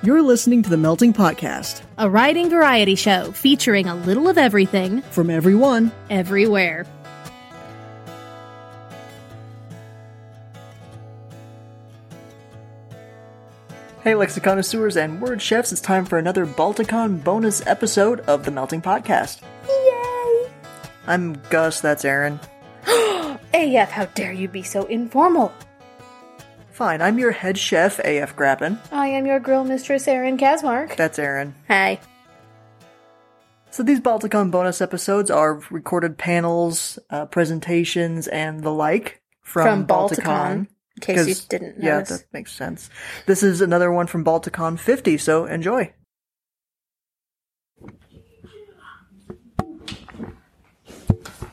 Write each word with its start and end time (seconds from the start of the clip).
You're 0.00 0.22
listening 0.22 0.62
to 0.62 0.70
the 0.70 0.76
Melting 0.76 1.12
Podcast 1.12 1.82
a 1.98 2.08
writing 2.08 2.48
variety 2.48 2.94
show 2.94 3.32
featuring 3.32 3.88
a 3.88 3.96
little 3.96 4.28
of 4.28 4.38
everything, 4.38 5.02
from 5.02 5.28
everyone. 5.28 5.90
everywhere. 6.08 6.86
Hey, 14.04 14.12
lexiconnoisseurs 14.12 14.94
and 14.94 15.20
word 15.20 15.42
chefs, 15.42 15.72
it's 15.72 15.80
time 15.80 16.04
for 16.04 16.16
another 16.16 16.46
Balticon 16.46 17.24
bonus 17.24 17.66
episode 17.66 18.20
of 18.20 18.44
the 18.44 18.52
Melting 18.52 18.80
Podcast. 18.80 19.40
Yay! 19.66 20.50
I'm 21.08 21.42
Gus, 21.50 21.80
that's 21.80 22.04
Aaron. 22.04 22.38
AF, 22.86 23.90
how 23.90 24.04
dare 24.14 24.32
you 24.32 24.46
be 24.46 24.62
so 24.62 24.84
informal? 24.84 25.52
Fine, 26.78 27.02
I'm 27.02 27.18
your 27.18 27.32
head 27.32 27.58
chef, 27.58 27.98
AF 27.98 28.36
Grappin. 28.36 28.78
I 28.92 29.08
am 29.08 29.26
your 29.26 29.40
grill 29.40 29.64
mistress, 29.64 30.06
Erin 30.06 30.38
Kasmark. 30.38 30.94
That's 30.94 31.18
Aaron. 31.18 31.56
Hi. 31.66 31.98
So 33.72 33.82
these 33.82 33.98
Balticon 33.98 34.52
bonus 34.52 34.80
episodes 34.80 35.28
are 35.28 35.54
recorded 35.70 36.18
panels, 36.18 36.96
uh, 37.10 37.26
presentations, 37.26 38.28
and 38.28 38.62
the 38.62 38.70
like 38.70 39.20
from, 39.40 39.86
From 39.86 39.86
Balticon, 39.88 40.54
in 40.58 40.68
case 41.00 41.26
you 41.26 41.34
didn't 41.48 41.78
know. 41.78 41.84
Yeah, 41.84 41.98
notice. 41.98 42.20
that 42.20 42.32
makes 42.32 42.52
sense. 42.52 42.90
This 43.26 43.42
is 43.42 43.60
another 43.60 43.90
one 43.90 44.06
from 44.06 44.24
Balticon 44.24 44.78
50, 44.78 45.18
so 45.18 45.46
enjoy. 45.46 45.92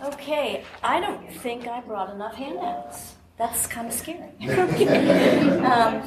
Okay, 0.04 0.64
I 0.84 1.00
don't 1.00 1.34
think 1.34 1.66
I 1.66 1.82
brought 1.82 2.14
enough 2.14 2.36
handouts. 2.36 3.15
That's 3.38 3.68
kind 3.68 3.88
of 3.88 3.94
scary. 3.94 4.32
Um, 5.66 6.04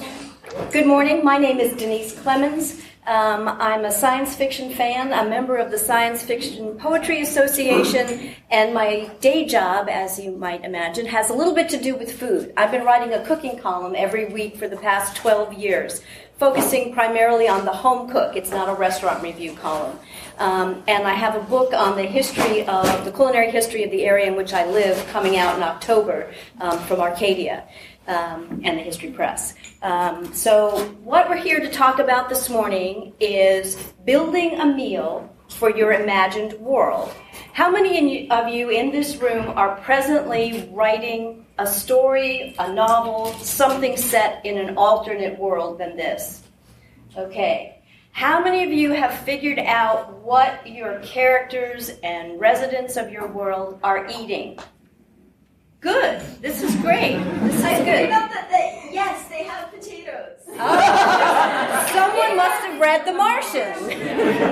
good 0.73 0.87
morning. 0.87 1.25
My 1.25 1.37
name 1.37 1.59
is 1.59 1.77
Denise 1.77 2.15
Clemons. 2.15 2.81
Um, 3.07 3.49
I'm 3.49 3.85
a 3.85 3.91
science 3.91 4.35
fiction 4.37 4.73
fan, 4.73 5.13
a 5.13 5.29
member 5.29 5.57
of 5.57 5.71
the 5.71 5.79
Science 5.79 6.23
Fiction 6.23 6.77
Poetry 6.79 7.23
Association, 7.23 8.35
and 8.51 8.73
my 8.73 9.11
day 9.21 9.47
job, 9.47 9.89
as 9.89 10.19
you 10.19 10.31
might 10.33 10.65
imagine, 10.65 11.07
has 11.07 11.29
a 11.31 11.35
little 11.35 11.55
bit 11.55 11.69
to 11.71 11.77
do 11.77 11.97
with 11.97 12.13
food. 12.19 12.53
I've 12.57 12.71
been 12.71 12.85
writing 12.85 13.13
a 13.15 13.25
cooking 13.25 13.59
column 13.59 13.95
every 13.97 14.27
week 14.27 14.57
for 14.57 14.69
the 14.69 14.77
past 14.77 15.17
12 15.17 15.55
years, 15.55 16.03
focusing 16.39 16.93
primarily 16.93 17.49
on 17.49 17.65
the 17.65 17.73
home 17.73 18.11
cook. 18.11 18.37
It's 18.37 18.51
not 18.51 18.69
a 18.69 18.75
restaurant 18.75 19.23
review 19.23 19.55
column. 19.55 19.99
Um, 20.39 20.85
and 20.87 21.07
I 21.07 21.15
have 21.15 21.35
a 21.35 21.41
book 21.41 21.73
on 21.73 21.97
the 21.97 22.05
history 22.05 22.65
of 22.67 23.05
the 23.05 23.11
culinary 23.11 23.51
history 23.51 23.83
of 23.83 23.91
the 23.91 24.05
area 24.05 24.27
in 24.27 24.37
which 24.37 24.53
I 24.53 24.67
live 24.67 25.05
coming 25.09 25.37
out 25.37 25.57
in 25.57 25.63
October 25.65 26.33
um, 26.61 26.79
from 26.81 27.01
Arcadia 27.01 27.67
um, 28.07 28.61
and 28.63 28.79
the 28.79 28.83
History 28.83 29.11
Press. 29.11 29.55
Um, 29.83 30.33
so, 30.33 30.85
what 31.03 31.29
we're 31.29 31.37
here 31.37 31.61
to 31.61 31.71
talk 31.71 31.99
about 31.99 32.29
this 32.29 32.49
morning 32.49 33.15
is 33.19 33.77
building 34.05 34.61
a 34.61 34.67
meal 34.67 35.29
for 35.49 35.71
your 35.71 35.93
imagined 35.93 36.53
world. 36.55 37.13
How 37.53 37.71
many 37.71 38.31
of 38.31 38.49
you 38.49 38.71
in 38.71 38.93
this 38.93 39.17
room 39.17 39.49
are 39.57 39.77
presently 39.81 40.71
writing 40.73 41.47
a 41.59 41.67
story, 41.67 42.55
a 42.59 42.73
novel, 42.73 43.33
something 43.35 43.97
set 43.97 44.45
in 44.47 44.57
an 44.59 44.77
alternate 44.77 45.39
world 45.39 45.79
than 45.79 45.97
this? 45.97 46.43
Okay. 47.17 47.78
How 48.13 48.43
many 48.43 48.65
of 48.65 48.73
you 48.73 48.93
have 48.93 49.15
figured 49.21 49.59
out 49.61 50.19
what 50.23 50.67
your 50.67 50.99
characters 51.01 51.91
and 52.03 52.41
residents 52.41 52.97
of 52.97 53.11
your 53.13 53.29
world 53.29 53.79
are 53.83 54.07
eating? 54.09 54.59
Good. 55.81 56.21
This 56.41 56.63
is 56.63 56.75
great. 56.77 57.19
This 57.43 57.55
is 57.55 57.65
I 57.65 57.79
good. 57.79 58.11
that 58.11 58.49
yes, 58.93 59.29
they 59.29 59.45
have 59.45 59.71
potatoes. 59.71 60.41
Oh. 60.49 61.89
Someone 61.93 62.37
must 62.37 62.65
have 62.65 62.81
read 62.81 63.07
The 63.07 63.13
Martian. 63.13 63.73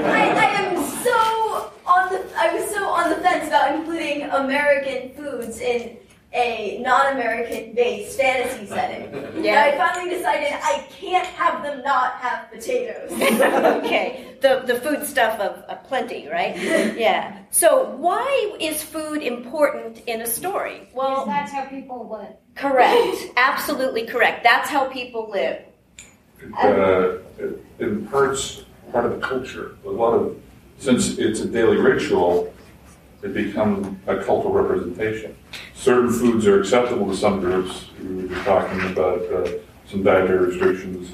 I, 0.07 0.31
I 0.31 0.45
am 0.63 0.77
so 1.03 1.73
on 1.85 2.13
the 2.13 2.25
I 2.37 2.55
was 2.55 2.71
so 2.71 2.87
on 2.87 3.11
the 3.11 3.17
fence 3.17 3.49
about 3.49 3.75
including 3.75 4.23
American 4.23 5.15
foods 5.17 5.59
in 5.59 5.97
a 6.37 6.79
non-American 6.83 7.75
based 7.75 8.19
fantasy 8.19 8.67
setting. 8.77 9.13
Yeah. 9.43 9.65
And 9.65 9.75
I 9.75 9.79
finally 9.79 10.15
decided 10.15 10.53
I 10.53 10.87
can't 10.91 11.27
have 11.27 11.63
them 11.63 11.83
not 11.83 12.15
have 12.15 12.51
potatoes. 12.51 13.11
okay, 13.85 14.37
the 14.43 14.63
the 14.67 14.79
food 14.81 15.05
stuff 15.05 15.41
of, 15.41 15.65
of 15.65 15.83
plenty, 15.85 16.29
right? 16.29 16.57
Yeah. 16.97 17.39
So 17.51 17.91
why 17.97 18.57
is 18.61 18.83
food 18.83 19.23
important 19.23 20.03
in 20.07 20.21
a 20.21 20.27
story? 20.27 20.89
Well, 20.95 21.27
that's 21.27 21.53
how 21.53 21.65
people 21.67 22.09
live. 22.11 22.37
correct, 22.55 23.17
absolutely 23.37 24.07
correct. 24.07 24.43
That's 24.45 24.69
how 24.69 24.89
people 24.89 25.31
live. 25.31 25.63
It, 26.41 26.55
uh, 26.55 27.19
it 27.39 27.65
imparts 27.79 28.63
part 28.93 29.07
of 29.07 29.13
the 29.13 29.27
culture. 29.27 29.77
A 29.85 29.91
lot 29.91 30.15
of, 30.15 30.37
since 30.79 31.19
it's 31.19 31.41
a 31.41 31.47
daily 31.47 31.77
ritual, 31.77 32.53
it 33.23 33.35
becomes 33.35 33.97
a 34.07 34.17
cultural 34.23 34.53
representation. 34.53 35.37
Certain 35.75 36.11
foods 36.11 36.47
are 36.47 36.61
acceptable 36.61 37.07
to 37.09 37.17
some 37.17 37.41
groups. 37.41 37.87
We 38.03 38.23
were 38.23 38.29
just 38.29 38.45
talking 38.45 38.81
about 38.93 39.23
uh, 39.33 39.51
some 39.87 40.03
dietary 40.03 40.47
restrictions, 40.47 41.13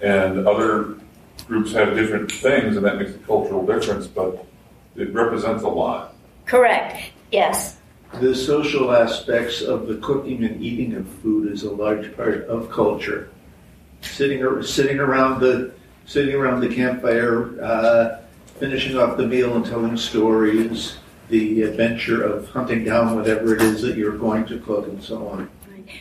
and 0.00 0.46
other 0.46 0.96
groups 1.46 1.72
have 1.72 1.94
different 1.94 2.30
things, 2.30 2.76
and 2.76 2.84
that 2.84 2.98
makes 2.98 3.12
a 3.12 3.18
cultural 3.18 3.66
difference. 3.66 4.06
But 4.06 4.44
it 4.96 5.12
represents 5.12 5.62
a 5.62 5.68
lot. 5.68 6.14
Correct. 6.46 7.10
Yes. 7.30 7.78
The 8.20 8.34
social 8.34 8.92
aspects 8.94 9.62
of 9.62 9.86
the 9.86 9.96
cooking 9.96 10.44
and 10.44 10.62
eating 10.62 10.94
of 10.94 11.08
food 11.08 11.50
is 11.50 11.62
a 11.62 11.70
large 11.72 12.14
part 12.14 12.44
of 12.44 12.70
culture. 12.70 13.30
Sitting, 14.02 14.44
ar- 14.44 14.62
sitting 14.62 14.98
around 14.98 15.40
the 15.40 15.72
sitting 16.04 16.34
around 16.34 16.60
the 16.60 16.68
campfire, 16.68 17.62
uh, 17.62 18.20
finishing 18.58 18.98
off 18.98 19.16
the 19.16 19.26
meal 19.26 19.54
and 19.56 19.64
telling 19.64 19.96
stories, 19.96 20.96
the 21.32 21.62
adventure 21.62 22.22
of 22.22 22.46
hunting 22.50 22.84
down 22.84 23.16
whatever 23.16 23.54
it 23.56 23.62
is 23.62 23.80
that 23.80 23.96
you're 23.96 24.18
going 24.18 24.44
to 24.44 24.58
cook, 24.58 24.86
and 24.86 25.02
so 25.02 25.26
on. 25.28 25.50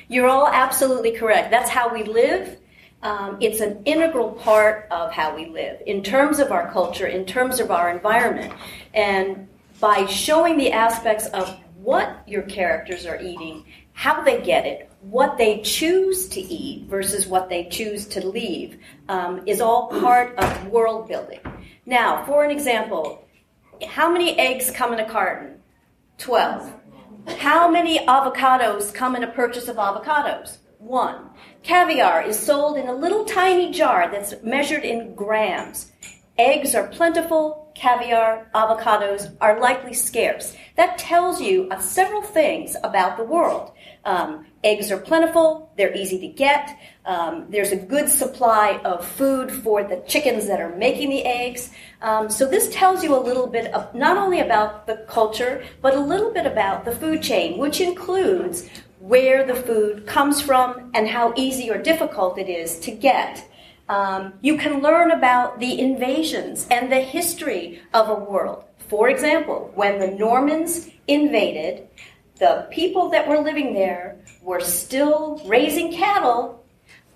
You're 0.09 0.27
all 0.27 0.47
absolutely 0.47 1.13
correct. 1.13 1.51
That's 1.51 1.69
how 1.69 1.91
we 1.91 2.03
live. 2.03 2.59
Um, 3.01 3.37
it's 3.39 3.61
an 3.61 3.81
integral 3.85 4.33
part 4.33 4.87
of 4.91 5.11
how 5.13 5.33
we 5.33 5.47
live 5.47 5.81
in 5.87 6.03
terms 6.03 6.39
of 6.39 6.51
our 6.51 6.69
culture, 6.71 7.07
in 7.07 7.25
terms 7.25 7.61
of 7.61 7.71
our 7.71 7.89
environment. 7.89 8.53
And 8.93 9.47
by 9.79 10.05
showing 10.05 10.57
the 10.57 10.73
aspects 10.73 11.27
of 11.27 11.57
what 11.77 12.23
your 12.27 12.43
characters 12.43 13.05
are 13.05 13.19
eating, 13.19 13.65
how 13.93 14.21
they 14.23 14.41
get 14.41 14.65
it, 14.65 14.91
what 14.99 15.37
they 15.37 15.61
choose 15.61 16.27
to 16.27 16.41
eat 16.41 16.87
versus 16.89 17.25
what 17.25 17.47
they 17.47 17.69
choose 17.69 18.05
to 18.07 18.27
leave, 18.27 18.77
um, 19.07 19.41
is 19.47 19.61
all 19.61 19.87
part 19.87 20.37
of 20.37 20.67
world 20.67 21.07
building. 21.07 21.39
Now, 21.85 22.23
for 22.25 22.43
an 22.43 22.51
example, 22.51 23.27
how 23.87 24.11
many 24.11 24.37
eggs 24.37 24.71
come 24.71 24.93
in 24.93 24.99
a 24.99 25.09
carton? 25.09 25.59
12. 26.17 26.73
How 27.37 27.69
many 27.69 27.99
avocados 27.99 28.93
come 28.93 29.15
in 29.15 29.23
a 29.23 29.31
purchase 29.31 29.67
of 29.67 29.77
avocados? 29.77 30.57
One. 30.79 31.29
Caviar 31.63 32.23
is 32.23 32.39
sold 32.39 32.77
in 32.77 32.87
a 32.87 32.93
little 32.93 33.25
tiny 33.25 33.71
jar 33.71 34.09
that's 34.11 34.33
measured 34.43 34.83
in 34.83 35.13
grams. 35.13 35.91
Eggs 36.37 36.73
are 36.73 36.87
plentiful, 36.87 37.60
caviar, 37.75 38.47
avocados 38.53 39.35
are 39.41 39.59
likely 39.59 39.93
scarce. 39.93 40.55
That 40.77 40.97
tells 40.97 41.41
you 41.41 41.69
several 41.79 42.21
things 42.21 42.75
about 42.83 43.17
the 43.17 43.23
world. 43.23 43.71
Um, 44.05 44.45
eggs 44.63 44.91
are 44.91 44.97
plentiful, 44.97 45.71
they're 45.77 45.95
easy 45.95 46.19
to 46.19 46.27
get, 46.27 46.77
um, 47.05 47.47
there's 47.49 47.71
a 47.71 47.75
good 47.75 48.09
supply 48.09 48.79
of 48.83 49.05
food 49.05 49.51
for 49.51 49.83
the 49.83 50.03
chickens 50.07 50.47
that 50.47 50.61
are 50.61 50.75
making 50.75 51.09
the 51.09 51.23
eggs. 51.23 51.71
Um, 52.01 52.29
so 52.29 52.47
this 52.47 52.73
tells 52.73 53.03
you 53.03 53.15
a 53.15 53.19
little 53.19 53.47
bit 53.47 53.73
of 53.73 53.93
not 53.95 54.17
only 54.17 54.39
about 54.39 54.87
the 54.87 55.05
culture, 55.07 55.63
but 55.81 55.95
a 55.95 55.99
little 55.99 56.31
bit 56.31 56.45
about 56.45 56.85
the 56.85 56.95
food 56.95 57.21
chain, 57.21 57.57
which 57.57 57.81
includes 57.81 58.69
where 58.99 59.45
the 59.45 59.55
food 59.55 60.05
comes 60.05 60.41
from 60.41 60.91
and 60.93 61.07
how 61.07 61.33
easy 61.35 61.71
or 61.71 61.77
difficult 61.77 62.37
it 62.37 62.49
is 62.49 62.79
to 62.79 62.91
get. 62.91 63.47
Um, 63.91 64.35
you 64.39 64.57
can 64.57 64.81
learn 64.81 65.11
about 65.11 65.59
the 65.59 65.77
invasions 65.77 66.65
and 66.71 66.89
the 66.89 67.01
history 67.01 67.81
of 67.93 68.07
a 68.07 68.15
world. 68.15 68.63
For 68.87 69.09
example, 69.09 69.69
when 69.75 69.99
the 69.99 70.11
Normans 70.11 70.87
invaded, 71.09 71.89
the 72.39 72.67
people 72.71 73.09
that 73.09 73.27
were 73.27 73.39
living 73.39 73.73
there 73.73 74.17
were 74.41 74.61
still 74.61 75.41
raising 75.45 75.91
cattle, 75.91 76.63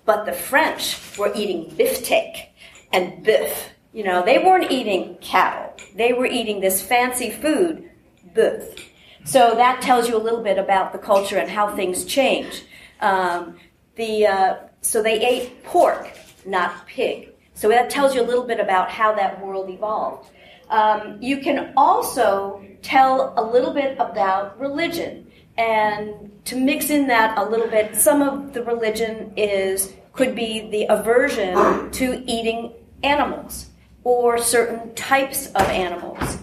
but 0.04 0.26
the 0.26 0.34
French 0.34 1.00
were 1.16 1.32
eating 1.34 1.74
beefsteak 1.78 2.50
and 2.92 3.24
beef. 3.24 3.70
You 3.94 4.04
know, 4.04 4.22
they 4.22 4.36
weren't 4.36 4.70
eating 4.70 5.16
cattle. 5.22 5.72
They 5.94 6.12
were 6.12 6.26
eating 6.26 6.60
this 6.60 6.82
fancy 6.82 7.30
food, 7.30 7.88
beef. 8.34 8.90
So 9.24 9.54
that 9.54 9.80
tells 9.80 10.10
you 10.10 10.16
a 10.18 10.22
little 10.26 10.42
bit 10.42 10.58
about 10.58 10.92
the 10.92 10.98
culture 10.98 11.38
and 11.38 11.48
how 11.48 11.74
things 11.74 12.04
change. 12.04 12.64
Um, 13.00 13.56
the, 13.94 14.26
uh, 14.26 14.56
so 14.82 15.02
they 15.02 15.26
ate 15.26 15.64
pork, 15.64 16.06
not 16.46 16.86
pig. 16.86 17.30
So 17.54 17.68
that 17.68 17.90
tells 17.90 18.14
you 18.14 18.20
a 18.20 18.28
little 18.30 18.44
bit 18.44 18.60
about 18.60 18.90
how 18.90 19.14
that 19.14 19.44
world 19.44 19.70
evolved. 19.70 20.30
Um, 20.68 21.18
you 21.20 21.38
can 21.38 21.72
also 21.76 22.64
tell 22.82 23.32
a 23.36 23.42
little 23.42 23.72
bit 23.72 23.96
about 23.98 24.58
religion, 24.60 25.30
and 25.56 26.30
to 26.44 26.56
mix 26.56 26.90
in 26.90 27.06
that 27.06 27.38
a 27.38 27.44
little 27.44 27.68
bit, 27.68 27.96
some 27.96 28.20
of 28.20 28.52
the 28.52 28.62
religion 28.62 29.32
is 29.36 29.94
could 30.12 30.34
be 30.34 30.68
the 30.70 30.86
aversion 30.88 31.90
to 31.92 32.22
eating 32.26 32.72
animals 33.02 33.66
or 34.02 34.38
certain 34.38 34.94
types 34.94 35.48
of 35.48 35.62
animals. 35.62 36.38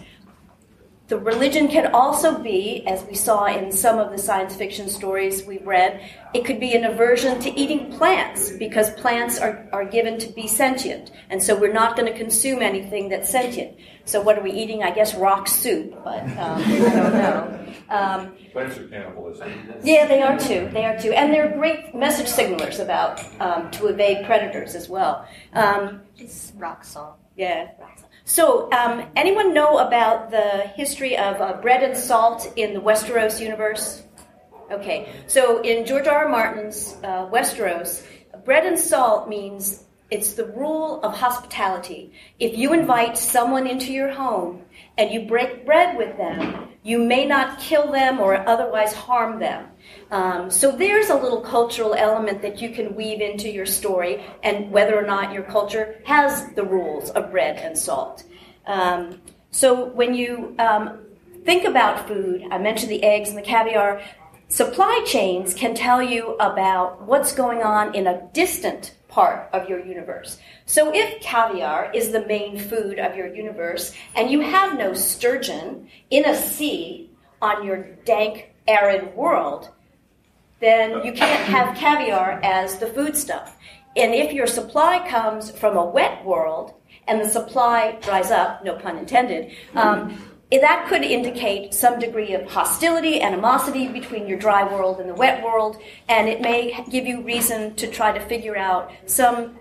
The 1.13 1.19
religion 1.19 1.67
can 1.67 1.93
also 1.93 2.39
be, 2.39 2.83
as 2.87 3.03
we 3.03 3.13
saw 3.13 3.45
in 3.45 3.71
some 3.71 3.99
of 3.99 4.09
the 4.09 4.17
science 4.17 4.55
fiction 4.55 4.89
stories 4.89 5.45
we've 5.45 5.63
read, 5.67 6.01
it 6.33 6.43
could 6.43 6.59
be 6.59 6.73
an 6.73 6.85
aversion 6.85 7.39
to 7.41 7.51
eating 7.51 7.91
plants 7.91 8.49
because 8.49 8.89
plants 8.95 9.37
are, 9.37 9.69
are 9.71 9.85
given 9.85 10.17
to 10.17 10.33
be 10.33 10.47
sentient. 10.47 11.11
And 11.29 11.43
so 11.43 11.55
we're 11.55 11.71
not 11.71 11.95
going 11.95 12.11
to 12.11 12.17
consume 12.17 12.63
anything 12.63 13.09
that's 13.09 13.29
sentient. 13.29 13.77
So 14.05 14.21
what 14.21 14.39
are 14.39 14.41
we 14.41 14.53
eating? 14.53 14.81
I 14.81 14.89
guess 14.89 15.13
rock 15.13 15.47
soup, 15.47 15.93
but 16.03 16.23
um, 16.23 16.63
I 16.63 16.79
don't 16.79 17.13
know. 17.13 17.59
Um, 17.89 18.35
Plants 18.51 18.79
are 18.79 18.87
cannibalistic. 18.87 19.53
yeah, 19.83 20.07
they 20.07 20.23
are 20.23 20.39
too. 20.39 20.67
They 20.73 20.83
are 20.83 20.97
too, 20.97 21.11
and 21.11 21.31
they're 21.31 21.51
great 21.55 21.93
message 21.93 22.25
signalers 22.25 22.79
about 22.79 23.21
um, 23.39 23.69
to 23.69 23.85
evade 23.85 24.25
predators 24.25 24.73
as 24.73 24.89
well. 24.89 25.27
Um, 25.53 26.01
It's 26.17 26.53
rock 26.57 26.83
salt. 26.83 27.19
yeah. 27.37 27.67
So, 28.25 28.71
um, 28.71 29.05
anyone 29.17 29.53
know 29.53 29.79
about 29.79 30.31
the 30.31 30.71
history 30.75 31.17
of 31.17 31.41
uh, 31.41 31.61
bread 31.61 31.83
and 31.83 31.95
salt 31.95 32.51
in 32.55 32.73
the 32.73 32.79
Westeros 32.79 33.41
universe? 33.41 34.03
Okay, 34.71 35.13
so 35.27 35.61
in 35.61 35.85
George 35.85 36.07
R. 36.07 36.25
R. 36.25 36.29
Martin's 36.29 36.95
uh, 37.03 37.27
Westeros, 37.29 38.05
bread 38.45 38.65
and 38.65 38.79
salt 38.79 39.27
means 39.27 39.83
it's 40.09 40.33
the 40.33 40.45
rule 40.45 41.01
of 41.01 41.13
hospitality. 41.13 42.13
If 42.39 42.57
you 42.57 42.73
invite 42.73 43.17
someone 43.17 43.67
into 43.67 43.91
your 43.91 44.11
home 44.11 44.61
and 44.97 45.11
you 45.11 45.27
break 45.27 45.65
bread 45.65 45.97
with 45.97 46.15
them, 46.17 46.69
you 46.83 46.99
may 46.99 47.25
not 47.25 47.59
kill 47.59 47.91
them 47.91 48.19
or 48.19 48.35
otherwise 48.47 48.93
harm 48.93 49.39
them. 49.39 49.67
Um, 50.11 50.51
so 50.51 50.71
there's 50.71 51.09
a 51.09 51.15
little 51.15 51.41
cultural 51.41 51.93
element 51.93 52.41
that 52.41 52.61
you 52.61 52.69
can 52.69 52.95
weave 52.95 53.21
into 53.21 53.49
your 53.49 53.65
story, 53.65 54.23
and 54.43 54.69
whether 54.71 54.97
or 54.97 55.05
not 55.05 55.33
your 55.33 55.43
culture 55.43 56.01
has 56.05 56.53
the 56.53 56.63
rules 56.63 57.09
of 57.11 57.31
bread 57.31 57.57
and 57.57 57.77
salt. 57.77 58.23
Um, 58.65 59.21
so 59.51 59.85
when 59.85 60.13
you 60.13 60.55
um, 60.59 60.99
think 61.45 61.63
about 61.63 62.07
food, 62.07 62.43
I 62.51 62.57
mentioned 62.57 62.91
the 62.91 63.03
eggs 63.03 63.29
and 63.29 63.37
the 63.37 63.43
caviar. 63.43 64.01
Supply 64.53 65.01
chains 65.07 65.55
can 65.55 65.73
tell 65.73 65.99
you 65.99 66.35
about 66.35 67.01
what's 67.01 67.33
going 67.33 67.63
on 67.63 67.95
in 67.95 68.05
a 68.05 68.21
distant 68.33 68.93
part 69.07 69.49
of 69.51 69.67
your 69.67 69.83
universe. 69.83 70.37
So 70.67 70.93
if 70.93 71.19
caviar 71.21 71.91
is 71.91 72.11
the 72.11 72.23
main 72.27 72.59
food 72.59 72.99
of 72.99 73.17
your 73.17 73.33
universe 73.33 73.95
and 74.15 74.29
you 74.29 74.41
have 74.41 74.77
no 74.77 74.93
sturgeon 74.93 75.89
in 76.11 76.25
a 76.25 76.35
sea 76.35 77.09
on 77.41 77.65
your 77.65 77.81
dank, 78.05 78.53
arid 78.67 79.15
world, 79.15 79.69
then 80.59 81.03
you 81.03 81.13
can't 81.13 81.49
have 81.49 81.75
caviar 81.75 82.39
as 82.43 82.77
the 82.77 82.85
foodstuff. 82.85 83.57
And 83.95 84.13
if 84.13 84.33
your 84.33 84.45
supply 84.45 85.03
comes 85.09 85.49
from 85.49 85.77
a 85.77 85.83
wet 85.83 86.23
world 86.23 86.75
and 87.07 87.19
the 87.19 87.27
supply 87.27 87.97
dries 88.03 88.29
up, 88.29 88.63
no 88.63 88.75
pun 88.75 88.99
intended, 88.99 89.51
um, 89.73 90.32
that 90.61 90.87
could 90.87 91.03
indicate 91.03 91.73
some 91.73 91.99
degree 91.99 92.33
of 92.33 92.49
hostility, 92.49 93.21
animosity 93.21 93.87
between 93.87 94.27
your 94.27 94.37
dry 94.37 94.63
world 94.63 94.99
and 94.99 95.09
the 95.09 95.13
wet 95.13 95.43
world, 95.43 95.77
and 96.09 96.27
it 96.27 96.41
may 96.41 96.83
give 96.89 97.05
you 97.05 97.21
reason 97.23 97.75
to 97.75 97.87
try 97.87 98.17
to 98.17 98.25
figure 98.25 98.57
out 98.57 98.91
some 99.05 99.57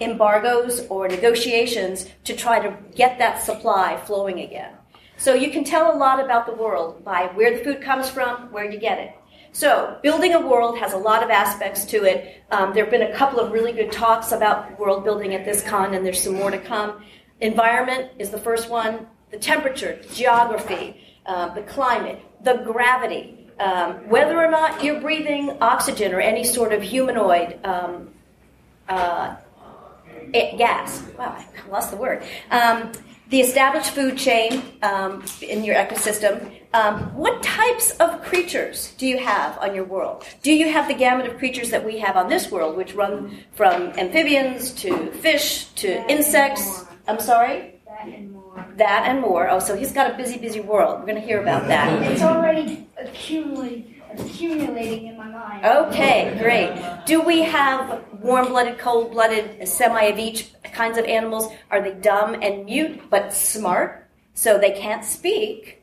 embargoes 0.00 0.86
or 0.88 1.08
negotiations 1.08 2.10
to 2.24 2.36
try 2.36 2.58
to 2.58 2.76
get 2.94 3.18
that 3.18 3.42
supply 3.42 3.96
flowing 4.04 4.40
again. 4.40 4.72
So 5.16 5.32
you 5.32 5.50
can 5.50 5.64
tell 5.64 5.94
a 5.94 5.96
lot 5.96 6.22
about 6.22 6.46
the 6.46 6.52
world 6.52 7.02
by 7.02 7.26
where 7.34 7.56
the 7.56 7.64
food 7.64 7.80
comes 7.80 8.10
from, 8.10 8.52
where 8.52 8.70
you 8.70 8.78
get 8.78 8.98
it. 8.98 9.14
So, 9.52 9.98
building 10.02 10.34
a 10.34 10.46
world 10.46 10.76
has 10.78 10.92
a 10.92 10.98
lot 10.98 11.22
of 11.22 11.30
aspects 11.30 11.86
to 11.86 12.04
it. 12.04 12.44
Um, 12.50 12.74
there 12.74 12.84
have 12.84 12.90
been 12.90 13.10
a 13.10 13.16
couple 13.16 13.40
of 13.40 13.52
really 13.52 13.72
good 13.72 13.90
talks 13.90 14.32
about 14.32 14.78
world 14.78 15.02
building 15.02 15.32
at 15.34 15.46
this 15.46 15.62
con, 15.62 15.94
and 15.94 16.04
there's 16.04 16.20
some 16.20 16.34
more 16.34 16.50
to 16.50 16.58
come. 16.58 17.02
Environment 17.40 18.10
is 18.18 18.28
the 18.28 18.38
first 18.38 18.68
one, 18.68 19.06
the 19.30 19.38
temperature, 19.38 19.98
geography, 20.12 21.00
uh, 21.26 21.52
the 21.54 21.62
climate, 21.62 22.20
the 22.42 22.54
gravity, 22.64 23.48
um, 23.58 24.08
whether 24.08 24.36
or 24.38 24.50
not 24.50 24.84
you're 24.84 25.00
breathing 25.00 25.56
oxygen 25.60 26.12
or 26.12 26.20
any 26.20 26.44
sort 26.44 26.72
of 26.72 26.82
humanoid 26.82 27.58
um, 27.64 28.08
uh, 28.88 29.36
eh, 30.34 30.56
gas. 30.56 31.02
Wow, 31.18 31.36
I 31.36 31.68
lost 31.70 31.90
the 31.90 31.96
word. 31.96 32.22
Um, 32.50 32.92
the 33.28 33.40
established 33.40 33.90
food 33.90 34.16
chain 34.16 34.62
um, 34.82 35.24
in 35.42 35.64
your 35.64 35.74
ecosystem. 35.74 36.60
Um, 36.72 37.14
what 37.16 37.42
types 37.42 37.90
of 37.98 38.22
creatures 38.22 38.94
do 38.98 39.06
you 39.06 39.18
have 39.18 39.58
on 39.58 39.74
your 39.74 39.84
world? 39.84 40.24
Do 40.42 40.52
you 40.52 40.70
have 40.70 40.86
the 40.86 40.94
gamut 40.94 41.26
of 41.26 41.38
creatures 41.38 41.70
that 41.70 41.84
we 41.84 41.98
have 41.98 42.16
on 42.16 42.28
this 42.28 42.50
world, 42.52 42.76
which 42.76 42.94
run 42.94 43.38
from 43.52 43.90
amphibians 43.98 44.70
to 44.82 45.10
fish 45.10 45.64
to 45.76 46.08
insects? 46.08 46.84
I'm 47.08 47.18
sorry? 47.18 47.80
That 48.76 49.04
and 49.06 49.20
more. 49.20 49.48
Oh, 49.48 49.58
so 49.58 49.76
he's 49.76 49.92
got 49.92 50.12
a 50.12 50.16
busy, 50.16 50.38
busy 50.38 50.60
world. 50.60 51.00
We're 51.00 51.06
going 51.06 51.20
to 51.20 51.26
hear 51.26 51.40
about 51.40 51.66
that. 51.68 51.86
It's 52.12 52.22
already 52.22 52.86
accumulating, 52.98 54.02
accumulating 54.12 55.06
in 55.06 55.16
my 55.16 55.28
mind. 55.28 55.64
Okay, 55.64 56.36
great. 56.38 56.70
Do 57.06 57.22
we 57.22 57.42
have 57.42 58.04
warm 58.20 58.48
blooded, 58.48 58.78
cold 58.78 59.12
blooded, 59.12 59.66
semi 59.66 60.02
of 60.04 60.18
each 60.18 60.52
kinds 60.72 60.98
of 60.98 61.04
animals? 61.04 61.52
Are 61.70 61.82
they 61.82 61.92
dumb 61.92 62.34
and 62.42 62.66
mute 62.66 63.08
but 63.10 63.32
smart? 63.32 64.08
So 64.34 64.58
they 64.58 64.72
can't 64.72 65.04
speak, 65.04 65.82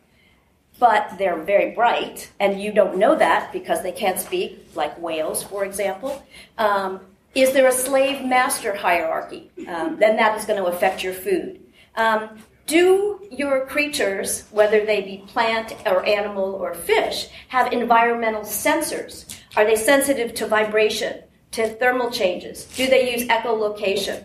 but 0.80 1.16
they're 1.18 1.42
very 1.42 1.72
bright, 1.72 2.32
and 2.40 2.62
you 2.62 2.72
don't 2.72 2.98
know 2.98 3.16
that 3.16 3.52
because 3.52 3.82
they 3.82 3.92
can't 3.92 4.20
speak, 4.20 4.68
like 4.76 5.00
whales, 5.00 5.42
for 5.42 5.66
example. 5.66 6.24
Um, 6.60 7.00
is 7.36 7.52
there 7.52 7.68
a 7.68 7.72
slave 7.72 8.24
master 8.24 8.76
hierarchy? 8.76 9.50
Um, 9.68 9.98
then 9.98 10.18
that 10.18 10.38
is 10.38 10.46
going 10.46 10.62
to 10.62 10.70
affect 10.70 11.04
your 11.04 11.14
food. 11.14 11.60
Um, 11.96 12.38
do 12.66 13.20
your 13.32 13.66
creatures, 13.66 14.46
whether 14.52 14.86
they 14.86 15.02
be 15.02 15.24
plant 15.28 15.76
or 15.86 16.06
animal 16.06 16.54
or 16.56 16.74
fish, 16.74 17.30
have 17.50 17.74
environmental 17.74 18.42
sensors? 18.42 19.26
Are 19.56 19.66
they 19.66 19.76
sensitive 19.76 20.34
to 20.36 20.48
vibration, 20.48 21.22
to 21.52 21.68
thermal 21.76 22.10
changes? 22.10 22.66
Do 22.76 22.88
they 22.88 23.12
use 23.12 23.28
echolocation? 23.28 24.24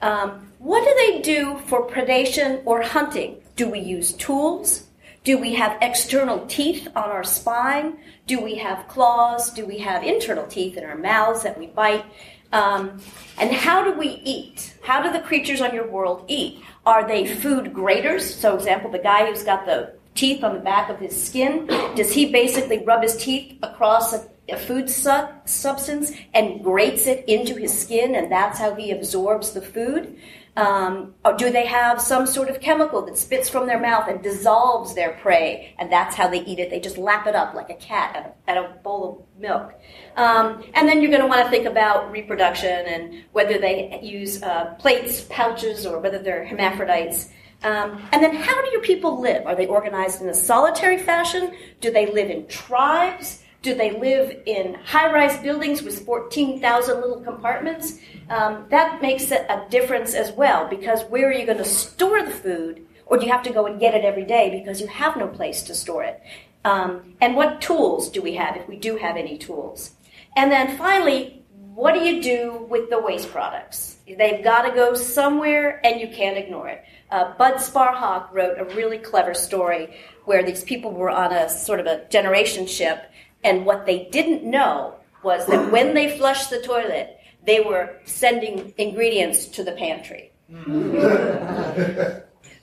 Um, 0.00 0.50
what 0.58 0.84
do 0.84 0.94
they 0.96 1.20
do 1.20 1.58
for 1.66 1.86
predation 1.86 2.62
or 2.64 2.82
hunting? 2.82 3.40
Do 3.56 3.68
we 3.68 3.80
use 3.80 4.12
tools? 4.14 4.84
Do 5.22 5.36
we 5.36 5.54
have 5.54 5.76
external 5.82 6.46
teeth 6.46 6.88
on 6.96 7.10
our 7.10 7.24
spine? 7.24 7.98
Do 8.26 8.40
we 8.40 8.54
have 8.56 8.88
claws? 8.88 9.50
Do 9.50 9.66
we 9.66 9.78
have 9.78 10.02
internal 10.02 10.46
teeth 10.46 10.78
in 10.78 10.84
our 10.84 10.96
mouths 10.96 11.42
that 11.42 11.58
we 11.58 11.66
bite? 11.66 12.04
Um, 12.52 13.00
and 13.38 13.52
how 13.52 13.84
do 13.84 13.98
we 13.98 14.20
eat? 14.24 14.74
How 14.82 15.02
do 15.02 15.12
the 15.12 15.20
creatures 15.20 15.60
on 15.60 15.74
your 15.74 15.88
world 15.88 16.24
eat? 16.28 16.62
Are 16.86 17.06
they 17.06 17.26
food 17.26 17.72
graters? 17.72 18.34
So, 18.34 18.56
example, 18.56 18.90
the 18.90 18.98
guy 18.98 19.26
who's 19.26 19.42
got 19.42 19.66
the 19.66 19.94
teeth 20.14 20.42
on 20.42 20.54
the 20.54 20.60
back 20.60 20.90
of 20.90 20.98
his 20.98 21.20
skin, 21.20 21.66
does 21.94 22.12
he 22.12 22.32
basically 22.32 22.84
rub 22.84 23.02
his 23.02 23.16
teeth 23.16 23.58
across 23.62 24.12
a, 24.12 24.28
a 24.48 24.56
food 24.56 24.90
su- 24.90 25.28
substance 25.44 26.12
and 26.34 26.64
grates 26.64 27.06
it 27.06 27.28
into 27.28 27.54
his 27.54 27.78
skin, 27.78 28.16
and 28.16 28.30
that's 28.30 28.58
how 28.58 28.74
he 28.74 28.90
absorbs 28.90 29.52
the 29.52 29.62
food? 29.62 30.16
Um, 30.60 31.14
or 31.24 31.34
do 31.36 31.50
they 31.50 31.64
have 31.64 32.02
some 32.02 32.26
sort 32.26 32.50
of 32.50 32.60
chemical 32.60 33.00
that 33.06 33.16
spits 33.16 33.48
from 33.48 33.66
their 33.66 33.80
mouth 33.80 34.08
and 34.08 34.22
dissolves 34.22 34.94
their 34.94 35.12
prey, 35.12 35.74
and 35.78 35.90
that's 35.90 36.14
how 36.14 36.28
they 36.28 36.44
eat 36.44 36.58
it? 36.58 36.68
They 36.68 36.80
just 36.80 36.98
lap 36.98 37.26
it 37.26 37.34
up 37.34 37.54
like 37.54 37.70
a 37.70 37.74
cat 37.74 38.14
at 38.14 38.26
a, 38.26 38.50
at 38.50 38.56
a 38.58 38.74
bowl 38.82 39.08
of 39.08 39.40
milk. 39.40 39.72
Um, 40.16 40.62
and 40.74 40.86
then 40.86 41.00
you're 41.00 41.10
going 41.10 41.22
to 41.22 41.28
want 41.28 41.42
to 41.44 41.50
think 41.50 41.66
about 41.66 42.12
reproduction 42.12 42.68
and 42.68 43.24
whether 43.32 43.58
they 43.58 44.00
use 44.02 44.42
uh, 44.42 44.74
plates, 44.78 45.22
pouches, 45.30 45.86
or 45.86 45.98
whether 45.98 46.18
they're 46.18 46.44
hermaphrodites. 46.44 47.30
Um, 47.62 48.02
and 48.12 48.22
then 48.22 48.34
how 48.36 48.62
do 48.62 48.70
your 48.70 48.82
people 48.82 49.20
live? 49.20 49.46
Are 49.46 49.56
they 49.56 49.66
organized 49.66 50.20
in 50.20 50.28
a 50.28 50.34
solitary 50.34 50.98
fashion? 50.98 51.54
Do 51.80 51.90
they 51.90 52.12
live 52.12 52.28
in 52.28 52.46
tribes? 52.48 53.42
Do 53.62 53.74
they 53.74 53.90
live 53.90 54.42
in 54.46 54.74
high 54.74 55.12
rise 55.12 55.38
buildings 55.38 55.82
with 55.82 56.04
14,000 56.06 57.00
little 57.00 57.20
compartments? 57.20 57.98
Um, 58.30 58.64
that 58.70 59.02
makes 59.02 59.30
a 59.30 59.66
difference 59.70 60.14
as 60.14 60.32
well 60.32 60.66
because 60.66 61.02
where 61.04 61.28
are 61.28 61.32
you 61.32 61.44
going 61.44 61.58
to 61.58 61.64
store 61.64 62.22
the 62.22 62.30
food? 62.30 62.86
Or 63.06 63.18
do 63.18 63.26
you 63.26 63.32
have 63.32 63.42
to 63.42 63.52
go 63.52 63.66
and 63.66 63.78
get 63.78 63.94
it 63.94 64.04
every 64.04 64.24
day 64.24 64.50
because 64.50 64.80
you 64.80 64.86
have 64.86 65.16
no 65.16 65.26
place 65.26 65.62
to 65.64 65.74
store 65.74 66.04
it? 66.04 66.22
Um, 66.64 67.14
and 67.20 67.36
what 67.36 67.60
tools 67.60 68.08
do 68.08 68.22
we 68.22 68.34
have 68.34 68.56
if 68.56 68.68
we 68.68 68.76
do 68.76 68.96
have 68.96 69.16
any 69.16 69.36
tools? 69.36 69.92
And 70.36 70.50
then 70.50 70.78
finally, 70.78 71.44
what 71.74 71.94
do 71.94 72.00
you 72.00 72.22
do 72.22 72.66
with 72.68 72.90
the 72.90 73.00
waste 73.00 73.30
products? 73.30 73.98
They've 74.06 74.42
got 74.42 74.62
to 74.62 74.74
go 74.74 74.94
somewhere 74.94 75.84
and 75.84 76.00
you 76.00 76.08
can't 76.08 76.36
ignore 76.36 76.68
it. 76.68 76.84
Uh, 77.10 77.34
Bud 77.36 77.54
Sparhawk 77.54 78.32
wrote 78.32 78.58
a 78.58 78.64
really 78.76 78.98
clever 78.98 79.34
story 79.34 79.96
where 80.24 80.44
these 80.44 80.62
people 80.62 80.92
were 80.92 81.10
on 81.10 81.32
a 81.32 81.48
sort 81.48 81.80
of 81.80 81.86
a 81.86 82.06
generation 82.08 82.66
ship, 82.66 83.09
and 83.44 83.64
what 83.64 83.86
they 83.86 84.08
didn't 84.10 84.44
know 84.44 84.94
was 85.22 85.46
that 85.46 85.70
when 85.70 85.94
they 85.94 86.16
flushed 86.18 86.50
the 86.50 86.60
toilet, 86.62 87.18
they 87.44 87.60
were 87.60 87.98
sending 88.04 88.72
ingredients 88.78 89.46
to 89.46 89.64
the 89.64 89.72
pantry. 89.72 90.32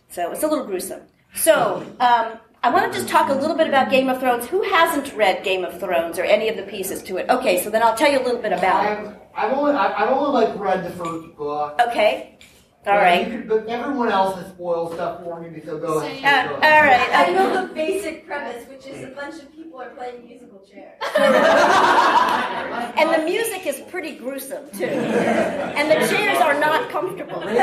so 0.10 0.32
it's 0.32 0.44
a 0.44 0.48
little 0.48 0.66
gruesome. 0.66 1.02
So 1.36 1.86
um, 2.00 2.40
I 2.64 2.70
want 2.70 2.92
to 2.92 3.00
just 3.00 3.10
talk 3.10 3.30
a 3.30 3.34
little 3.34 3.56
bit 3.56 3.68
about 3.68 3.90
Game 3.90 4.10
of 4.10 4.20
Thrones. 4.20 4.48
Who 4.48 4.62
hasn't 4.64 5.14
read 5.14 5.44
Game 5.44 5.64
of 5.64 5.80
Thrones 5.80 6.18
or 6.20 6.24
any 6.24 6.50
of 6.50 6.58
the 6.58 6.64
pieces 6.64 7.04
to 7.04 7.18
it? 7.18 7.30
Okay, 7.30 7.64
so 7.64 7.70
then 7.70 7.84
I'll 7.84 7.96
tell 7.96 8.12
you 8.12 8.20
a 8.20 8.26
little 8.26 8.42
bit 8.42 8.52
about 8.54 8.86
it. 8.86 9.08
I've, 9.36 9.52
I've 9.52 9.58
only 9.58 9.74
I've 9.74 10.10
only 10.10 10.46
like 10.46 10.60
read 10.60 10.84
the 10.84 10.90
first 10.92 11.36
book. 11.38 11.80
Okay, 11.88 12.38
All 12.88 12.94
But 12.94 13.02
right. 13.02 13.28
you 13.28 13.38
could- 13.40 13.48
but 13.50 13.68
everyone 13.68 14.10
else 14.10 14.38
has 14.40 14.48
spoiled 14.48 14.94
stuff 14.94 15.22
for 15.24 15.42
me, 15.42 15.62
so 15.66 15.78
go 15.78 16.00
ahead. 16.00 16.46
Uh, 16.46 16.50
go 16.50 16.56
all 16.56 16.62
ahead. 16.62 17.10
right. 17.12 17.28
I 17.28 17.32
know 17.34 17.68
the 17.68 17.74
basic 17.74 18.26
premise, 18.26 18.66
which 18.70 18.86
is 18.88 19.04
a 19.04 19.08
bunch 19.08 19.36
of 19.36 19.54
people 19.54 19.82
are 19.82 19.90
playing 19.90 20.26
musical 20.26 20.60
chairs. 20.60 20.94
And 23.00 23.14
the 23.14 23.24
music 23.26 23.66
is 23.68 23.80
pretty 23.92 24.16
gruesome 24.16 24.70
too. 24.72 24.86
And 24.86 25.90
the 25.92 26.08
chairs 26.08 26.38
are 26.40 26.60
not 26.60 26.90
comfortable. 26.90 27.44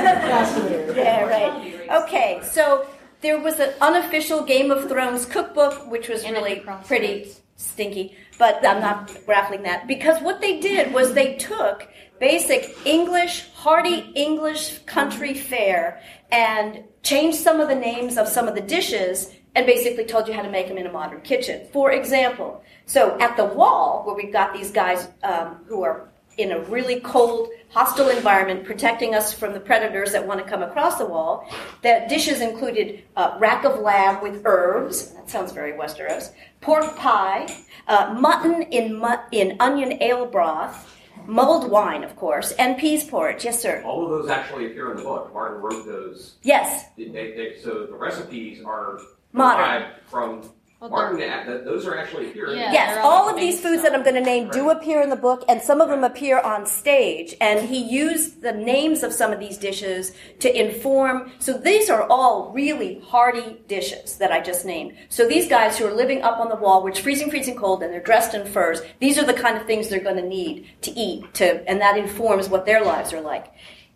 Yeah, 0.95 1.25
right. 1.25 1.91
Okay, 2.03 2.41
so 2.43 2.87
there 3.21 3.39
was 3.41 3.59
an 3.61 3.73
unofficial 3.81 4.45
Game 4.45 4.71
of 4.71 4.89
Thrones 4.89 5.27
cookbook, 5.27 5.91
which 5.91 6.09
was 6.09 6.23
really 6.29 6.63
pretty 6.87 7.33
stinky, 7.57 8.17
but 8.39 8.65
I'm 8.67 8.81
not 8.81 9.11
raffling 9.27 9.63
that. 9.65 9.87
Because 9.87 10.21
what 10.23 10.41
they 10.41 10.61
did 10.61 10.93
was 10.93 11.15
they 11.15 11.35
took 11.37 11.89
basic 12.19 12.77
English, 12.85 13.49
hearty 13.55 14.13
English 14.15 14.79
country 14.87 15.35
fare 15.35 16.01
and 16.31 16.85
changed 17.03 17.39
some 17.39 17.61
of 17.61 17.69
the 17.69 17.75
names 17.75 18.17
of 18.17 18.29
some 18.29 18.49
of 18.49 18.55
the 18.55 18.61
dishes 18.61 19.33
and 19.55 19.67
basically 19.67 20.05
told 20.05 20.27
you 20.27 20.35
how 20.35 20.43
to 20.43 20.51
make 20.51 20.69
them 20.69 20.79
in 20.79 20.87
a 20.87 20.93
modern 20.93 21.21
kitchen. 21.21 21.67
For 21.73 21.93
example, 21.93 22.63
so 22.87 23.19
at 23.21 23.37
the 23.37 23.45
wall, 23.45 24.03
where 24.05 24.15
we've 24.15 24.33
got 24.33 24.53
these 24.53 24.71
guys 24.71 25.09
um, 25.23 25.65
who 25.67 25.83
are 25.83 26.09
in 26.37 26.53
a 26.53 26.61
really 26.63 26.99
cold, 27.01 27.49
hostile 27.71 28.09
environment, 28.09 28.65
protecting 28.65 29.15
us 29.15 29.33
from 29.33 29.53
the 29.53 29.61
predators 29.61 30.11
that 30.13 30.27
want 30.27 30.41
to 30.43 30.49
come 30.49 30.63
across 30.63 30.99
the 30.99 31.07
wall. 31.07 31.49
The 31.83 32.05
dishes 32.09 32.41
included 32.41 33.05
uh, 33.17 33.37
rack 33.39 33.65
of 33.65 33.79
lamb 33.81 34.21
with 34.23 34.43
herbs. 34.45 35.11
That 35.11 35.31
sounds 35.31 35.53
very 35.53 35.73
Westeros. 35.73 36.33
Pork 36.61 36.97
pie, 36.97 37.47
uh, 37.87 38.17
mutton 38.19 38.63
in 38.63 38.99
mu- 38.99 39.23
in 39.31 39.57
onion 39.61 40.03
ale 40.03 40.27
broth, 40.27 40.91
mulled 41.27 41.71
wine, 41.71 42.05
of 42.05 42.17
course, 42.17 42.53
and 42.53 42.77
peas 42.79 43.05
porridge. 43.05 43.45
Yes, 43.45 43.61
sir. 43.61 43.83
All 43.85 44.05
of 44.05 44.11
those 44.11 44.31
actually 44.31 44.67
appear 44.67 44.91
in 44.91 44.97
the 44.99 45.03
book. 45.03 45.33
Martin 45.33 45.61
wrote 45.61 45.87
those. 45.87 46.37
Yes, 46.43 46.87
They, 46.97 47.05
they, 47.09 47.57
so 47.63 47.87
the 47.87 47.95
recipes 47.95 48.63
are 48.65 48.99
Modern. 49.33 49.91
from 50.07 50.43
Well, 50.91 51.03
Martin. 51.03 51.19
they're- 51.19 51.45
th- 51.47 51.65
Those 51.65 51.87
are 51.87 51.97
actually 51.99 52.31
here. 52.33 52.49
Yeah. 52.51 52.73
yes. 52.73 52.99
all 53.03 53.25
All 53.25 53.29
of 53.31 53.37
these 53.37 53.55
based 53.55 53.63
foods 53.63 53.83
that 53.83 53.95
I'm 53.95 54.03
going 54.03 54.17
to 54.17 54.21
name 54.21 54.51
do 54.51 54.71
appear 54.71 55.01
in 55.01 55.09
the 55.09 55.17
book, 55.17 55.45
and 55.49 55.63
some 55.63 55.81
of 55.81 55.89
them 55.89 56.05
appear 56.05 56.39
on 56.41 56.67
stage. 56.67 57.35
And 57.41 57.67
he 57.67 57.79
used 57.79 58.43
the 58.43 58.53
names 58.53 59.03
of 59.03 59.13
some 59.13 59.33
of 59.33 59.41
these 59.41 59.57
dishes 59.57 60.13
to 60.41 60.49
inform. 60.55 61.33
So 61.39 61.55
these 61.55 61.89
are 61.89 62.03
all 62.11 62.51
really 62.53 63.01
hearty 63.01 63.63
dishes 63.67 64.19
that 64.19 64.31
I 64.31 64.41
just 64.41 64.67
named. 64.67 64.95
So 65.09 65.27
these 65.27 65.49
guys 65.49 65.79
who 65.79 65.87
are 65.87 65.95
living 65.95 66.23
up 66.23 66.39
on 66.39 66.49
the 66.51 66.57
wall, 66.57 66.83
which 66.83 67.01
freezing, 67.01 67.31
freezing 67.31 67.57
cold, 67.57 67.83
and 67.83 67.93
they're 67.93 68.03
dressed 68.03 68.35
in 68.35 68.45
furs. 68.45 68.83
These 69.01 69.19
are 69.19 69.25
the 69.25 69.33
kind 69.35 69.57
of 69.57 69.67
things 69.67 69.89
they're 69.89 70.01
going 70.01 70.17
to 70.17 70.23
need 70.29 70.69
to 70.83 70.91
eat, 70.91 71.33
to, 71.35 71.67
and 71.69 71.81
that 71.81 71.97
informs 71.97 72.49
what 72.49 72.67
their 72.67 72.85
lives 72.85 73.13
are 73.13 73.21
like. 73.23 73.47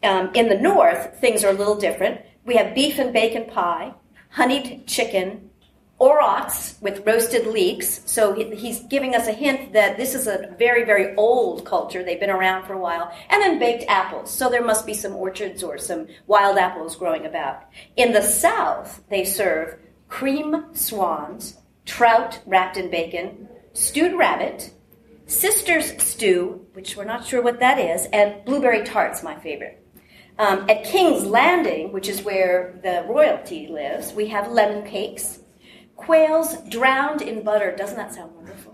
Um, 0.02 0.30
in 0.34 0.48
the 0.48 0.58
north, 0.58 1.18
things 1.20 1.44
are 1.44 1.50
a 1.50 1.54
little 1.58 1.74
different. 1.76 2.20
We 2.46 2.56
have 2.56 2.74
beef 2.74 2.98
and 2.98 3.12
bacon 3.12 3.44
pie, 3.46 3.92
honeyed 4.30 4.86
chicken, 4.86 5.47
aurochs 6.00 6.76
with 6.80 7.04
roasted 7.06 7.46
leeks. 7.46 8.02
So 8.06 8.32
he's 8.32 8.80
giving 8.84 9.14
us 9.14 9.26
a 9.26 9.32
hint 9.32 9.72
that 9.72 9.96
this 9.96 10.14
is 10.14 10.26
a 10.26 10.54
very, 10.58 10.84
very 10.84 11.14
old 11.16 11.64
culture. 11.64 12.04
They've 12.04 12.20
been 12.20 12.30
around 12.30 12.66
for 12.66 12.74
a 12.74 12.78
while. 12.78 13.12
And 13.30 13.42
then 13.42 13.58
baked 13.58 13.84
apples. 13.88 14.30
So 14.30 14.48
there 14.48 14.64
must 14.64 14.86
be 14.86 14.94
some 14.94 15.14
orchards 15.14 15.62
or 15.62 15.78
some 15.78 16.06
wild 16.26 16.58
apples 16.58 16.96
growing 16.96 17.26
about. 17.26 17.64
In 17.96 18.12
the 18.12 18.22
south, 18.22 19.02
they 19.08 19.24
serve 19.24 19.76
cream 20.08 20.66
swans, 20.72 21.58
trout 21.84 22.40
wrapped 22.46 22.76
in 22.76 22.90
bacon, 22.90 23.48
stewed 23.72 24.16
rabbit, 24.16 24.72
sister's 25.26 26.00
stew, 26.02 26.66
which 26.72 26.96
we're 26.96 27.04
not 27.04 27.26
sure 27.26 27.42
what 27.42 27.60
that 27.60 27.78
is, 27.78 28.06
and 28.12 28.44
blueberry 28.44 28.84
tarts, 28.84 29.22
my 29.22 29.36
favorite. 29.36 29.84
Um, 30.38 30.70
at 30.70 30.84
King's 30.84 31.24
Landing, 31.24 31.92
which 31.92 32.08
is 32.08 32.22
where 32.22 32.78
the 32.82 33.04
royalty 33.08 33.66
lives, 33.66 34.12
we 34.12 34.28
have 34.28 34.52
lemon 34.52 34.88
cakes, 34.88 35.40
quails 35.98 36.56
drowned 36.70 37.20
in 37.20 37.42
butter. 37.42 37.74
Doesn't 37.76 37.96
that 37.96 38.14
sound 38.14 38.34
wonderful? 38.34 38.72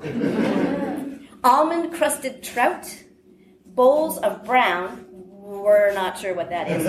Almond 1.44 1.92
crusted 1.92 2.42
trout, 2.42 2.86
bowls 3.66 4.18
of 4.18 4.44
brown. 4.44 5.06
We're 5.10 5.92
not 5.92 6.18
sure 6.18 6.34
what 6.34 6.50
that 6.50 6.70
is. 6.70 6.84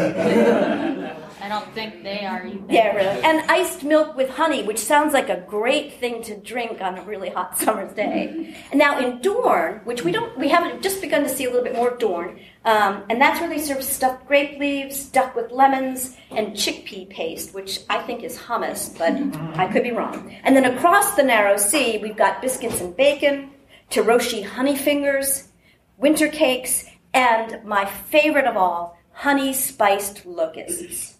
I 1.41 1.49
don't 1.49 1.67
think 1.73 2.03
they 2.03 2.25
are 2.25 2.45
either. 2.45 2.63
Yeah, 2.69 2.95
really. 2.95 3.23
And 3.23 3.49
iced 3.51 3.83
milk 3.83 4.15
with 4.15 4.29
honey, 4.29 4.63
which 4.63 4.79
sounds 4.79 5.13
like 5.13 5.29
a 5.29 5.41
great 5.41 5.93
thing 5.99 6.23
to 6.23 6.35
drink 6.37 6.81
on 6.81 6.97
a 6.97 7.01
really 7.03 7.29
hot 7.29 7.57
summer's 7.59 7.93
day. 7.93 8.55
And 8.71 8.79
now 8.79 8.99
in 8.99 9.21
Dorne, 9.21 9.81
which 9.83 10.03
we 10.03 10.11
don't, 10.11 10.37
we 10.37 10.49
haven't 10.49 10.81
just 10.81 11.01
begun 11.01 11.23
to 11.23 11.29
see 11.29 11.45
a 11.45 11.49
little 11.49 11.63
bit 11.63 11.75
more 11.75 11.89
of 11.89 11.99
Dorne, 11.99 12.39
um, 12.63 13.03
and 13.09 13.21
that's 13.21 13.39
where 13.39 13.49
they 13.49 13.59
serve 13.59 13.83
stuffed 13.83 14.27
grape 14.27 14.57
leaves, 14.59 15.05
duck 15.05 15.35
with 15.35 15.51
lemons, 15.51 16.17
and 16.31 16.53
chickpea 16.53 17.09
paste, 17.09 17.53
which 17.53 17.81
I 17.89 18.01
think 18.03 18.23
is 18.23 18.37
hummus, 18.37 18.97
but 18.97 19.13
I 19.59 19.71
could 19.71 19.83
be 19.83 19.91
wrong. 19.91 20.35
And 20.43 20.55
then 20.55 20.65
across 20.65 21.15
the 21.15 21.23
narrow 21.23 21.57
sea, 21.57 21.99
we've 22.01 22.17
got 22.17 22.41
biscuits 22.41 22.81
and 22.81 22.95
bacon, 22.95 23.51
Tiroshi 23.91 24.43
honey 24.43 24.75
fingers, 24.75 25.49
winter 25.97 26.27
cakes, 26.27 26.85
and 27.13 27.63
my 27.63 27.85
favorite 27.85 28.45
of 28.45 28.57
all, 28.57 28.97
honey 29.11 29.53
spiced 29.53 30.25
locusts. 30.25 31.14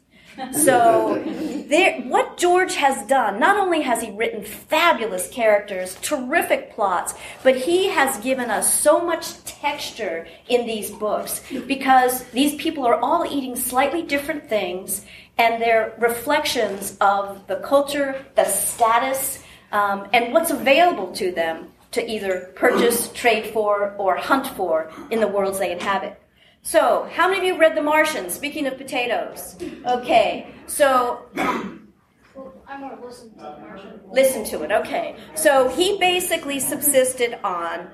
So, 0.51 1.21
there, 1.69 2.01
what 2.01 2.37
George 2.37 2.75
has 2.75 3.05
done, 3.07 3.39
not 3.39 3.57
only 3.57 3.81
has 3.81 4.01
he 4.01 4.11
written 4.11 4.43
fabulous 4.43 5.27
characters, 5.29 5.95
terrific 6.01 6.73
plots, 6.73 7.13
but 7.43 7.55
he 7.55 7.87
has 7.87 8.23
given 8.23 8.49
us 8.49 8.73
so 8.73 9.01
much 9.01 9.43
texture 9.43 10.27
in 10.47 10.65
these 10.65 10.91
books 10.91 11.41
because 11.67 12.23
these 12.25 12.55
people 12.55 12.85
are 12.85 12.99
all 12.99 13.25
eating 13.25 13.55
slightly 13.55 14.01
different 14.01 14.47
things 14.47 15.05
and 15.37 15.61
they're 15.61 15.93
reflections 15.99 16.97
of 17.01 17.45
the 17.47 17.57
culture, 17.57 18.25
the 18.35 18.45
status, 18.45 19.43
um, 19.71 20.07
and 20.13 20.33
what's 20.33 20.51
available 20.51 21.11
to 21.13 21.31
them 21.31 21.67
to 21.91 22.09
either 22.09 22.51
purchase, 22.55 23.11
trade 23.13 23.47
for, 23.47 23.95
or 23.97 24.17
hunt 24.17 24.47
for 24.47 24.91
in 25.11 25.19
the 25.19 25.27
worlds 25.27 25.59
they 25.59 25.71
inhabit. 25.71 26.19
So, 26.65 27.07
how 27.13 27.27
many 27.29 27.41
of 27.41 27.45
you 27.45 27.61
read 27.61 27.77
The 27.77 27.83
Martian? 27.83 28.27
Speaking 28.31 28.65
of 28.65 28.75
potatoes. 28.75 29.55
Okay, 29.85 30.47
so 30.65 31.27
Well, 31.35 32.53
I 32.67 32.81
want 32.81 32.99
to 32.99 33.05
listen 33.05 33.35
to 33.35 33.57
Martian. 33.61 33.99
listen 34.09 34.43
to 34.45 34.63
it. 34.63 34.71
Okay, 34.71 35.15
so 35.35 35.69
he 35.69 35.99
basically 35.99 36.59
subsisted 36.59 37.37
on 37.43 37.91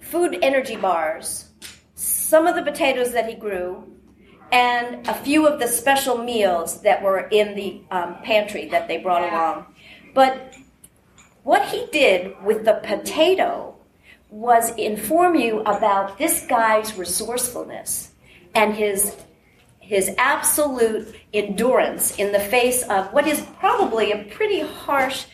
food 0.00 0.38
energy 0.42 0.76
bars, 0.76 1.46
some 1.96 2.46
of 2.46 2.54
the 2.54 2.62
potatoes 2.62 3.10
that 3.14 3.28
he 3.28 3.34
grew, 3.34 3.82
and 4.52 5.04
a 5.08 5.14
few 5.14 5.48
of 5.48 5.58
the 5.58 5.66
special 5.66 6.16
meals 6.16 6.82
that 6.82 7.02
were 7.02 7.26
in 7.32 7.56
the 7.56 7.82
um, 7.90 8.14
pantry 8.22 8.68
that 8.68 8.86
they 8.86 8.98
brought 8.98 9.28
along. 9.28 9.74
But 10.14 10.54
what 11.42 11.66
he 11.66 11.88
did 11.90 12.40
with 12.44 12.64
the 12.64 12.74
potato 12.74 13.73
was 14.34 14.74
inform 14.74 15.36
you 15.36 15.60
about 15.60 16.18
this 16.18 16.44
guy's 16.46 16.98
resourcefulness 16.98 18.10
and 18.56 18.74
his 18.74 19.14
his 19.78 20.10
absolute 20.18 21.14
endurance 21.32 22.18
in 22.18 22.32
the 22.32 22.40
face 22.40 22.82
of 22.88 23.12
what 23.12 23.28
is 23.28 23.42
probably 23.60 24.10
a 24.10 24.24
pretty 24.24 24.60
harsh 24.60 25.26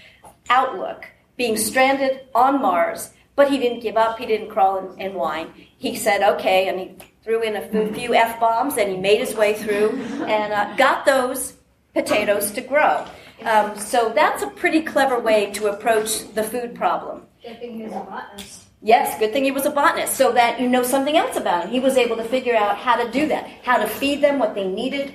outlook, 0.50 1.06
being 1.36 1.56
stranded 1.56 2.26
on 2.34 2.60
Mars. 2.60 3.10
But 3.36 3.48
he 3.48 3.58
didn't 3.58 3.80
give 3.80 3.96
up. 3.96 4.18
He 4.18 4.26
didn't 4.26 4.50
crawl 4.50 4.78
and, 4.78 5.00
and 5.00 5.14
whine. 5.14 5.48
He 5.78 5.96
said, 5.96 6.22
"Okay," 6.34 6.68
and 6.68 6.78
he 6.78 6.96
threw 7.22 7.40
in 7.42 7.56
a 7.56 7.94
few- 7.94 8.12
f 8.14 8.38
bombs, 8.38 8.76
and 8.76 8.90
he 8.90 8.98
made 8.98 9.20
his 9.20 9.34
way 9.34 9.54
through 9.54 9.96
and 10.26 10.52
uh, 10.52 10.76
got 10.76 11.06
those 11.06 11.54
potatoes 11.94 12.50
to 12.50 12.60
grow. 12.60 13.06
Um, 13.44 13.78
so 13.78 14.12
that's 14.14 14.42
a 14.42 14.48
pretty 14.48 14.82
clever 14.82 15.18
way 15.18 15.52
to 15.52 15.68
approach 15.68 16.34
the 16.34 16.42
food 16.42 16.74
problem. 16.74 17.26
Was 17.84 17.92
a 17.92 17.96
botanist. 18.10 18.69
Yes, 18.82 19.18
good 19.18 19.32
thing 19.32 19.44
he 19.44 19.50
was 19.50 19.66
a 19.66 19.70
botanist, 19.70 20.14
so 20.14 20.32
that 20.32 20.58
you 20.58 20.66
know 20.66 20.82
something 20.82 21.16
else 21.16 21.36
about 21.36 21.64
him. 21.64 21.70
He 21.70 21.80
was 21.80 21.98
able 21.98 22.16
to 22.16 22.24
figure 22.24 22.56
out 22.56 22.78
how 22.78 22.96
to 23.02 23.10
do 23.10 23.28
that, 23.28 23.46
how 23.62 23.76
to 23.76 23.86
feed 23.86 24.22
them 24.22 24.38
what 24.38 24.54
they 24.54 24.66
needed. 24.66 25.14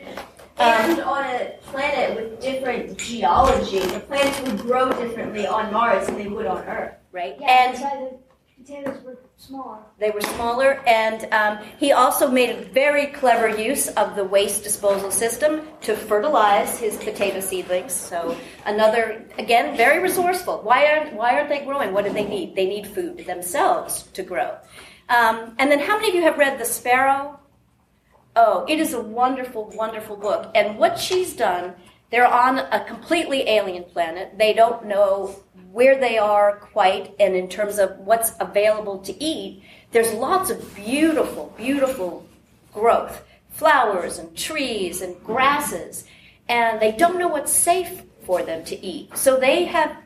Um, 0.58 0.68
and 0.68 1.00
on 1.02 1.26
a 1.26 1.58
planet 1.64 2.16
with 2.16 2.40
different 2.40 2.98
geology, 2.98 3.80
the 3.80 4.00
plants 4.02 4.40
would 4.42 4.60
grow 4.60 4.90
differently 4.90 5.48
on 5.48 5.74
Mars 5.74 6.06
than 6.06 6.18
they 6.18 6.28
would 6.28 6.46
on 6.46 6.64
Earth. 6.66 6.94
Right, 7.12 7.36
Yeah, 7.40 7.74
and 7.74 8.18
potatoes 8.56 9.04
were 9.04 9.18
smaller. 9.38 9.80
they 10.00 10.12
were 10.12 10.22
smaller. 10.22 10.82
And 10.88 11.32
um, 11.34 11.66
he 11.78 11.92
also 11.92 12.30
made 12.30 12.50
a 12.50 12.62
very 12.66 13.08
clever 13.08 13.50
use 13.50 13.88
of 13.90 14.16
the 14.16 14.24
waste 14.24 14.64
disposal 14.64 15.12
system 15.12 15.68
to 15.82 15.96
fertilize 15.96 16.80
his 16.80 16.98
potato 16.98 17.40
seedlings. 17.40 17.94
So 17.94 18.38
another, 18.66 19.26
again, 19.38 19.76
very 19.78 20.02
resourceful. 20.02 20.62
Why 20.64 20.86
aren't 20.88 21.14
Why 21.14 21.36
aren't 21.36 21.50
they 21.50 21.64
growing? 21.64 21.94
What 21.94 22.06
do 22.06 22.14
they 22.14 22.26
need? 22.28 22.56
They 22.56 22.68
need 22.68 22.88
food 22.88 23.26
themselves 23.26 24.04
to 24.14 24.24
grow. 24.24 24.58
Um, 25.10 25.56
and 25.60 25.72
then, 25.72 25.80
how 25.80 25.98
many 25.98 26.10
of 26.10 26.16
you 26.16 26.24
have 26.24 26.38
read 26.38 26.58
The 26.60 26.66
Sparrow? 26.66 27.40
Oh, 28.36 28.66
it 28.68 28.80
is 28.80 28.94
a 28.94 29.02
wonderful, 29.02 29.72
wonderful 29.76 30.18
book. 30.18 30.52
And 30.56 30.78
what 30.78 31.00
she's 31.00 31.36
done, 31.36 31.74
they're 32.16 32.26
on 32.26 32.60
a 32.60 32.86
completely 32.86 33.42
alien 33.50 33.84
planet. 33.84 34.38
They 34.38 34.54
don't 34.54 34.86
know 34.86 35.36
where 35.74 36.00
they 36.00 36.18
are 36.18 36.56
quite, 36.60 37.14
and 37.20 37.36
in 37.36 37.50
terms 37.50 37.78
of 37.78 38.00
what's 38.00 38.32
available 38.40 39.00
to 39.00 39.22
eat, 39.22 39.64
there's 39.92 40.14
lots 40.14 40.50
of 40.50 40.74
beautiful, 40.76 41.54
beautiful 41.58 42.26
growth 42.72 43.22
flowers 43.50 44.18
and 44.18 44.34
trees 44.34 45.02
and 45.02 45.22
grasses, 45.26 46.06
and 46.48 46.80
they 46.80 46.94
don't 46.94 47.20
know 47.20 47.28
what's 47.28 47.52
safe 47.52 48.04
for 48.24 48.42
them 48.44 48.64
to 48.64 48.82
eat. 48.82 49.18
So 49.18 49.38
they 49.38 49.66
have 49.66 49.98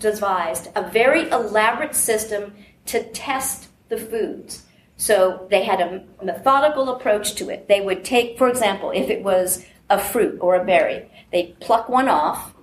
devised 0.00 0.68
a 0.74 0.90
very 0.90 1.30
elaborate 1.30 1.94
system 1.94 2.54
to 2.86 3.04
test 3.12 3.68
the 3.88 3.98
foods. 3.98 4.64
So 4.96 5.46
they 5.48 5.62
had 5.62 5.80
a 5.80 6.02
methodical 6.24 6.88
approach 6.88 7.36
to 7.36 7.50
it. 7.50 7.68
They 7.68 7.80
would 7.80 8.04
take, 8.04 8.36
for 8.36 8.48
example, 8.48 8.90
if 8.90 9.10
it 9.10 9.22
was 9.22 9.64
a 9.88 10.00
fruit 10.00 10.38
or 10.40 10.56
a 10.56 10.64
berry, 10.64 11.08
they'd 11.32 11.58
pluck 11.60 11.88
one 11.88 12.08
off, 12.08 12.54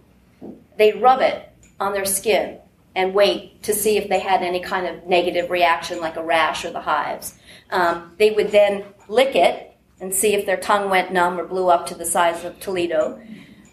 they'd 0.78 1.02
rub 1.02 1.22
it 1.22 1.50
on 1.80 1.94
their 1.94 2.06
skin 2.06 2.60
and 2.96 3.14
wait 3.14 3.62
to 3.64 3.74
see 3.74 3.98
if 3.98 4.10
they 4.10 4.20
had 4.20 4.42
any 4.42 4.60
kind 4.60 4.88
of 4.88 5.06
negative 5.06 5.50
reaction 5.50 6.00
like 6.00 6.16
a 6.16 6.24
rash 6.24 6.66
or 6.66 6.72
the 6.72 6.82
hives. 6.82 7.36
Um, 7.70 8.16
they 8.18 8.32
would 8.32 8.52
then 8.52 8.86
lick 9.08 9.36
it 9.36 9.76
and 10.02 10.14
see 10.14 10.34
if 10.34 10.46
their 10.46 10.58
tongue 10.58 10.90
went 10.90 11.12
numb 11.12 11.40
or 11.40 11.46
blew 11.46 11.70
up 11.70 11.86
to 11.88 11.96
the 11.96 12.06
size 12.06 12.44
of 12.46 12.60
Toledo. 12.60 13.22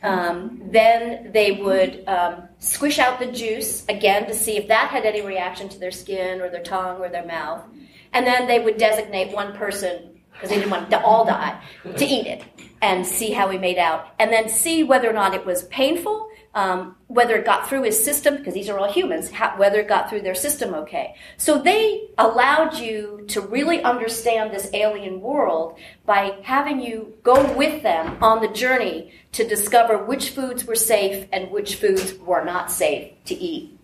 Um, 0.02 0.60
then 0.70 1.32
they 1.32 1.52
would 1.52 2.04
um, 2.06 2.48
squish 2.58 2.98
out 2.98 3.18
the 3.18 3.26
juice 3.26 3.84
again 3.88 4.26
to 4.26 4.34
see 4.34 4.56
if 4.56 4.68
that 4.68 4.90
had 4.90 5.04
any 5.04 5.22
reaction 5.22 5.68
to 5.70 5.78
their 5.78 5.90
skin 5.90 6.40
or 6.40 6.48
their 6.48 6.62
tongue 6.62 7.00
or 7.00 7.08
their 7.08 7.26
mouth. 7.26 7.64
And 8.12 8.26
then 8.26 8.46
they 8.46 8.60
would 8.60 8.76
designate 8.76 9.34
one 9.34 9.54
person, 9.54 10.15
because 10.36 10.50
they 10.50 10.56
didn't 10.56 10.70
want 10.70 10.90
to 10.90 11.02
all 11.02 11.24
die, 11.24 11.60
to 11.96 12.04
eat 12.04 12.26
it 12.26 12.44
and 12.82 13.06
see 13.06 13.32
how 13.32 13.48
he 13.48 13.58
made 13.58 13.78
out. 13.78 14.14
And 14.18 14.32
then 14.32 14.48
see 14.48 14.84
whether 14.84 15.08
or 15.08 15.12
not 15.12 15.34
it 15.34 15.46
was 15.46 15.64
painful, 15.64 16.28
um, 16.54 16.96
whether 17.08 17.36
it 17.36 17.44
got 17.44 17.68
through 17.68 17.82
his 17.82 18.02
system, 18.02 18.36
because 18.36 18.54
these 18.54 18.68
are 18.68 18.78
all 18.78 18.90
humans, 18.90 19.30
how, 19.30 19.56
whether 19.58 19.80
it 19.80 19.88
got 19.88 20.08
through 20.08 20.22
their 20.22 20.34
system 20.34 20.74
okay. 20.74 21.14
So 21.36 21.58
they 21.58 22.08
allowed 22.18 22.78
you 22.78 23.24
to 23.28 23.40
really 23.40 23.82
understand 23.82 24.52
this 24.52 24.70
alien 24.72 25.20
world 25.20 25.78
by 26.04 26.38
having 26.42 26.80
you 26.80 27.14
go 27.22 27.52
with 27.54 27.82
them 27.82 28.22
on 28.22 28.40
the 28.40 28.48
journey 28.48 29.12
to 29.32 29.46
discover 29.46 30.04
which 30.04 30.30
foods 30.30 30.64
were 30.64 30.76
safe 30.76 31.26
and 31.32 31.50
which 31.50 31.76
foods 31.76 32.14
were 32.14 32.44
not 32.44 32.70
safe 32.70 33.12
to 33.26 33.34
eat. 33.34 33.78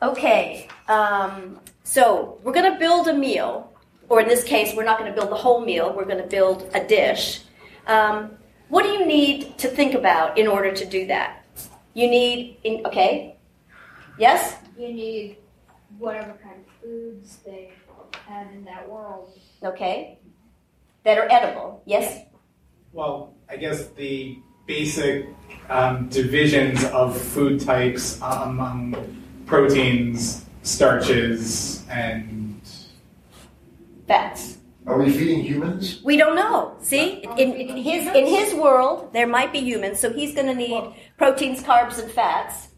Okay, 0.00 0.68
um, 0.86 1.58
so 1.82 2.38
we're 2.42 2.52
going 2.52 2.72
to 2.72 2.78
build 2.78 3.08
a 3.08 3.14
meal, 3.14 3.72
or 4.08 4.20
in 4.20 4.28
this 4.28 4.44
case, 4.44 4.74
we're 4.74 4.84
not 4.84 4.98
going 4.98 5.10
to 5.10 5.14
build 5.14 5.30
the 5.30 5.36
whole 5.36 5.64
meal, 5.64 5.92
we're 5.94 6.04
going 6.04 6.22
to 6.22 6.26
build 6.28 6.68
a 6.74 6.86
dish. 6.86 7.42
Um, 7.86 8.30
what 8.68 8.82
do 8.82 8.90
you 8.90 9.06
need 9.06 9.58
to 9.58 9.68
think 9.68 9.94
about 9.94 10.38
in 10.38 10.46
order 10.46 10.72
to 10.72 10.84
do 10.84 11.06
that? 11.06 11.44
You 11.94 12.08
need, 12.08 12.58
in, 12.64 12.86
okay, 12.86 13.36
yes? 14.18 14.56
You 14.78 14.92
need 14.92 15.38
whatever 15.98 16.34
kind 16.42 16.56
of 16.60 16.82
foods 16.82 17.38
they 17.44 17.72
have 18.26 18.46
in 18.52 18.64
that 18.64 18.88
world. 18.88 19.38
Okay, 19.62 20.18
that 21.04 21.18
are 21.18 21.26
edible, 21.30 21.82
yes? 21.86 22.24
Well, 22.92 23.34
I 23.48 23.56
guess 23.56 23.88
the 23.88 24.38
basic 24.66 25.26
um, 25.68 26.08
divisions 26.08 26.84
of 26.84 27.18
food 27.18 27.60
types 27.60 28.18
among 28.22 28.94
proteins, 29.46 30.44
starches, 30.62 31.86
and 31.88 32.37
fats. 34.08 34.58
Are 34.86 34.98
we 34.98 35.10
feeding 35.12 35.40
humans? 35.44 36.00
We 36.02 36.16
don't 36.16 36.34
know. 36.34 36.74
See, 36.80 37.22
in, 37.36 37.52
in 37.52 37.76
his 37.76 38.06
in 38.14 38.26
his 38.26 38.54
world, 38.54 39.12
there 39.12 39.26
might 39.26 39.52
be 39.52 39.58
humans, 39.60 40.00
so 40.00 40.10
he's 40.10 40.34
going 40.34 40.46
to 40.46 40.54
need 40.54 40.94
proteins, 41.18 41.62
carbs, 41.62 42.02
and 42.02 42.10
fats. 42.10 42.68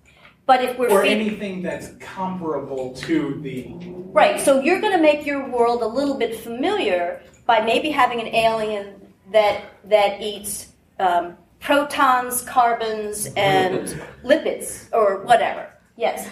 But 0.45 0.65
if 0.65 0.77
we're 0.77 0.91
or 0.91 1.03
feed- 1.03 1.13
anything 1.13 1.63
that's 1.63 1.91
comparable 2.01 2.93
to 2.95 3.41
the 3.41 3.73
right, 4.13 4.41
so 4.41 4.61
you're 4.61 4.81
going 4.81 4.93
to 4.93 5.02
make 5.02 5.25
your 5.25 5.49
world 5.49 5.83
a 5.83 5.87
little 5.87 6.17
bit 6.19 6.41
familiar 6.41 7.23
by 7.47 7.61
maybe 7.61 7.91
having 7.91 8.21
an 8.21 8.26
alien 8.35 8.87
that 9.31 9.63
that 9.85 10.21
eats 10.21 10.73
um, 10.99 11.37
protons, 11.61 12.43
carbons, 12.43 13.28
and 13.37 13.87
lipids, 14.25 14.89
or 14.93 15.23
whatever. 15.23 15.73
Yes. 15.97 16.28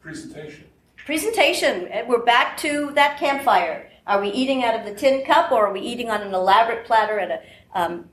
Presentation. 0.00 0.64
Presentation. 1.04 1.90
We're 2.08 2.24
back 2.24 2.56
to 2.58 2.90
that 2.94 3.18
campfire. 3.18 3.90
Are 4.06 4.20
we 4.20 4.28
eating 4.28 4.62
out 4.64 4.78
of 4.78 4.84
the 4.84 4.94
tin 4.94 5.24
cup, 5.24 5.50
or 5.50 5.66
are 5.66 5.72
we 5.72 5.80
eating 5.80 6.10
on 6.10 6.20
an 6.20 6.34
elaborate 6.34 6.84
platter 6.86 7.18
at 7.18 7.30
a 7.30 7.78
um, 7.78 8.04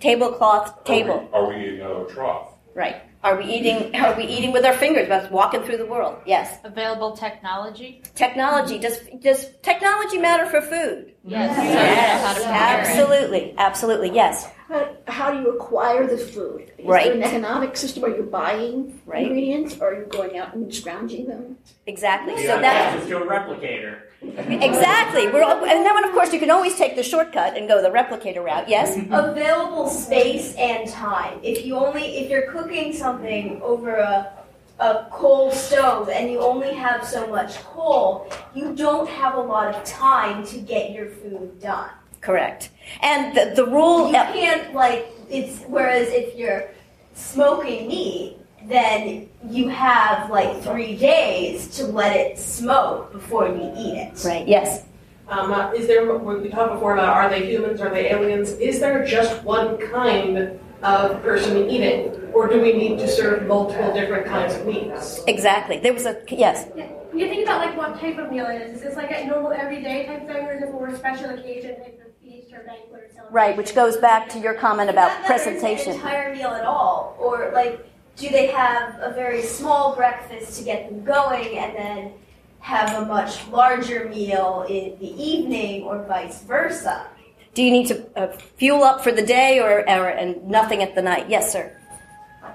tablecloth 0.00 0.84
table? 0.84 1.28
Are 1.32 1.48
we 1.48 1.56
eating 1.66 1.82
out 1.82 1.90
of 1.92 2.08
a 2.08 2.12
trough? 2.12 2.52
Right. 2.74 2.96
Are 3.22 3.36
we 3.36 3.44
eating? 3.44 3.94
Are 3.96 4.14
we 4.16 4.24
eating 4.24 4.52
with 4.52 4.64
our 4.64 4.72
fingers? 4.72 5.10
Us 5.10 5.30
walking 5.30 5.62
through 5.62 5.78
the 5.78 5.86
world? 5.86 6.18
Yes. 6.26 6.58
Available 6.64 7.16
technology? 7.16 8.02
Technology. 8.14 8.78
Does 8.78 9.00
does 9.20 9.50
technology 9.62 10.18
matter 10.18 10.46
for 10.46 10.60
food? 10.62 11.12
Yes. 11.24 11.56
Yes. 11.56 12.22
How 12.22 12.32
to 12.34 12.40
prepare 12.40 12.78
it. 12.80 12.86
Absolutely. 12.86 13.54
Absolutely. 13.58 14.10
Yes. 14.14 14.48
How, 14.68 14.96
how 15.08 15.30
do 15.32 15.40
you 15.40 15.50
acquire 15.50 16.06
the 16.06 16.18
food? 16.18 16.72
Is 16.78 16.86
Right. 16.86 17.04
there 17.06 17.14
an 17.14 17.22
economic 17.22 17.76
system? 17.76 18.04
Are 18.04 18.08
you 18.16 18.22
buying 18.24 19.00
Right. 19.06 19.24
ingredients 19.26 19.78
or 19.80 19.88
are 19.92 19.98
you 20.00 20.06
going 20.06 20.38
out 20.38 20.54
and 20.54 20.72
scrounging 20.72 21.26
them? 21.26 21.56
Exactly. 21.86 22.34
You 22.34 22.40
So 22.42 22.54
got 22.54 22.62
that's 22.62 22.94
access 22.94 23.08
to 23.08 23.18
a 23.18 23.26
replicator. 23.26 24.00
Exactly. 24.38 25.28
We're 25.28 25.42
all, 25.42 25.64
and 25.64 25.84
then 25.84 26.04
of 26.04 26.12
course 26.12 26.32
you 26.32 26.38
can 26.38 26.50
always 26.50 26.76
take 26.76 26.96
the 26.96 27.02
shortcut 27.02 27.56
and 27.56 27.68
go 27.68 27.82
the 27.82 27.90
replicator 27.90 28.44
route. 28.44 28.68
Yes. 28.68 28.96
available 29.10 29.88
space 29.88 30.54
and 30.56 30.88
time. 30.88 31.38
If 31.42 31.64
you 31.64 31.76
only 31.76 32.18
if 32.18 32.30
you're 32.30 32.50
cooking 32.50 32.92
something 32.92 33.60
over 33.62 33.96
a 33.96 34.32
a 34.78 35.06
coal 35.10 35.50
stove 35.50 36.10
and 36.10 36.30
you 36.30 36.38
only 36.40 36.74
have 36.74 37.06
so 37.06 37.26
much 37.28 37.56
coal, 37.64 38.30
you 38.54 38.74
don't 38.74 39.08
have 39.08 39.34
a 39.34 39.40
lot 39.40 39.74
of 39.74 39.82
time 39.84 40.46
to 40.46 40.58
get 40.58 40.92
your 40.92 41.08
food 41.08 41.58
done. 41.60 41.90
Correct. 42.20 42.70
And 43.00 43.36
the, 43.36 43.52
the 43.54 43.66
rule. 43.66 44.08
You 44.08 44.14
can't 44.14 44.74
like 44.74 45.10
it's 45.30 45.62
whereas 45.62 46.08
if 46.08 46.36
you're 46.36 46.68
smoking 47.14 47.88
meat, 47.88 48.36
then 48.68 49.28
you 49.48 49.68
have 49.68 50.30
like 50.30 50.62
three 50.62 50.96
days 50.96 51.68
to 51.76 51.86
let 51.86 52.16
it 52.16 52.38
smoke 52.38 53.12
before 53.12 53.46
you 53.48 53.72
eat 53.76 53.96
it. 53.96 54.24
Right. 54.24 54.46
Yes. 54.46 54.84
Um, 55.28 55.52
uh, 55.52 55.72
is 55.72 55.86
there, 55.86 56.14
when 56.14 56.42
we 56.42 56.48
talked 56.48 56.74
before 56.74 56.92
about 56.94 57.16
are 57.16 57.28
they 57.28 57.46
humans, 57.46 57.80
are 57.80 57.90
they 57.90 58.10
aliens, 58.10 58.50
is 58.52 58.78
there 58.78 59.04
just 59.04 59.42
one 59.42 59.76
kind 59.90 60.60
of 60.82 61.22
person 61.22 61.68
eating? 61.68 62.14
Or 62.32 62.48
do 62.48 62.60
we 62.60 62.72
need 62.72 62.98
to 62.98 63.08
serve 63.08 63.46
multiple 63.46 63.92
different 63.92 64.26
kinds 64.26 64.54
of 64.54 64.66
meats? 64.66 65.20
Exactly. 65.26 65.78
There 65.78 65.92
was 65.92 66.06
a 66.06 66.22
yes. 66.28 66.68
When 67.10 67.18
you 67.18 67.28
think 67.28 67.44
about 67.44 67.60
like 67.60 67.76
what 67.76 67.98
type 67.98 68.18
of 68.18 68.30
meal 68.30 68.46
it 68.46 68.60
is, 68.60 68.76
is 68.76 68.82
this 68.82 68.94
like 68.94 69.10
a 69.10 69.26
normal 69.26 69.52
everyday 69.52 70.06
type 70.06 70.26
thing, 70.26 70.44
or 70.44 70.54
is 70.54 70.62
it 70.62 70.70
more 70.70 70.94
special 70.94 71.30
occasion, 71.30 71.76
like 71.80 71.98
a 72.06 72.22
feast 72.22 72.52
or 72.52 72.58
banquet 72.58 72.92
or 72.92 73.08
celebration? 73.08 73.32
Right, 73.32 73.56
which 73.56 73.74
goes 73.74 73.96
back 73.96 74.28
to 74.30 74.38
your 74.38 74.54
comment 74.54 74.90
about 74.90 75.08
that 75.08 75.26
presentation. 75.26 75.94
entire 75.94 76.34
meal 76.34 76.50
at 76.50 76.64
all, 76.64 77.16
or 77.18 77.50
like, 77.54 77.88
do 78.16 78.30
they 78.30 78.46
have 78.48 78.98
a 79.00 79.12
very 79.12 79.42
small 79.42 79.94
breakfast 79.94 80.58
to 80.58 80.64
get 80.64 80.88
them 80.88 81.04
going, 81.04 81.58
and 81.58 81.76
then 81.76 82.12
have 82.60 83.02
a 83.02 83.06
much 83.06 83.46
larger 83.48 84.08
meal 84.08 84.64
in 84.68 84.98
the 84.98 85.22
evening, 85.22 85.82
or 85.82 86.02
vice 86.04 86.42
versa? 86.42 87.06
Do 87.54 87.62
you 87.62 87.70
need 87.70 87.86
to 87.88 88.06
uh, 88.18 88.36
fuel 88.56 88.84
up 88.84 89.02
for 89.02 89.12
the 89.12 89.24
day 89.24 89.60
or, 89.60 89.80
or 89.80 90.08
and 90.08 90.46
nothing 90.46 90.82
at 90.82 90.94
the 90.94 91.02
night? 91.02 91.30
Yes, 91.30 91.52
sir. 91.52 91.74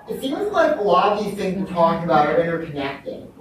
It 0.10 0.19
seems 0.21 0.52
like 0.52 0.78
a 0.78 0.82
lot 0.82 1.17
of 1.17 1.26
these 1.26 1.36
things 1.36 1.58
we're 1.60 1.74
talking 1.74 2.04
about 2.04 2.28
are 2.28 2.41
interconnected. 2.41 3.32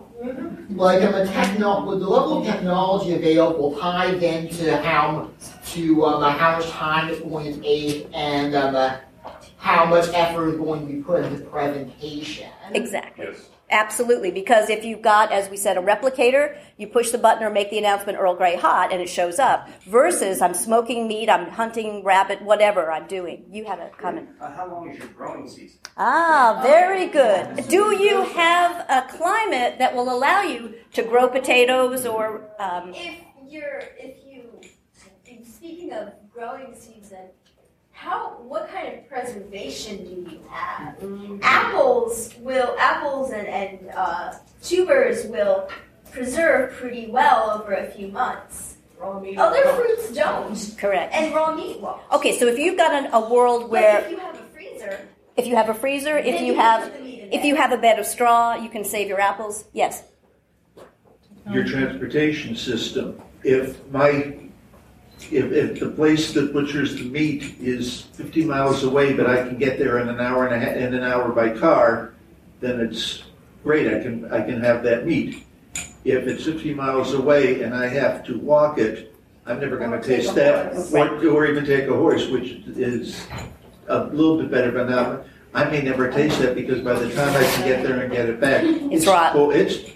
Like 0.70 1.00
the 1.00 1.24
techno, 1.32 1.86
with 1.86 2.00
the 2.00 2.06
level 2.06 2.40
of 2.40 2.46
technology 2.46 3.14
available 3.14 3.78
ties 3.78 4.22
into 4.22 4.76
how 4.78 5.30
to 5.72 6.04
um, 6.04 6.22
how 6.38 6.58
much 6.58 6.68
time 6.68 7.08
it's 7.08 7.20
going 7.22 7.54
to 7.54 7.60
take 7.60 8.08
and 8.12 8.54
um, 8.54 8.76
uh, 8.76 8.98
how 9.60 9.84
much 9.84 10.08
effort 10.14 10.48
is 10.48 10.56
going 10.56 10.80
to 10.80 10.92
be 10.92 11.02
put 11.02 11.22
into 11.24 11.44
presentation. 11.44 12.48
Exactly. 12.72 13.26
Yes. 13.26 13.48
Absolutely, 13.72 14.32
because 14.32 14.68
if 14.68 14.84
you've 14.84 15.00
got, 15.00 15.30
as 15.30 15.48
we 15.48 15.56
said, 15.56 15.76
a 15.76 15.80
replicator, 15.80 16.58
you 16.76 16.88
push 16.88 17.10
the 17.10 17.18
button 17.18 17.44
or 17.44 17.50
make 17.50 17.70
the 17.70 17.78
announcement 17.78 18.18
Earl 18.18 18.34
Grey 18.34 18.56
hot 18.56 18.92
and 18.92 19.00
it 19.00 19.08
shows 19.08 19.38
up. 19.38 19.68
Versus 19.84 20.42
I'm 20.42 20.54
smoking 20.54 21.06
meat, 21.06 21.30
I'm 21.30 21.48
hunting 21.50 22.02
rabbit, 22.02 22.42
whatever 22.42 22.90
I'm 22.90 23.06
doing. 23.06 23.44
You 23.48 23.64
had 23.64 23.78
a 23.78 23.90
comment. 23.90 24.30
Uh, 24.40 24.50
how 24.50 24.68
long 24.68 24.90
is 24.90 24.98
your 24.98 25.06
growing 25.08 25.48
season? 25.48 25.78
Ah, 25.96 26.58
very 26.64 27.06
good. 27.06 27.68
Do 27.68 27.94
you 27.96 28.24
have 28.24 28.86
a 28.88 29.06
climate 29.08 29.78
that 29.78 29.94
will 29.94 30.12
allow 30.12 30.42
you 30.42 30.74
to 30.94 31.04
grow 31.04 31.28
potatoes 31.28 32.06
or 32.06 32.50
um, 32.58 32.92
If 32.92 33.20
you're, 33.48 33.82
if 33.96 34.16
you, 34.26 34.50
speaking 35.44 35.92
of 35.92 36.12
growing 36.32 36.74
season, 36.74 37.28
how, 38.00 38.30
what 38.48 38.70
kind 38.72 38.88
of 38.96 39.06
preservation 39.10 39.98
do 40.04 40.30
you 40.30 40.40
have? 40.48 40.96
Apples 41.42 42.34
will, 42.38 42.74
apples 42.78 43.30
and, 43.30 43.46
and 43.46 43.90
uh, 43.94 44.32
tubers 44.62 45.26
will 45.26 45.68
preserve 46.10 46.72
pretty 46.72 47.10
well 47.10 47.50
over 47.50 47.74
a 47.74 47.90
few 47.90 48.08
months. 48.08 48.78
Raw 48.98 49.20
meat 49.20 49.36
Other 49.36 49.62
fruits 49.74 50.12
don't. 50.12 50.78
correct? 50.78 51.12
And 51.14 51.34
raw 51.34 51.54
meat 51.54 51.78
won't. 51.78 52.00
Okay, 52.10 52.38
so 52.38 52.46
if 52.46 52.58
you've 52.58 52.78
got 52.78 52.92
an, 52.94 53.12
a 53.12 53.28
world 53.28 53.64
But 53.64 53.70
where 53.70 53.98
if 54.00 54.10
you 54.10 54.18
have 54.18 54.34
a 54.34 54.44
freezer, 54.44 55.00
if 55.36 55.46
you 55.46 55.56
have 55.56 55.68
a 55.68 55.74
freezer, 55.74 56.16
if 56.16 56.40
you 56.40 56.46
you 56.46 56.54
have 56.54 56.84
put 56.84 56.94
the 56.94 57.04
meat 57.04 57.20
in 57.20 57.32
if 57.34 57.44
you 57.44 57.54
have 57.56 57.72
a 57.72 57.78
bed 57.78 57.98
of 57.98 58.06
straw, 58.06 58.54
you 58.54 58.70
can 58.70 58.82
save 58.82 59.08
your 59.08 59.20
apples. 59.20 59.66
Yes. 59.74 60.04
your 61.50 61.64
transportation 61.64 62.56
system. 62.56 63.20
If 63.42 63.86
my 63.90 64.49
if, 65.30 65.52
if 65.52 65.80
the 65.80 65.90
place 65.90 66.32
that 66.34 66.52
butchers 66.52 66.96
the 66.96 67.04
meat 67.04 67.56
is 67.60 68.02
50 68.14 68.44
miles 68.44 68.82
away, 68.84 69.12
but 69.12 69.26
I 69.26 69.46
can 69.46 69.58
get 69.58 69.78
there 69.78 69.98
in 69.98 70.08
an 70.08 70.20
hour 70.20 70.46
and 70.46 70.54
a 70.54 70.58
half, 70.58 70.76
in 70.76 70.94
an 70.94 71.02
hour 71.02 71.30
by 71.30 71.50
car, 71.50 72.14
then 72.60 72.80
it's 72.80 73.22
great. 73.62 73.86
I 73.88 74.02
can 74.02 74.30
I 74.32 74.42
can 74.42 74.60
have 74.60 74.82
that 74.84 75.06
meat. 75.06 75.44
If 76.04 76.26
it's 76.26 76.44
50 76.44 76.74
miles 76.74 77.14
away 77.14 77.62
and 77.62 77.74
I 77.74 77.86
have 77.88 78.24
to 78.24 78.38
walk 78.38 78.78
it, 78.78 79.14
I'm 79.46 79.60
never 79.60 79.76
going 79.76 79.90
to 79.90 80.02
taste 80.02 80.34
that, 80.34 80.74
or, 80.94 81.28
or 81.28 81.46
even 81.46 81.64
take 81.64 81.88
a 81.88 81.94
horse, 81.94 82.26
which 82.28 82.50
is 82.76 83.26
a 83.88 84.04
little 84.04 84.38
bit 84.38 84.50
better. 84.50 84.72
But 84.72 84.88
now 84.88 85.24
I 85.54 85.64
may 85.64 85.82
never 85.82 86.10
taste 86.10 86.38
that 86.40 86.54
because 86.54 86.80
by 86.80 86.94
the 86.94 87.12
time 87.14 87.34
I 87.34 87.44
can 87.44 87.68
get 87.68 87.82
there 87.82 88.00
and 88.00 88.12
get 88.12 88.28
it 88.28 88.40
back, 88.40 88.64
It's 88.64 89.06
rotten. 89.06 89.40
Oh, 89.40 89.50
it's 89.50 89.90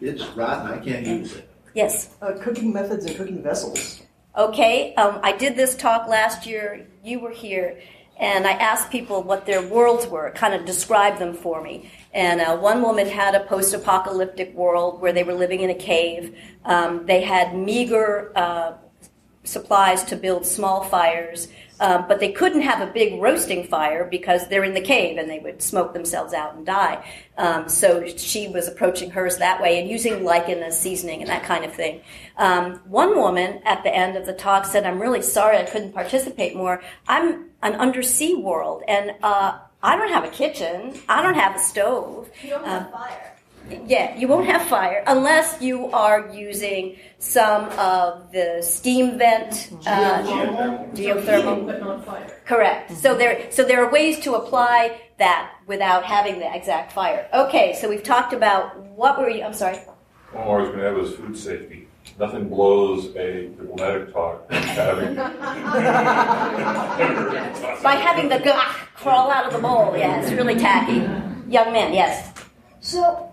it's 0.00 0.24
rotten. 0.36 0.72
I 0.72 0.78
can't 0.78 1.06
use 1.06 1.34
it. 1.34 1.48
Yes. 1.74 2.14
Uh, 2.22 2.32
cooking 2.40 2.72
methods 2.72 3.04
and 3.04 3.16
cooking 3.16 3.42
vessels. 3.42 4.02
Okay, 4.36 4.94
um, 4.96 5.18
I 5.22 5.32
did 5.32 5.56
this 5.56 5.74
talk 5.74 6.08
last 6.08 6.44
year. 6.44 6.86
You 7.02 7.20
were 7.20 7.30
here, 7.30 7.80
and 8.18 8.46
I 8.46 8.52
asked 8.52 8.90
people 8.90 9.22
what 9.22 9.46
their 9.46 9.66
worlds 9.66 10.06
were, 10.06 10.30
kind 10.32 10.52
of 10.52 10.66
describe 10.66 11.18
them 11.18 11.32
for 11.32 11.62
me. 11.62 11.90
And 12.12 12.42
uh, 12.42 12.58
one 12.58 12.82
woman 12.82 13.06
had 13.06 13.34
a 13.34 13.40
post 13.44 13.72
apocalyptic 13.72 14.54
world 14.54 15.00
where 15.00 15.14
they 15.14 15.24
were 15.24 15.32
living 15.32 15.60
in 15.60 15.70
a 15.70 15.74
cave. 15.74 16.36
Um, 16.66 17.06
they 17.06 17.22
had 17.22 17.56
meager 17.56 18.30
uh, 18.36 18.74
supplies 19.44 20.04
to 20.04 20.16
build 20.16 20.44
small 20.44 20.84
fires, 20.84 21.48
um, 21.80 22.06
but 22.08 22.20
they 22.20 22.32
couldn't 22.32 22.62
have 22.62 22.80
a 22.86 22.90
big 22.92 23.20
roasting 23.20 23.64
fire 23.64 24.04
because 24.04 24.48
they're 24.48 24.64
in 24.64 24.74
the 24.74 24.80
cave 24.80 25.18
and 25.18 25.28
they 25.28 25.38
would 25.38 25.60
smoke 25.62 25.92
themselves 25.92 26.32
out 26.32 26.54
and 26.54 26.64
die. 26.66 27.04
Um, 27.36 27.68
so 27.68 28.06
she 28.06 28.48
was 28.48 28.66
approaching 28.68 29.10
hers 29.10 29.36
that 29.38 29.60
way 29.60 29.78
and 29.80 29.88
using 29.90 30.24
lichen 30.24 30.62
as 30.62 30.78
seasoning 30.80 31.20
and 31.20 31.28
that 31.30 31.42
kind 31.44 31.64
of 31.64 31.74
thing. 31.74 32.00
Um, 32.38 32.80
one 32.86 33.16
woman 33.16 33.60
at 33.64 33.82
the 33.82 33.94
end 33.94 34.16
of 34.16 34.26
the 34.26 34.32
talk 34.32 34.64
said, 34.64 34.84
"I'm 34.86 35.00
really 35.00 35.22
sorry 35.22 35.58
I 35.58 35.64
couldn't 35.64 35.92
participate 35.92 36.56
more. 36.56 36.82
I'm 37.08 37.50
an 37.62 37.74
undersea 37.74 38.34
world 38.34 38.82
and." 38.88 39.12
Uh, 39.22 39.58
I 39.82 39.94
don't 39.94 40.08
have 40.08 40.24
a 40.24 40.30
kitchen. 40.30 40.94
I 41.08 41.22
don't 41.22 41.34
have 41.34 41.54
a 41.54 41.58
stove. 41.60 42.28
You 42.42 42.50
don't 42.50 42.64
have 42.64 42.86
Um, 42.86 42.92
fire. 42.92 43.35
Yeah, 43.86 44.16
you 44.16 44.28
won't 44.28 44.46
have 44.46 44.62
fire 44.62 45.02
unless 45.06 45.60
you 45.60 45.86
are 45.92 46.28
using 46.32 46.96
some 47.18 47.64
of 47.78 48.30
the 48.32 48.62
steam 48.62 49.18
vent, 49.18 49.70
uh, 49.86 50.22
geothermal. 50.92 51.66
But 51.66 51.80
not 51.80 52.04
fire. 52.04 52.30
Correct. 52.44 52.92
So 52.92 53.16
there, 53.16 53.50
so 53.50 53.64
there 53.64 53.84
are 53.84 53.90
ways 53.90 54.20
to 54.20 54.34
apply 54.34 55.00
that 55.18 55.52
without 55.66 56.04
having 56.04 56.38
the 56.38 56.54
exact 56.54 56.92
fire. 56.92 57.28
Okay, 57.32 57.76
so 57.80 57.88
we've 57.88 58.02
talked 58.02 58.32
about 58.32 58.78
what 58.78 59.18
were 59.18 59.30
you? 59.30 59.42
I'm 59.42 59.54
sorry. 59.54 59.78
One 60.32 60.44
more 60.44 60.58
I 60.60 60.62
was 60.62 60.68
going 60.70 60.80
to 60.80 60.88
add 60.88 60.96
was 60.96 61.14
food 61.14 61.36
safety. 61.36 61.88
Nothing 62.18 62.48
blows 62.48 63.14
a 63.16 63.48
diplomatic 63.48 64.12
talk 64.12 64.50
having. 64.50 65.16
By 67.82 67.94
having 67.94 68.28
the 68.28 68.38
gah 68.38 68.74
crawl 68.94 69.30
out 69.30 69.46
of 69.46 69.52
the 69.52 69.58
bowl. 69.58 69.96
Yeah, 69.96 70.20
it's 70.20 70.32
really 70.32 70.54
tacky. 70.54 70.98
Young 71.50 71.72
men, 71.72 71.92
yes. 71.92 72.32
So, 72.80 73.25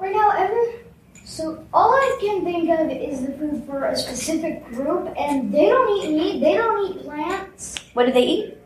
right 0.00 0.12
now, 0.12 0.30
every 0.30 0.80
so 1.24 1.64
all 1.72 1.92
I 1.92 2.18
can 2.20 2.42
think 2.44 2.68
of 2.70 2.90
is 2.90 3.24
the 3.24 3.32
food 3.32 3.62
for 3.64 3.84
a 3.84 3.96
specific 3.96 4.64
group, 4.66 5.14
and 5.16 5.52
they 5.52 5.66
don't 5.66 6.04
eat 6.04 6.10
meat. 6.10 6.40
They 6.40 6.54
don't 6.54 6.90
eat 6.90 7.04
plants. 7.04 7.76
What 7.92 8.06
do 8.06 8.12
they 8.12 8.26
eat? 8.26 8.56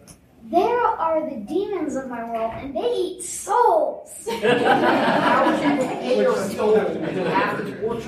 There 0.50 0.80
are 0.80 1.28
the 1.28 1.36
demons 1.36 1.96
of 1.96 2.08
my 2.08 2.24
world, 2.24 2.52
and 2.54 2.74
they 2.74 2.90
eat 2.92 3.22
souls. 3.22 4.10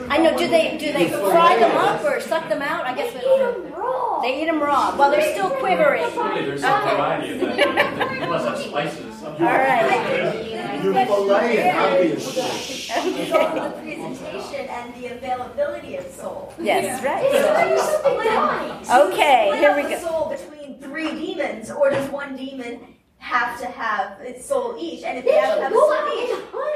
I 0.08 0.18
know. 0.22 0.36
Do 0.38 0.48
they 0.48 0.78
do 0.78 0.92
they 0.92 1.08
fry 1.08 1.58
them 1.58 1.76
up 1.76 2.04
or 2.04 2.20
suck 2.20 2.48
them 2.48 2.62
out? 2.62 2.86
I 2.86 2.94
guess 2.94 3.12
they 3.12 3.20
eat 3.20 3.38
them 3.38 3.72
raw. 3.72 4.20
They 4.22 4.42
eat 4.42 4.46
them 4.46 4.60
raw. 4.62 4.96
Well, 4.96 5.10
they're 5.10 5.32
still 5.32 5.50
quivering. 5.50 6.02
There's 6.14 6.60
some 6.62 6.82
variety 6.82 7.32
of 7.34 7.40
that. 7.40 8.20
You 8.20 8.26
must 8.28 8.46
have 8.46 8.58
spices. 8.58 9.22
All 9.22 9.38
right. 9.38 10.45
You 10.82 10.92
fillet 10.92 11.58
it, 11.58 11.74
obviously. 11.74 12.42
the 13.22 13.70
presentation 13.80 14.66
and 14.68 14.94
the 14.94 15.06
availability 15.14 15.96
of 15.96 16.06
soul. 16.06 16.52
Yes, 16.60 17.02
right. 17.04 17.24
It's 17.26 18.90
Okay, 18.90 19.46
split 19.48 19.60
here 19.60 19.70
up 19.70 19.76
we 19.76 19.82
the 19.82 19.88
go. 19.88 19.98
soul 19.98 20.28
between 20.30 20.78
three 20.80 21.10
demons, 21.12 21.70
or 21.70 21.90
does 21.90 22.08
one 22.10 22.36
demon 22.36 22.80
have 23.18 23.58
to 23.60 23.66
have 23.66 24.20
its 24.20 24.44
soul 24.46 24.76
each? 24.78 25.02
And 25.04 25.18
if 25.18 25.24
they 25.24 25.34
have 25.34 25.56
to 25.56 25.62
have 25.62 25.72
a 25.72 25.74
soul 25.74 25.92
each, 26.18 26.30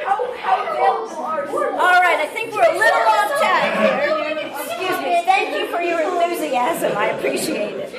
how, 0.04 0.34
how 0.36 0.62
available 0.62 1.16
are 1.24 1.46
souls? 1.46 1.58
All 1.60 2.00
right, 2.00 2.18
I 2.20 2.26
think 2.32 2.52
we're 2.52 2.62
a 2.64 2.72
little 2.76 3.06
off 3.06 3.38
track 3.38 3.78
here. 3.78 4.48
Excuse 4.50 4.98
me. 5.00 5.22
Thank 5.24 5.56
you 5.56 5.66
for 5.68 5.80
your 5.80 6.00
enthusiasm. 6.00 6.96
I 6.96 7.06
appreciate 7.10 7.74
it. 7.74 7.89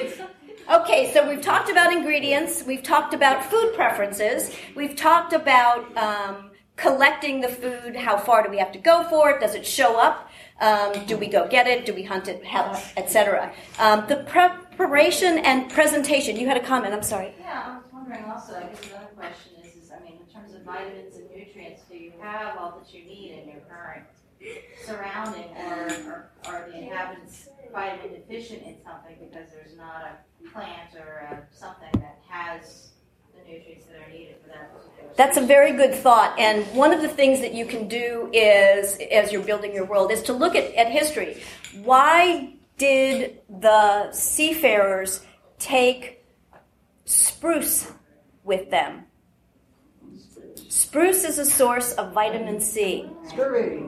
Okay, 0.72 1.12
so 1.12 1.28
we've 1.28 1.42
talked 1.42 1.70
about 1.70 1.92
ingredients. 1.92 2.64
We've 2.66 2.82
talked 2.82 3.14
about 3.14 3.44
food 3.44 3.74
preferences. 3.74 4.56
We've 4.74 4.96
talked 4.96 5.34
about 5.34 5.98
um, 5.98 6.52
collecting 6.78 7.42
the 7.42 7.50
food. 7.50 7.94
How 7.94 8.18
far 8.18 8.42
do 8.42 8.50
we 8.50 8.58
have 8.58 8.72
to 8.72 8.80
go 8.80 9.04
for 9.10 9.32
it? 9.32 9.42
Does 9.42 9.54
it 9.54 9.66
show 9.66 10.00
up? 10.00 10.30
Um, 10.62 11.06
do 11.08 11.18
we 11.18 11.28
go 11.28 11.46
get 11.46 11.68
it? 11.68 11.86
Do 11.86 11.94
we 11.94 12.04
hunt 12.04 12.30
it? 12.30 12.42
Etc. 12.96 13.52
Um, 13.80 14.06
the 14.08 14.24
preparation 14.30 15.40
and 15.40 15.70
presentation. 15.70 16.38
You 16.38 16.48
had 16.48 16.56
a 16.56 16.66
comment. 16.66 16.94
I'm 16.94 17.04
sorry. 17.04 17.36
Yeah, 17.38 17.64
I 17.66 17.76
was 17.76 17.84
wondering 17.92 18.24
also, 18.24 18.56
I 18.56 18.64
guess 18.64 18.88
another 18.88 19.12
question 19.18 19.52
is, 19.66 19.76
is, 19.76 19.92
I 19.92 20.02
mean, 20.06 20.20
in 20.26 20.34
terms 20.34 20.54
of 20.54 20.62
vitamins 20.62 21.18
and 21.18 21.30
nutrients, 21.36 21.82
do 21.92 21.98
you 21.98 22.14
have 22.22 22.58
all 22.58 22.80
that 22.80 22.94
you 22.94 23.04
need 23.04 23.44
in 23.44 23.50
your 23.50 23.62
current 23.70 24.06
surrounding, 24.86 25.52
or, 25.58 26.30
or 26.46 26.56
are 26.56 26.70
the 26.70 26.78
inhabitants 26.78 27.50
vitamin 27.72 28.14
deficient 28.14 28.64
in 28.64 28.76
something 28.84 29.16
because 29.20 29.52
there's 29.52 29.76
not 29.78 30.04
a 30.04 30.50
plant 30.50 30.96
or 30.96 31.18
a, 31.20 31.56
something 31.56 31.90
that 31.94 32.20
has 32.28 32.90
the 33.34 33.52
nutrients 33.52 33.86
that 33.86 34.08
are 34.08 34.12
needed 34.12 34.36
for 34.42 34.50
that 34.50 34.74
particular 34.74 35.14
That's 35.16 35.38
a 35.38 35.42
very 35.42 35.74
good 35.74 35.94
thought. 35.94 36.38
And 36.40 36.66
one 36.76 36.94
of 36.94 37.02
the 37.02 37.08
things 37.08 37.40
that 37.42 37.54
you 37.54 37.66
can 37.66 37.88
do 37.88 38.30
is, 38.34 38.98
as 39.12 39.32
you're 39.32 39.44
building 39.44 39.74
your 39.74 39.86
world, 39.86 40.12
is 40.12 40.22
to 40.24 40.34
look 40.34 40.56
at, 40.56 40.74
at 40.76 40.92
history. 40.92 41.42
Why 41.84 42.54
did 42.78 43.40
the 43.50 44.12
seafarers 44.12 45.22
take 45.60 46.24
spruce 47.06 47.92
with 48.44 48.70
them? 48.70 49.06
Spruce 50.70 51.24
is 51.24 51.38
a 51.38 51.46
source 51.46 51.94
of 51.94 52.14
vitamin 52.14 52.60
C. 52.60 53.10
Scurvy. 53.28 53.84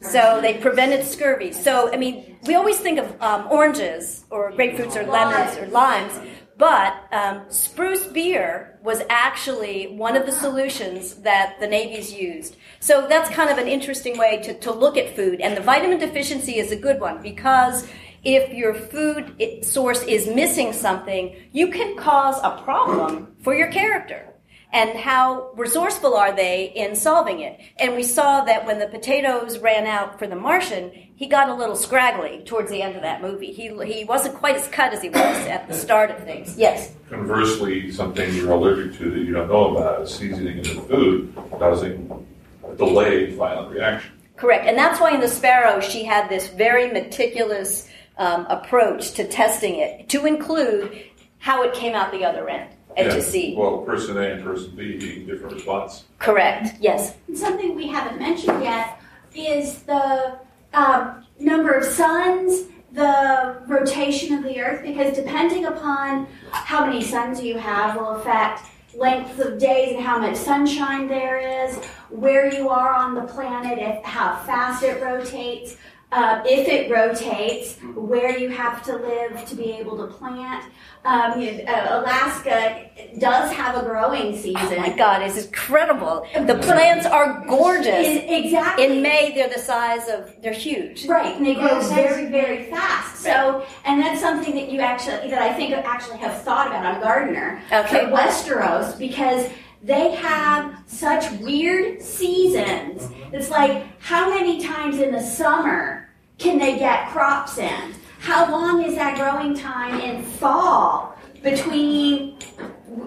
So 0.00 0.40
they 0.40 0.54
prevented 0.54 1.04
scurvy. 1.04 1.52
So, 1.52 1.92
I 1.92 1.96
mean, 1.96 2.36
we 2.46 2.54
always 2.54 2.78
think 2.78 2.98
of 2.98 3.20
um, 3.20 3.48
oranges 3.50 4.24
or 4.30 4.52
grapefruits 4.52 4.96
or 4.96 5.04
lemons 5.04 5.56
or 5.56 5.66
limes, 5.66 6.12
but 6.58 7.04
um, 7.12 7.42
spruce 7.48 8.06
beer 8.06 8.78
was 8.82 9.02
actually 9.10 9.88
one 9.88 10.16
of 10.16 10.26
the 10.26 10.32
solutions 10.32 11.16
that 11.16 11.56
the 11.60 11.66
navies 11.66 12.12
used. 12.12 12.56
So 12.80 13.06
that's 13.08 13.28
kind 13.30 13.50
of 13.50 13.58
an 13.58 13.68
interesting 13.68 14.16
way 14.16 14.40
to, 14.42 14.58
to 14.60 14.72
look 14.72 14.96
at 14.96 15.14
food. 15.16 15.40
And 15.40 15.56
the 15.56 15.60
vitamin 15.60 15.98
deficiency 15.98 16.58
is 16.58 16.72
a 16.72 16.76
good 16.76 17.00
one 17.00 17.20
because 17.20 17.86
if 18.24 18.52
your 18.52 18.74
food 18.74 19.64
source 19.64 20.02
is 20.04 20.26
missing 20.26 20.72
something, 20.72 21.36
you 21.52 21.68
can 21.68 21.96
cause 21.96 22.38
a 22.42 22.62
problem 22.62 23.34
for 23.42 23.54
your 23.54 23.70
character 23.70 24.35
and 24.72 24.98
how 24.98 25.50
resourceful 25.56 26.14
are 26.14 26.34
they 26.34 26.72
in 26.74 26.96
solving 26.96 27.40
it. 27.40 27.60
And 27.78 27.94
we 27.94 28.02
saw 28.02 28.44
that 28.44 28.66
when 28.66 28.78
the 28.78 28.88
potatoes 28.88 29.58
ran 29.58 29.86
out 29.86 30.18
for 30.18 30.26
the 30.26 30.36
Martian, 30.36 30.90
he 30.90 31.26
got 31.26 31.48
a 31.48 31.54
little 31.54 31.76
scraggly 31.76 32.42
towards 32.44 32.70
the 32.70 32.82
end 32.82 32.96
of 32.96 33.02
that 33.02 33.22
movie. 33.22 33.52
He, 33.52 33.68
he 33.84 34.04
wasn't 34.04 34.34
quite 34.34 34.56
as 34.56 34.68
cut 34.68 34.92
as 34.92 35.00
he 35.00 35.08
was 35.08 35.46
at 35.46 35.66
the 35.68 35.74
start 35.74 36.10
of 36.10 36.22
things. 36.24 36.58
Yes. 36.58 36.92
Conversely, 37.08 37.90
something 37.90 38.34
you're 38.34 38.52
allergic 38.52 38.98
to 38.98 39.10
that 39.10 39.20
you 39.20 39.32
don't 39.32 39.48
know 39.48 39.76
about 39.76 40.02
is 40.02 40.14
seasoning 40.14 40.58
in 40.58 40.62
the 40.62 40.82
food, 40.82 41.34
causing 41.52 42.26
a 42.68 42.74
delayed 42.74 43.34
violent 43.34 43.72
reaction. 43.72 44.12
Correct. 44.36 44.66
And 44.66 44.76
that's 44.76 45.00
why 45.00 45.12
in 45.14 45.20
the 45.20 45.28
Sparrow, 45.28 45.80
she 45.80 46.04
had 46.04 46.28
this 46.28 46.48
very 46.48 46.92
meticulous 46.92 47.88
um, 48.18 48.44
approach 48.46 49.12
to 49.12 49.26
testing 49.26 49.76
it, 49.76 50.10
to 50.10 50.26
include 50.26 51.04
how 51.38 51.62
it 51.62 51.72
came 51.72 51.94
out 51.94 52.12
the 52.12 52.24
other 52.24 52.48
end 52.48 52.75
and 52.96 53.08
Yeah. 53.08 53.14
to 53.14 53.22
see. 53.22 53.54
Well, 53.56 53.78
person 53.78 54.16
A 54.16 54.22
and 54.32 54.42
person 54.44 54.72
B 54.74 54.96
being 54.96 55.26
different 55.26 55.54
response. 55.54 56.04
Correct. 56.18 56.76
Yes. 56.80 57.14
Something 57.34 57.74
we 57.74 57.88
haven't 57.88 58.18
mentioned 58.18 58.62
yet 58.62 58.98
is 59.34 59.82
the 59.82 60.38
um, 60.72 61.24
number 61.38 61.72
of 61.72 61.84
suns, 61.84 62.64
the 62.92 63.56
rotation 63.66 64.36
of 64.38 64.42
the 64.44 64.60
Earth, 64.60 64.82
because 64.82 65.14
depending 65.14 65.66
upon 65.66 66.26
how 66.50 66.86
many 66.86 67.02
suns 67.02 67.42
you 67.42 67.58
have 67.58 67.96
will 67.96 68.10
affect 68.16 68.62
lengths 68.96 69.38
of 69.38 69.58
days 69.58 69.94
and 69.94 70.02
how 70.04 70.18
much 70.18 70.36
sunshine 70.36 71.06
there 71.06 71.38
is, 71.38 71.76
where 72.08 72.52
you 72.52 72.70
are 72.70 72.94
on 72.94 73.14
the 73.14 73.22
planet, 73.24 73.78
if, 73.78 74.02
how 74.04 74.36
fast 74.46 74.82
it 74.82 75.02
rotates. 75.02 75.76
Uh, 76.12 76.40
if 76.46 76.68
it 76.68 76.90
rotates, 76.90 77.78
where 77.94 78.38
you 78.38 78.48
have 78.48 78.82
to 78.84 78.94
live 78.96 79.44
to 79.46 79.54
be 79.56 79.72
able 79.72 79.96
to 79.98 80.06
plant. 80.06 80.64
Um, 81.04 81.40
you 81.40 81.52
know, 81.64 81.72
uh, 81.72 82.00
Alaska 82.00 82.88
does 83.18 83.52
have 83.52 83.76
a 83.76 83.84
growing 83.84 84.36
season. 84.36 84.56
Oh 84.56 84.76
my 84.80 84.96
God, 84.96 85.22
it's 85.22 85.44
incredible. 85.46 86.26
The 86.34 86.56
plants 86.58 87.06
are 87.06 87.44
gorgeous. 87.48 87.86
I- 88.06 88.24
exactly. 88.28 88.84
In 88.86 89.02
May, 89.02 89.32
they're 89.34 89.48
the 89.48 89.58
size 89.58 90.08
of, 90.08 90.32
they're 90.42 90.52
huge. 90.52 91.06
Right, 91.06 91.36
and 91.36 91.44
they 91.44 91.54
grow 91.54 91.78
Yes. 91.80 91.92
very, 91.92 92.26
very 92.26 92.70
fast. 92.70 93.16
So, 93.22 93.64
and 93.84 94.00
that's 94.00 94.20
something 94.20 94.54
that 94.54 94.70
you 94.70 94.80
actually, 94.80 95.30
that 95.30 95.42
I 95.42 95.52
think 95.54 95.74
I 95.74 95.78
actually 95.80 96.18
have 96.18 96.42
thought 96.42 96.68
about 96.68 96.86
I'm 96.86 96.96
a 97.00 97.04
Gardener 97.04 97.60
Okay. 97.72 98.06
for 98.06 98.12
Westeros 98.12 98.96
because 98.98 99.48
they 99.86 100.16
have 100.16 100.82
such 100.86 101.30
weird 101.40 102.02
seasons. 102.02 103.08
It's 103.32 103.50
like, 103.50 103.86
how 104.00 104.28
many 104.28 104.60
times 104.60 104.98
in 104.98 105.12
the 105.12 105.22
summer 105.22 106.08
can 106.38 106.58
they 106.58 106.76
get 106.76 107.08
crops 107.10 107.56
in? 107.58 107.94
How 108.18 108.50
long 108.50 108.82
is 108.82 108.96
that 108.96 109.16
growing 109.16 109.54
time 109.56 110.00
in 110.00 110.24
fall 110.24 111.16
between, 111.40 112.36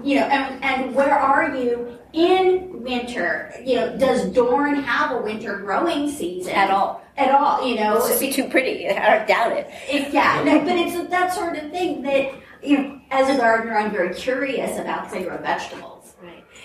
you 0.04 0.16
know, 0.16 0.28
and, 0.28 0.64
and 0.64 0.96
where 0.96 1.20
are 1.20 1.54
you 1.54 1.98
in 2.14 2.82
winter? 2.82 3.54
You 3.62 3.76
know, 3.76 3.98
does 3.98 4.30
Dorne 4.30 4.76
have 4.76 5.12
a 5.12 5.22
winter 5.22 5.58
growing 5.58 6.10
season? 6.10 6.54
At 6.54 6.72
all. 6.72 7.04
At 7.18 7.32
all, 7.32 7.68
you 7.68 7.76
know. 7.76 7.98
It's 7.98 8.08
just 8.08 8.22
be 8.22 8.32
too 8.32 8.48
pretty. 8.48 8.88
I 8.88 9.18
don't 9.18 9.28
doubt 9.28 9.52
it. 9.52 9.70
It, 9.90 10.14
yeah, 10.14 10.42
no, 10.46 10.60
but 10.60 10.78
it's 10.78 11.10
that 11.10 11.34
sort 11.34 11.58
of 11.58 11.70
thing 11.72 12.02
that, 12.04 12.34
you 12.64 12.78
know, 12.78 13.02
as 13.12 13.28
a 13.28 13.38
gardener, 13.38 13.78
I'm 13.78 13.92
very 13.92 14.14
curious 14.16 14.80
about 14.80 15.14
I 15.14 15.24
grow 15.24 15.38
vegetables. 15.40 15.99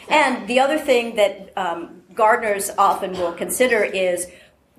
Right. 0.09 0.17
And 0.17 0.49
the 0.49 0.61
other 0.61 0.79
thing 0.79 1.17
that 1.17 1.53
um, 1.57 2.03
gardeners 2.15 2.71
often 2.79 3.13
will 3.13 3.33
consider 3.33 3.83
is 3.83 4.29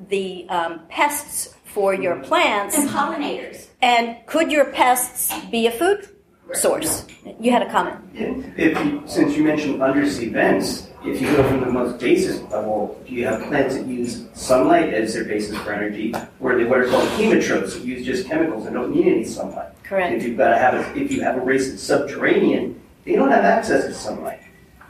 the 0.09 0.47
um, 0.49 0.81
pests 0.89 1.55
for 1.65 1.93
your 1.93 2.17
plants. 2.17 2.77
And 2.77 2.89
pollinators. 2.89 3.67
And 3.81 4.17
could 4.25 4.51
your 4.51 4.65
pests 4.71 5.33
be 5.51 5.67
a 5.67 5.71
food 5.71 6.09
source? 6.53 7.05
You 7.39 7.51
had 7.51 7.61
a 7.61 7.69
comment. 7.69 7.99
If 8.13 8.77
you, 8.85 9.03
since 9.05 9.35
you 9.35 9.43
mentioned 9.43 9.81
undersea 9.81 10.29
vents, 10.29 10.89
if 11.03 11.21
you 11.21 11.27
go 11.35 11.43
from 11.47 11.59
the 11.59 11.71
most 11.71 11.99
basic 11.99 12.49
level, 12.49 12.99
do 13.05 13.13
you 13.13 13.25
have 13.27 13.43
plants 13.43 13.75
that 13.75 13.85
use 13.85 14.25
sunlight 14.33 14.93
as 14.93 15.13
their 15.13 15.25
basis 15.25 15.55
for 15.59 15.71
energy, 15.71 16.13
or 16.39 16.55
they 16.57 16.63
what 16.63 16.79
are 16.79 16.88
called 16.88 17.07
chemotrophs 17.09 17.73
that 17.73 17.83
use 17.83 18.05
just 18.05 18.27
chemicals 18.27 18.65
and 18.65 18.73
don't 18.73 18.95
need 18.95 19.07
any 19.07 19.23
sunlight? 19.23 19.69
Correct. 19.83 20.15
If 20.15 20.23
you've 20.23 20.38
got 20.38 20.49
to 20.49 20.57
have 20.57 20.73
a, 20.73 20.99
if 20.99 21.11
you 21.11 21.21
have 21.21 21.38
a 21.38 21.41
race 21.41 21.69
that's 21.69 21.83
subterranean, 21.83 22.81
they 23.03 23.15
don't 23.15 23.29
have 23.29 23.43
access 23.43 23.85
to 23.85 23.93
sunlight, 23.93 24.41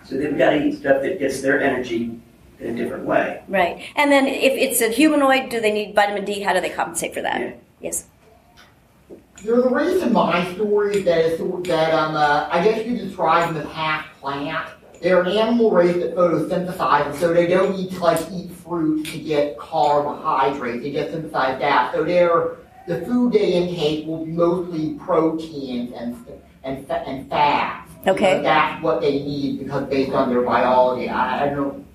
so 0.05 0.17
they've 0.17 0.37
got 0.37 0.51
to 0.51 0.63
eat 0.63 0.79
stuff 0.79 1.01
that 1.01 1.19
gets 1.19 1.41
their 1.41 1.59
energy 1.59 2.19
in 2.59 2.73
a 2.73 2.77
different 2.77 3.05
way. 3.05 3.43
Right. 3.47 3.83
And 3.95 4.11
then 4.11 4.27
if 4.27 4.53
it's 4.53 4.81
a 4.81 4.89
humanoid, 4.89 5.49
do 5.49 5.59
they 5.59 5.71
need 5.71 5.95
vitamin 5.95 6.25
D? 6.25 6.41
How 6.41 6.53
do 6.53 6.61
they 6.61 6.69
compensate 6.69 7.13
for 7.13 7.21
that? 7.21 7.57
Yes. 7.81 8.07
There's 9.43 9.63
a 9.63 9.69
race 9.69 10.01
in 10.01 10.13
my 10.13 10.53
story 10.53 11.01
that 11.01 11.25
is 11.25 11.39
that 11.67 11.93
um 11.93 12.15
uh, 12.15 12.47
I 12.51 12.63
guess 12.63 12.85
you 12.85 12.97
describe 12.97 13.53
them 13.53 13.65
as 13.65 13.71
half 13.73 14.07
plant. 14.19 14.69
They're 15.01 15.21
an 15.21 15.27
animal 15.27 15.69
race 15.71 15.95
that 15.97 16.15
photosynthesize, 16.15 17.07
and 17.07 17.15
so 17.15 17.33
they 17.33 17.45
don't 17.45 17.75
need 17.75 17.91
to 17.91 17.99
like 17.99 18.19
eat 18.31 18.49
fruit 18.51 19.05
to 19.07 19.19
get 19.19 19.57
carbohydrates. 19.59 20.83
They 20.83 20.91
just 20.93 21.11
synthesize 21.11 21.59
that. 21.59 21.93
So 21.93 22.03
their 22.03 22.57
the 22.87 23.05
food 23.05 23.33
they 23.33 23.53
intake 23.53 24.07
will 24.07 24.25
be 24.25 24.31
mostly 24.31 24.93
proteins 24.95 25.93
and 25.93 26.15
and 26.63 26.89
and 26.89 27.29
fats. 27.29 27.84
Okay. 28.07 28.37
Because 28.37 28.43
that's 28.43 28.83
what 28.83 29.01
they 29.01 29.23
need 29.23 29.59
because 29.59 29.87
based 29.89 30.11
on 30.11 30.29
their 30.29 30.41
biology. 30.41 31.09
I, 31.09 31.45
I 31.45 31.49
don't 31.49 31.57
know 31.57 31.85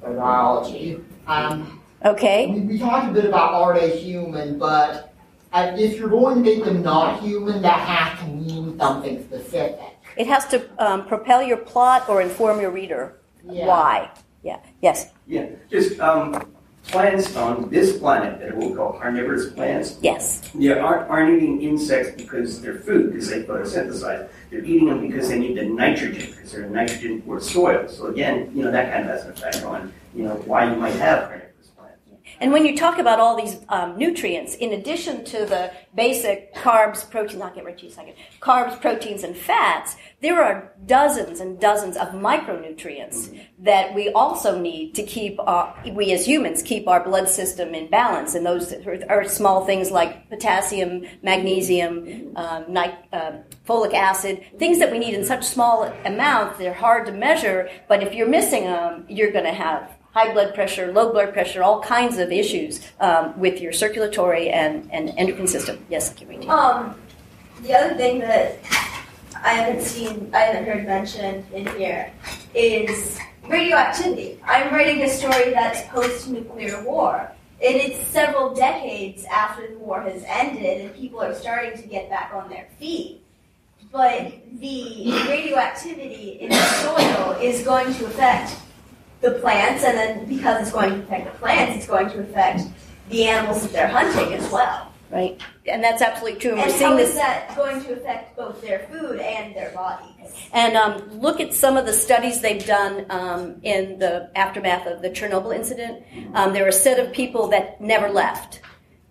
their 0.00 0.12
biology. 0.12 1.00
Um, 1.26 1.80
okay. 2.04 2.46
We, 2.50 2.60
we 2.60 2.78
talked 2.78 3.10
a 3.10 3.12
bit 3.12 3.24
about 3.24 3.54
are 3.54 3.78
they 3.78 3.98
human, 3.98 4.58
but 4.58 5.12
uh, 5.52 5.72
if 5.76 5.98
you're 5.98 6.08
going 6.08 6.36
to 6.36 6.42
make 6.42 6.64
them 6.64 6.82
not 6.82 7.20
human, 7.20 7.62
that 7.62 7.80
has 7.80 8.20
to 8.20 8.26
mean 8.26 8.78
something 8.78 9.22
specific. 9.24 9.80
It 10.16 10.26
has 10.26 10.46
to 10.48 10.68
um, 10.78 11.06
propel 11.06 11.42
your 11.42 11.56
plot 11.56 12.08
or 12.08 12.22
inform 12.22 12.60
your 12.60 12.70
reader. 12.70 13.14
Yeah. 13.44 13.66
Why? 13.66 14.10
Yeah. 14.42 14.60
Yes. 14.82 15.10
Yeah, 15.26 15.46
just 15.70 15.98
um, 16.00 16.52
plants 16.84 17.36
on 17.36 17.68
this 17.70 17.98
planet 17.98 18.40
that 18.40 18.56
we'll 18.56 18.74
call 18.74 18.94
carnivorous 18.94 19.52
plants. 19.52 19.98
Yes. 20.00 20.50
Yeah, 20.54 20.74
aren't, 20.74 21.10
aren't 21.10 21.36
eating 21.36 21.62
insects 21.62 22.20
because 22.20 22.60
they're 22.62 22.78
food, 22.78 23.12
because 23.12 23.28
they 23.28 23.42
photosynthesize. 23.42 24.28
They're 24.50 24.64
eating 24.64 24.86
them 24.86 25.06
because 25.06 25.28
they 25.28 25.38
need 25.38 25.56
the 25.58 25.64
nitrogen, 25.64 26.30
because 26.30 26.52
they're 26.52 26.64
a 26.64 26.70
nitrogen 26.70 27.22
poor 27.22 27.40
soil. 27.40 27.88
So 27.88 28.06
again, 28.06 28.50
you 28.54 28.64
know, 28.64 28.70
that 28.70 28.92
kind 28.92 29.08
of 29.08 29.10
has 29.10 29.24
an 29.26 29.32
effect 29.32 29.62
on, 29.64 29.92
you 30.14 30.24
know, 30.24 30.34
why 30.46 30.70
you 30.70 30.76
might 30.76 30.94
have. 30.94 31.42
And 32.40 32.52
when 32.52 32.64
you 32.64 32.76
talk 32.76 32.98
about 32.98 33.18
all 33.18 33.36
these 33.36 33.58
um, 33.68 33.98
nutrients, 33.98 34.54
in 34.54 34.72
addition 34.72 35.24
to 35.26 35.44
the 35.44 35.72
basic 35.94 36.54
carbs, 36.54 37.08
proteins, 37.08 37.42
I'll 37.42 37.54
get 37.54 37.64
right 37.64 37.76
to 37.76 37.82
you 37.82 37.88
in 37.88 37.92
a 37.92 37.96
second, 37.96 38.14
carbs, 38.40 38.80
proteins, 38.80 39.24
and 39.24 39.36
fats, 39.36 39.96
there 40.20 40.42
are 40.42 40.72
dozens 40.86 41.40
and 41.40 41.60
dozens 41.60 41.96
of 41.96 42.08
micronutrients 42.08 43.36
that 43.58 43.94
we 43.94 44.10
also 44.10 44.58
need 44.58 44.94
to 44.94 45.02
keep 45.02 45.38
our, 45.40 45.74
we 45.92 46.12
as 46.12 46.26
humans 46.26 46.62
keep 46.62 46.86
our 46.86 47.02
blood 47.02 47.28
system 47.28 47.74
in 47.74 47.90
balance. 47.90 48.34
And 48.34 48.46
those 48.46 48.72
are 49.08 49.24
small 49.24 49.64
things 49.64 49.90
like 49.90 50.28
potassium, 50.28 51.04
magnesium, 51.22 52.32
um, 52.36 52.76
um 53.12 53.44
folic 53.66 53.94
acid, 53.94 54.44
things 54.58 54.78
that 54.78 54.90
we 54.90 54.98
need 54.98 55.14
in 55.14 55.24
such 55.24 55.44
small 55.44 55.84
amounts, 56.04 56.58
they're 56.58 56.72
hard 56.72 57.06
to 57.06 57.12
measure, 57.12 57.68
but 57.88 58.02
if 58.02 58.14
you're 58.14 58.28
missing 58.28 58.64
them, 58.64 59.04
you're 59.08 59.30
going 59.30 59.44
to 59.44 59.52
have 59.52 59.97
high 60.18 60.32
blood 60.32 60.52
pressure, 60.52 60.92
low 60.92 61.12
blood 61.12 61.32
pressure, 61.32 61.62
all 61.62 61.80
kinds 61.80 62.18
of 62.18 62.32
issues 62.32 62.80
um, 62.98 63.38
with 63.38 63.60
your 63.60 63.72
circulatory 63.72 64.50
and, 64.50 64.88
and 64.90 65.12
endocrine 65.16 65.46
system. 65.46 65.78
Yes, 65.88 66.12
Kiriti. 66.12 66.48
Um, 66.48 66.96
the 67.62 67.72
other 67.78 67.94
thing 67.94 68.18
that 68.20 68.58
I 69.44 69.52
haven't 69.54 69.82
seen, 69.82 70.30
I 70.34 70.40
haven't 70.40 70.64
heard 70.64 70.84
mentioned 70.86 71.44
in 71.52 71.66
here 71.76 72.12
is 72.52 73.18
radioactivity. 73.46 74.40
I'm 74.44 74.74
writing 74.74 75.02
a 75.02 75.08
story 75.08 75.50
that's 75.52 75.86
post-nuclear 75.88 76.82
war. 76.82 77.30
And 77.60 77.74
it's 77.76 78.04
several 78.08 78.54
decades 78.54 79.24
after 79.24 79.66
the 79.68 79.78
war 79.78 80.00
has 80.02 80.22
ended, 80.26 80.80
and 80.80 80.94
people 80.94 81.20
are 81.20 81.34
starting 81.34 81.80
to 81.80 81.88
get 81.88 82.08
back 82.08 82.32
on 82.32 82.48
their 82.48 82.68
feet. 82.78 83.20
But 83.90 84.32
the 84.60 85.12
radioactivity 85.28 86.38
in 86.40 86.50
the 86.50 86.64
soil 86.82 87.36
is 87.40 87.64
going 87.64 87.92
to 87.94 88.06
affect 88.06 88.54
the 89.20 89.32
plants, 89.32 89.84
and 89.84 89.96
then 89.96 90.28
because 90.28 90.62
it's 90.62 90.72
going 90.72 90.90
to 90.90 90.98
affect 91.00 91.32
the 91.32 91.38
plants, 91.38 91.76
it's 91.76 91.86
going 91.86 92.10
to 92.10 92.20
affect 92.20 92.62
the 93.10 93.24
animals 93.24 93.62
that 93.62 93.72
they're 93.72 93.88
hunting 93.88 94.34
as 94.34 94.50
well. 94.50 94.92
Right, 95.10 95.40
and 95.64 95.82
that's 95.82 96.02
absolutely 96.02 96.38
true. 96.38 96.50
And, 96.50 96.60
And 96.60 96.70
we're 96.70 96.78
seeing 96.78 96.90
how 96.90 96.96
this. 96.96 97.14
that 97.14 97.56
going 97.56 97.82
to 97.84 97.92
affect 97.94 98.36
both 98.36 98.60
their 98.60 98.80
food 98.90 99.18
and 99.20 99.54
their 99.56 99.70
bodies? 99.70 100.34
And 100.52 100.76
um, 100.76 101.18
look 101.18 101.40
at 101.40 101.54
some 101.54 101.78
of 101.78 101.86
the 101.86 101.94
studies 101.94 102.42
they've 102.42 102.64
done 102.64 103.06
um, 103.08 103.56
in 103.62 103.98
the 103.98 104.30
aftermath 104.34 104.86
of 104.86 105.00
the 105.00 105.08
Chernobyl 105.08 105.54
incident. 105.54 106.04
Um, 106.34 106.52
there 106.52 106.62
were 106.62 106.68
a 106.68 106.72
set 106.72 106.98
of 107.00 107.12
people 107.12 107.48
that 107.48 107.80
never 107.80 108.10
left. 108.10 108.60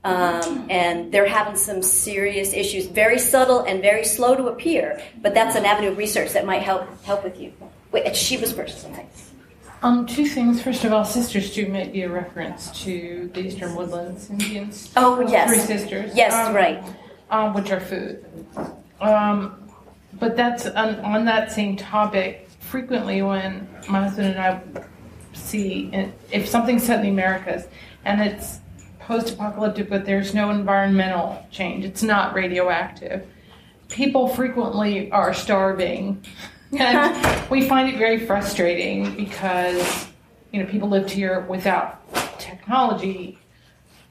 Um, 0.03 0.67
and 0.69 1.11
they're 1.11 1.27
having 1.27 1.57
some 1.57 1.81
serious 1.81 2.53
issues, 2.53 2.85
very 2.85 3.19
subtle 3.19 3.61
and 3.61 3.81
very 3.81 4.05
slow 4.05 4.35
to 4.35 4.47
appear. 4.47 5.01
But 5.21 5.33
that's 5.33 5.57
an 5.57 5.65
avenue 5.65 5.89
of 5.89 5.97
research 5.97 6.31
that 6.31 6.45
might 6.45 6.61
help 6.61 6.87
help 7.03 7.25
with 7.25 7.41
you. 7.41 7.51
Wait, 7.91 8.15
she 8.15 8.37
was 8.37 8.53
first. 8.53 8.85
Okay. 8.85 9.05
Um, 9.83 10.05
two 10.05 10.25
things. 10.25 10.61
First 10.61 10.83
of 10.83 10.91
all, 10.91 11.05
Sister 11.05 11.39
Stew 11.39 11.67
might 11.67 11.93
be 11.93 12.01
a 12.01 12.09
reference 12.09 12.71
to 12.83 13.29
the 13.33 13.41
Eastern 13.41 13.75
Woodlands 13.75 14.29
Indians. 14.29 14.91
Oh, 14.97 15.21
yes. 15.21 15.49
Three 15.49 15.59
sisters. 15.59 16.11
Yes, 16.15 16.33
um, 16.33 16.55
right. 16.55 16.83
Um, 17.29 17.53
which 17.53 17.71
are 17.71 17.79
food. 17.79 18.25
Um, 18.99 19.69
but 20.13 20.35
that's 20.35 20.65
on, 20.65 20.95
on 21.01 21.25
that 21.25 21.51
same 21.51 21.75
topic. 21.75 22.49
Frequently, 22.59 23.21
when 23.21 23.67
my 23.87 24.03
husband 24.03 24.35
and 24.35 24.39
I 24.39 24.61
see 25.33 26.11
if 26.31 26.47
something's 26.49 26.83
set 26.83 26.97
in 26.97 27.03
the 27.03 27.09
Americas 27.09 27.67
and 28.03 28.19
it's 28.21 28.59
post-apocalyptic, 28.99 29.89
but 29.89 30.05
there's 30.05 30.33
no 30.33 30.49
environmental 30.49 31.45
change, 31.51 31.85
it's 31.85 32.03
not 32.03 32.33
radioactive. 32.33 33.25
People 33.87 34.27
frequently 34.27 35.09
are 35.11 35.33
starving 35.33 36.25
and 36.73 37.49
we 37.49 37.67
find 37.67 37.89
it 37.89 37.97
very 37.97 38.25
frustrating 38.25 39.15
because 39.15 40.07
you 40.51 40.61
know 40.61 40.69
people 40.69 40.89
lived 40.89 41.09
here 41.09 41.41
without 41.41 42.01
technology 42.39 43.37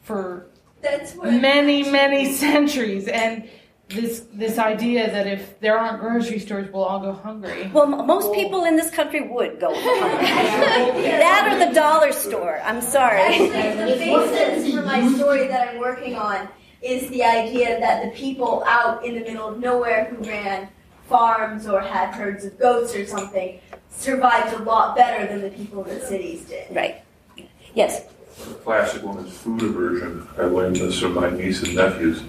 for 0.02 0.46
That's 0.82 1.14
what 1.14 1.32
many 1.32 1.90
many 1.90 2.32
centuries 2.32 3.08
and 3.08 3.48
this 3.88 4.26
this 4.32 4.58
idea 4.58 5.08
that 5.10 5.26
if 5.28 5.60
there 5.60 5.78
aren't 5.78 6.00
grocery 6.00 6.40
stores 6.40 6.68
we'll 6.72 6.82
all 6.84 6.98
go 6.98 7.12
hungry 7.12 7.70
Well, 7.72 7.84
m- 8.00 8.06
most 8.06 8.32
people 8.34 8.64
in 8.64 8.76
this 8.76 8.90
country 8.90 9.20
would 9.28 9.60
go 9.60 9.68
hungry. 9.72 10.26
that 11.02 11.48
or 11.52 11.66
the 11.68 11.72
dollar 11.72 12.12
store. 12.12 12.60
I'm 12.64 12.80
sorry. 12.80 13.20
Actually, 13.20 13.48
the 13.48 13.96
basis 13.98 14.74
for 14.74 14.82
my 14.82 15.06
story 15.14 15.46
that 15.46 15.68
I'm 15.68 15.78
working 15.78 16.16
on 16.16 16.48
is 16.82 17.08
the 17.10 17.22
idea 17.22 17.78
that 17.78 18.04
the 18.04 18.10
people 18.10 18.64
out 18.66 19.04
in 19.04 19.14
the 19.14 19.20
middle 19.20 19.48
of 19.48 19.60
nowhere 19.60 20.06
who 20.06 20.16
ran 20.28 20.68
farms 21.08 21.66
or 21.66 21.80
had 21.80 22.14
herds 22.14 22.44
of 22.44 22.58
goats 22.58 22.94
or 22.94 23.06
something 23.06 23.60
survived 23.90 24.52
a 24.54 24.62
lot 24.62 24.96
better 24.96 25.26
than 25.26 25.40
the 25.42 25.50
people 25.50 25.84
in 25.84 25.98
the 25.98 26.04
cities 26.04 26.44
did. 26.44 26.74
Right. 26.74 27.02
Yes. 27.74 28.04
The 28.46 28.54
classic 28.54 29.02
woman's 29.02 29.36
food 29.36 29.62
aversion. 29.62 30.28
I 30.36 30.42
learned 30.42 30.76
this 30.76 30.98
from 31.00 31.14
my 31.14 31.30
niece 31.30 31.62
and 31.62 31.74
nephews. 31.74 32.22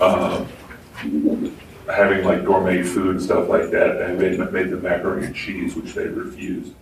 Uh, 0.00 0.44
having 1.86 2.24
like 2.24 2.44
gourmet 2.44 2.82
food 2.82 3.16
and 3.16 3.22
stuff 3.22 3.48
like 3.48 3.70
that, 3.70 4.00
and 4.00 4.18
made, 4.18 4.38
made 4.52 4.70
the 4.70 4.76
macaroni 4.76 5.26
and 5.26 5.36
cheese, 5.36 5.76
which 5.76 5.94
they 5.94 6.06
refused. 6.06 6.72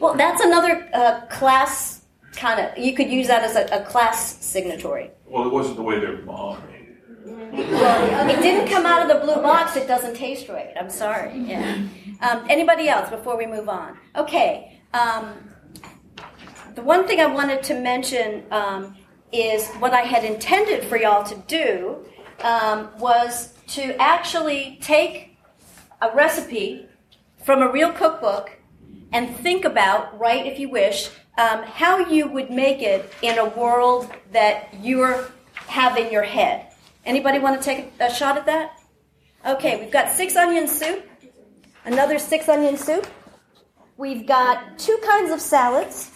Well, 0.00 0.14
that's 0.14 0.42
another 0.42 0.88
uh, 0.92 1.20
class 1.26 2.02
kind 2.32 2.60
of. 2.60 2.76
You 2.76 2.94
could 2.94 3.08
use 3.08 3.28
that 3.28 3.44
as 3.44 3.54
a, 3.56 3.82
a 3.82 3.84
class 3.84 4.44
signatory. 4.44 5.10
Well, 5.26 5.46
it 5.46 5.52
wasn't 5.52 5.76
the 5.76 5.82
way 5.82 6.00
their 6.00 6.18
mom 6.18 6.60
made 6.70 6.80
it. 6.80 6.81
Well, 7.24 8.28
it 8.28 8.42
didn't 8.42 8.68
come 8.68 8.86
out 8.86 9.02
of 9.02 9.08
the 9.08 9.24
blue 9.24 9.42
box. 9.42 9.76
It 9.76 9.86
doesn't 9.86 10.14
taste 10.14 10.48
right. 10.48 10.72
I'm 10.78 10.90
sorry. 10.90 11.38
Yeah. 11.38 11.82
Um, 12.20 12.44
anybody 12.48 12.88
else 12.88 13.10
before 13.10 13.36
we 13.36 13.46
move 13.46 13.68
on? 13.68 13.98
Okay. 14.16 14.80
Um, 14.94 15.50
the 16.74 16.82
one 16.82 17.06
thing 17.06 17.20
I 17.20 17.26
wanted 17.26 17.62
to 17.64 17.80
mention 17.80 18.44
um, 18.50 18.96
is 19.32 19.68
what 19.74 19.92
I 19.92 20.02
had 20.02 20.24
intended 20.24 20.84
for 20.84 20.96
y'all 20.96 21.24
to 21.24 21.36
do 21.46 22.04
um, 22.42 22.90
was 22.98 23.54
to 23.68 23.94
actually 24.00 24.78
take 24.80 25.36
a 26.00 26.14
recipe 26.14 26.86
from 27.44 27.62
a 27.62 27.70
real 27.70 27.92
cookbook 27.92 28.58
and 29.12 29.34
think 29.36 29.64
about, 29.64 30.18
write 30.18 30.46
if 30.46 30.58
you 30.58 30.68
wish, 30.68 31.10
um, 31.38 31.62
how 31.62 31.98
you 31.98 32.28
would 32.28 32.50
make 32.50 32.82
it 32.82 33.12
in 33.22 33.38
a 33.38 33.48
world 33.50 34.10
that 34.32 34.68
you're 34.82 35.30
have 35.66 35.96
in 35.96 36.12
your 36.12 36.22
head. 36.22 36.71
Anybody 37.04 37.38
want 37.40 37.60
to 37.60 37.64
take 37.64 37.92
a 37.98 38.12
shot 38.12 38.36
at 38.36 38.46
that? 38.46 38.78
Okay, 39.44 39.80
we've 39.80 39.90
got 39.90 40.10
six 40.10 40.36
onion 40.36 40.68
soup, 40.68 41.04
another 41.84 42.18
six 42.18 42.48
onion 42.48 42.76
soup. 42.76 43.06
We've 43.96 44.24
got 44.26 44.78
two 44.78 44.96
kinds 45.04 45.32
of 45.32 45.40
salads, 45.40 46.10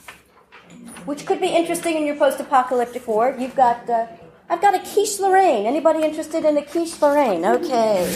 which 1.04 1.26
could 1.26 1.40
be 1.40 1.48
interesting 1.48 1.96
in 1.96 2.06
your 2.06 2.14
post-apocalyptic 2.16 3.06
world. 3.08 3.40
You've 3.40 3.56
got, 3.56 3.88
uh, 3.90 4.06
I've 4.48 4.60
got 4.60 4.74
a 4.74 4.78
quiche 4.78 5.18
Lorraine. 5.18 5.66
Anybody 5.66 6.02
interested 6.04 6.44
in 6.44 6.56
a 6.56 6.62
quiche 6.62 7.00
Lorraine? 7.02 7.44
Okay. 7.44 8.08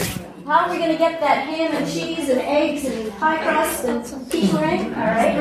How 0.45 0.65
are 0.65 0.71
we 0.71 0.77
going 0.77 0.91
to 0.91 0.97
get 0.97 1.19
that 1.19 1.45
ham 1.45 1.71
and 1.75 1.85
cheese 1.91 2.29
and 2.29 2.39
eggs 2.39 2.85
and 2.85 3.11
pie 3.19 3.37
crust 3.43 3.83
and 3.85 4.05
some 4.05 4.25
quiche 4.27 4.51
Lorraine? 4.53 4.93
All 4.93 5.01
right. 5.01 5.35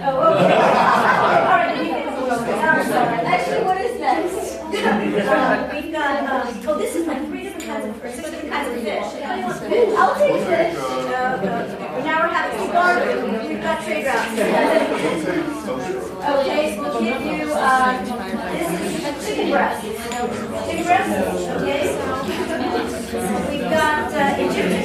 Oh, 0.00 0.34
okay. 0.34 0.52
All 1.34 1.58
right. 1.58 1.74
Actually, 3.26 3.64
what 3.64 3.80
is 3.80 3.98
this? 3.98 4.43
Um, 4.84 5.74
we've 5.74 5.92
got, 5.92 6.28
um, 6.28 6.60
oh, 6.66 6.78
this 6.78 6.94
is 6.94 7.06
like 7.06 7.24
three 7.26 7.42
different 7.44 7.64
kinds 7.64 7.86
of, 7.86 8.04
or 8.04 8.10
six 8.10 8.30
different 8.30 8.50
kinds 8.50 8.68
of 8.68 8.74
fish. 8.82 9.04
Anybody 9.14 9.42
want 9.42 9.58
fish? 9.60 9.94
I'll 9.96 10.14
take 10.14 10.42
fish. 10.44 10.74
No, 10.74 11.40
no. 11.40 12.04
Now 12.04 12.22
we're 12.22 12.34
having 12.34 12.58
cigar. 12.66 12.92
We've 13.48 13.62
got 13.62 13.84
trade 13.84 14.04
routes. 14.06 14.38
okay, 16.24 16.76
so 16.76 16.82
we'll 16.82 17.00
give 17.00 17.20
you, 17.22 17.52
uh, 17.52 18.04
this 18.52 18.68
is 18.80 19.04
a 19.04 19.12
chicken 19.26 19.50
breast. 19.50 19.80
Chicken 19.82 20.84
breast, 20.84 21.10
okay? 21.62 21.84
We've 23.50 23.70
got 23.70 24.12
uh, 24.12 24.36
Egyptian. 24.38 24.84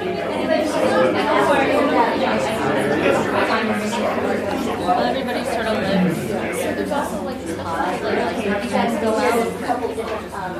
Well, 4.81 4.99
everybody 4.99 5.43
sort 5.45 5.67
of 5.67 5.77
lives. 5.77 6.27
There's 6.27 6.91
also 6.91 7.23
like 7.23 7.37
like, 7.37 8.45
you 8.45 8.51
couple 9.65 9.89
um, 10.33 10.51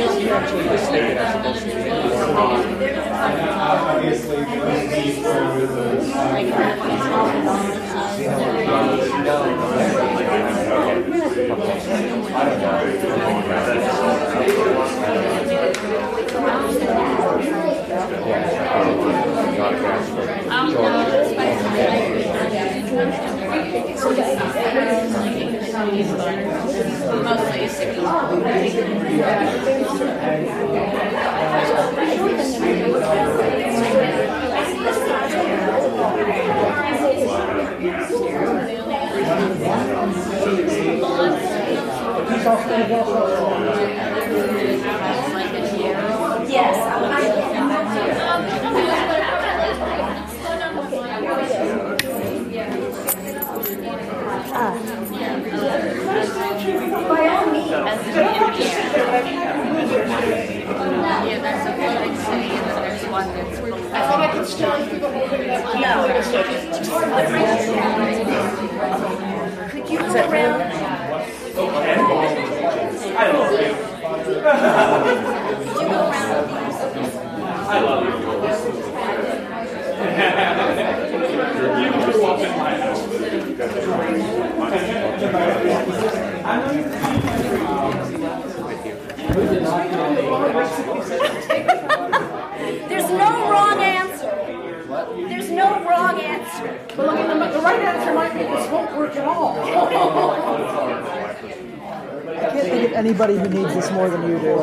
supposed 0.00 1.60
to 1.60 1.66
be. 1.66 1.90
Obviously, 3.90 4.44
the 27.20 27.49
need 28.00 28.26
for 28.28 28.36
the 28.36 28.50
Yes. 46.50 46.76
By 57.08 57.79
all 57.90 58.50
means. 58.50 58.70
Yeah, 61.26 61.38
that's 61.40 61.64
okay. 61.70 61.90
Like 61.94 62.16
city, 62.20 62.50
and 62.54 62.64
then 62.66 62.76
there's 62.82 63.04
one 63.10 63.28
that's. 63.28 63.58
I 63.58 64.00
think 64.08 64.20
I 64.20 64.28
can 64.32 64.44
still 64.46 64.76
do 64.88 64.98
the 64.98 65.10
whole 65.10 65.28
thing. 65.28 65.46
That's 65.46 65.64
Could 69.72 69.90
you 69.90 69.98
go 69.98 70.04
around 70.06 70.60
love 77.82 78.02
you. 78.04 78.10
You 81.80 81.90
just 82.06 82.20
walk 82.20 82.40
in 82.40 82.50
my 82.58 82.70
There's 92.88 93.10
no 93.10 93.50
wrong 93.50 93.78
answer. 93.80 94.34
There's 95.28 95.50
no 95.50 95.84
wrong 95.84 96.20
answer. 96.20 96.80
But 96.96 97.08
I 97.08 97.14
mean, 97.14 97.28
the, 97.28 97.34
the 97.50 97.60
right 97.60 97.80
answer 97.80 98.14
might 98.14 98.32
be 98.32 98.40
this 98.40 98.68
won't 98.70 98.96
work 98.96 99.16
at 99.16 99.26
all. 99.26 99.58
I 102.30 102.48
can't 102.50 102.66
think 102.66 102.92
of 102.94 103.04
anybody 103.20 103.38
who 103.38 103.62
needs 103.62 103.74
this 103.74 103.90
more 103.92 104.08
than 104.08 104.22
you 104.22 104.38
do. 104.38 104.58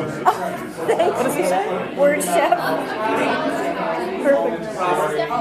Thanks. 0.86 1.16
What 1.16 1.22
does 1.22 1.36
he 1.36 1.44
say? 1.44 1.94
Word 1.96 2.22
chef. 2.22 2.58
Perfect. 4.22 5.32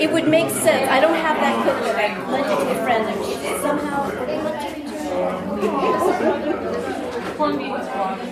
It 0.00 0.12
would 0.12 0.28
make 0.28 0.50
sense. 0.50 0.90
I 0.90 1.00
don't 1.00 1.14
have 1.14 1.36
that 1.40 1.64
cookbook. 1.64 1.96
I 1.96 2.30
lent 2.30 2.46
it 2.46 2.56
to 2.64 2.70
a 2.70 2.82
friend 2.82 3.04
and 3.08 3.62
somehow 3.62 3.98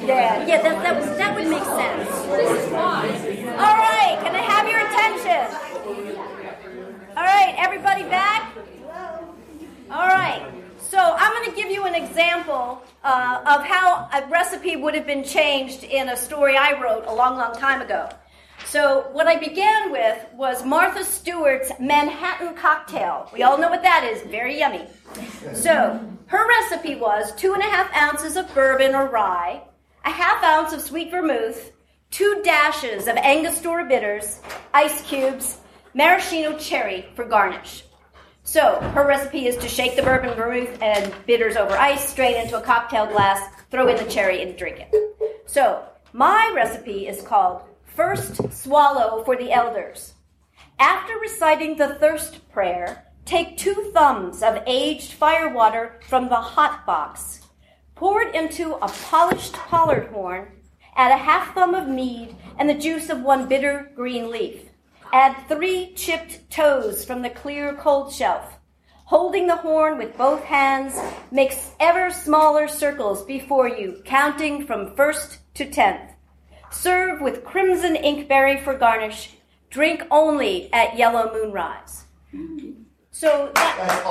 Yeah, 0.06 0.46
yeah, 0.46 0.62
that, 0.62 0.82
that, 0.82 0.96
was, 0.96 1.06
that 1.16 1.34
would 1.34 1.46
make 1.46 1.62
sense. 1.62 2.10
All 3.54 3.76
right, 3.78 4.18
can 4.22 4.34
I 4.34 4.42
have 4.42 4.66
your 4.66 4.80
attention? 4.82 5.46
All 7.16 7.22
right, 7.22 7.45
everybody 7.56 8.02
back? 8.04 8.52
Hello. 8.80 9.34
All 9.90 10.06
right, 10.06 10.46
so 10.78 10.98
I'm 10.98 11.32
going 11.32 11.50
to 11.50 11.56
give 11.56 11.70
you 11.70 11.86
an 11.86 11.94
example 11.94 12.82
uh, 13.02 13.40
of 13.46 13.64
how 13.64 14.08
a 14.12 14.26
recipe 14.28 14.76
would 14.76 14.94
have 14.94 15.06
been 15.06 15.24
changed 15.24 15.84
in 15.84 16.10
a 16.10 16.16
story 16.16 16.56
I 16.56 16.80
wrote 16.80 17.06
a 17.06 17.14
long, 17.14 17.36
long 17.38 17.54
time 17.54 17.80
ago. 17.80 18.08
So, 18.66 19.08
what 19.12 19.26
I 19.26 19.36
began 19.36 19.92
with 19.92 20.26
was 20.34 20.64
Martha 20.64 21.04
Stewart's 21.04 21.70
Manhattan 21.78 22.54
cocktail. 22.54 23.30
We 23.32 23.42
all 23.42 23.58
know 23.58 23.70
what 23.70 23.82
that 23.82 24.04
is, 24.04 24.22
very 24.22 24.58
yummy. 24.58 24.86
So, 25.54 26.00
her 26.26 26.48
recipe 26.48 26.96
was 26.96 27.34
two 27.36 27.54
and 27.54 27.62
a 27.62 27.66
half 27.66 27.94
ounces 27.94 28.36
of 28.36 28.52
bourbon 28.54 28.94
or 28.94 29.06
rye, 29.06 29.62
a 30.04 30.10
half 30.10 30.42
ounce 30.42 30.72
of 30.72 30.80
sweet 30.80 31.10
vermouth, 31.10 31.70
two 32.10 32.40
dashes 32.44 33.06
of 33.06 33.16
Angostura 33.16 33.84
bitters, 33.84 34.40
ice 34.74 35.02
cubes, 35.02 35.58
maraschino 35.96 36.58
cherry 36.58 37.06
for 37.14 37.24
garnish. 37.24 37.82
So, 38.42 38.78
her 38.94 39.06
recipe 39.06 39.46
is 39.46 39.56
to 39.56 39.66
shake 39.66 39.96
the 39.96 40.02
bourbon, 40.02 40.34
vermouth, 40.34 40.80
and 40.82 41.12
bitters 41.26 41.56
over 41.56 41.74
ice, 41.74 42.06
strain 42.06 42.36
into 42.36 42.58
a 42.58 42.62
cocktail 42.62 43.06
glass, 43.06 43.40
throw 43.70 43.88
in 43.88 43.96
the 43.96 44.08
cherry, 44.10 44.42
and 44.42 44.56
drink 44.56 44.78
it. 44.78 44.94
So, 45.46 45.82
my 46.12 46.52
recipe 46.54 47.08
is 47.08 47.22
called 47.22 47.62
First 47.86 48.52
Swallow 48.52 49.24
for 49.24 49.36
the 49.36 49.50
Elders. 49.50 50.12
After 50.78 51.14
reciting 51.18 51.76
the 51.76 51.94
thirst 51.94 52.46
prayer, 52.50 53.06
take 53.24 53.56
two 53.56 53.90
thumbs 53.94 54.42
of 54.42 54.62
aged 54.66 55.14
firewater 55.14 55.98
from 56.08 56.28
the 56.28 56.36
hot 56.36 56.84
box. 56.84 57.40
Pour 57.94 58.20
it 58.20 58.34
into 58.34 58.74
a 58.74 58.88
polished 58.88 59.54
pollard 59.54 60.08
horn, 60.08 60.48
add 60.94 61.10
a 61.10 61.16
half 61.16 61.54
thumb 61.54 61.74
of 61.74 61.88
mead 61.88 62.36
and 62.58 62.68
the 62.68 62.74
juice 62.74 63.08
of 63.08 63.22
one 63.22 63.48
bitter 63.48 63.90
green 63.96 64.30
leaf. 64.30 64.65
Add 65.12 65.48
three 65.48 65.92
chipped 65.94 66.50
toes 66.50 67.04
from 67.04 67.22
the 67.22 67.30
clear 67.30 67.74
cold 67.74 68.12
shelf. 68.12 68.58
Holding 69.06 69.46
the 69.46 69.56
horn 69.56 69.98
with 69.98 70.16
both 70.18 70.42
hands, 70.42 70.98
make 71.30 71.56
ever 71.78 72.10
smaller 72.10 72.66
circles 72.66 73.24
before 73.24 73.68
you, 73.68 74.02
counting 74.04 74.66
from 74.66 74.96
first 74.96 75.38
to 75.54 75.70
tenth. 75.70 76.10
Serve 76.70 77.20
with 77.20 77.44
crimson 77.44 77.94
inkberry 77.94 78.62
for 78.62 78.74
garnish. 78.74 79.34
Drink 79.70 80.02
only 80.10 80.72
at 80.72 80.98
yellow 80.98 81.32
moonrise. 81.32 82.04
So 83.12 83.50
that, 83.54 84.02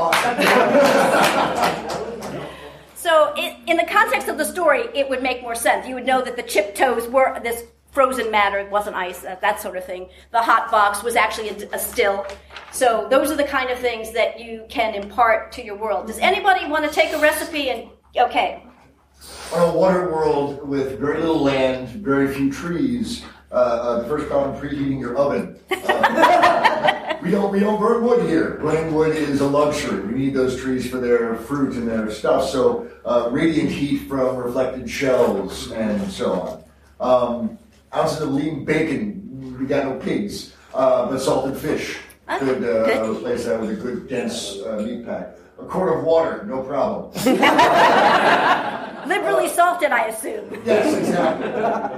so 2.95 3.33
in, 3.35 3.55
in 3.67 3.77
the 3.77 3.85
context 3.85 4.29
of 4.29 4.37
the 4.37 4.45
story, 4.45 4.85
it 4.93 5.09
would 5.09 5.21
make 5.21 5.41
more 5.41 5.55
sense. 5.55 5.87
You 5.87 5.95
would 5.95 6.05
know 6.05 6.21
that 6.21 6.37
the 6.37 6.43
chipped 6.43 6.77
toes 6.77 7.07
were 7.07 7.39
this 7.43 7.63
frozen 7.95 8.29
matter, 8.29 8.59
it 8.59 8.69
wasn't 8.69 8.95
ice, 8.95 9.23
uh, 9.23 9.37
that 9.41 9.61
sort 9.61 9.77
of 9.77 9.85
thing. 9.85 10.09
The 10.31 10.41
hot 10.41 10.69
box 10.69 11.01
was 11.01 11.15
actually 11.15 11.49
a, 11.49 11.69
a 11.73 11.79
still. 11.79 12.27
So 12.71 13.07
those 13.09 13.31
are 13.31 13.37
the 13.37 13.45
kind 13.45 13.71
of 13.71 13.79
things 13.79 14.11
that 14.11 14.39
you 14.39 14.65
can 14.69 14.93
impart 14.93 15.53
to 15.53 15.63
your 15.63 15.77
world. 15.77 16.07
Does 16.07 16.19
anybody 16.19 16.67
want 16.67 16.85
to 16.85 16.91
take 16.91 17.13
a 17.13 17.19
recipe 17.19 17.69
and 17.69 17.89
okay? 18.17 18.63
On 19.53 19.69
a 19.69 19.71
water 19.73 20.11
world 20.11 20.67
with 20.67 20.99
very 20.99 21.19
little 21.19 21.39
land, 21.39 21.87
very 21.87 22.31
few 22.35 22.51
trees, 22.51 23.23
uh, 23.51 23.55
uh, 23.55 24.01
the 24.01 24.07
first 24.09 24.27
problem 24.27 24.59
preheating 24.59 24.99
your 24.99 25.15
oven. 25.15 25.57
Uh, 25.71 27.17
we 27.23 27.31
don't 27.31 27.51
we 27.53 27.59
don't 27.61 27.79
burn 27.79 28.03
wood 28.03 28.27
here. 28.27 28.55
Burning 28.61 28.93
wood 28.93 29.15
is 29.15 29.39
a 29.39 29.47
luxury. 29.47 30.01
We 30.01 30.19
need 30.19 30.33
those 30.33 30.59
trees 30.59 30.89
for 30.89 30.97
their 30.97 31.37
fruit 31.37 31.75
and 31.75 31.87
their 31.87 32.11
stuff. 32.11 32.49
So 32.49 32.89
uh, 33.05 33.29
radiant 33.31 33.71
heat 33.71 34.09
from 34.09 34.35
reflected 34.35 34.89
shells 34.89 35.71
and 35.71 36.11
so 36.11 36.65
on. 36.99 37.39
Um, 37.39 37.57
ounces 37.95 38.21
of 38.21 38.33
lean 38.33 38.65
bacon. 38.65 39.57
We 39.59 39.65
got 39.65 39.85
no 39.85 39.97
pigs, 39.99 40.53
uh, 40.73 41.09
but 41.09 41.19
salted 41.19 41.57
fish 41.57 41.97
could 42.39 42.63
uh, 42.63 43.11
replace 43.11 43.45
that 43.45 43.59
with 43.61 43.71
a 43.71 43.75
good 43.75 44.09
dense 44.09 44.61
uh, 44.61 44.81
meat 44.85 45.05
pack. 45.05 45.37
A 45.57 45.63
quart 45.65 45.97
of 45.97 46.03
water, 46.03 46.43
no 46.45 46.63
problem. 46.63 47.13
Liberally 49.07 49.47
salted, 49.47 49.91
I 49.91 50.07
assume. 50.07 50.61
Yes, 50.65 50.97
exactly. 50.97 51.47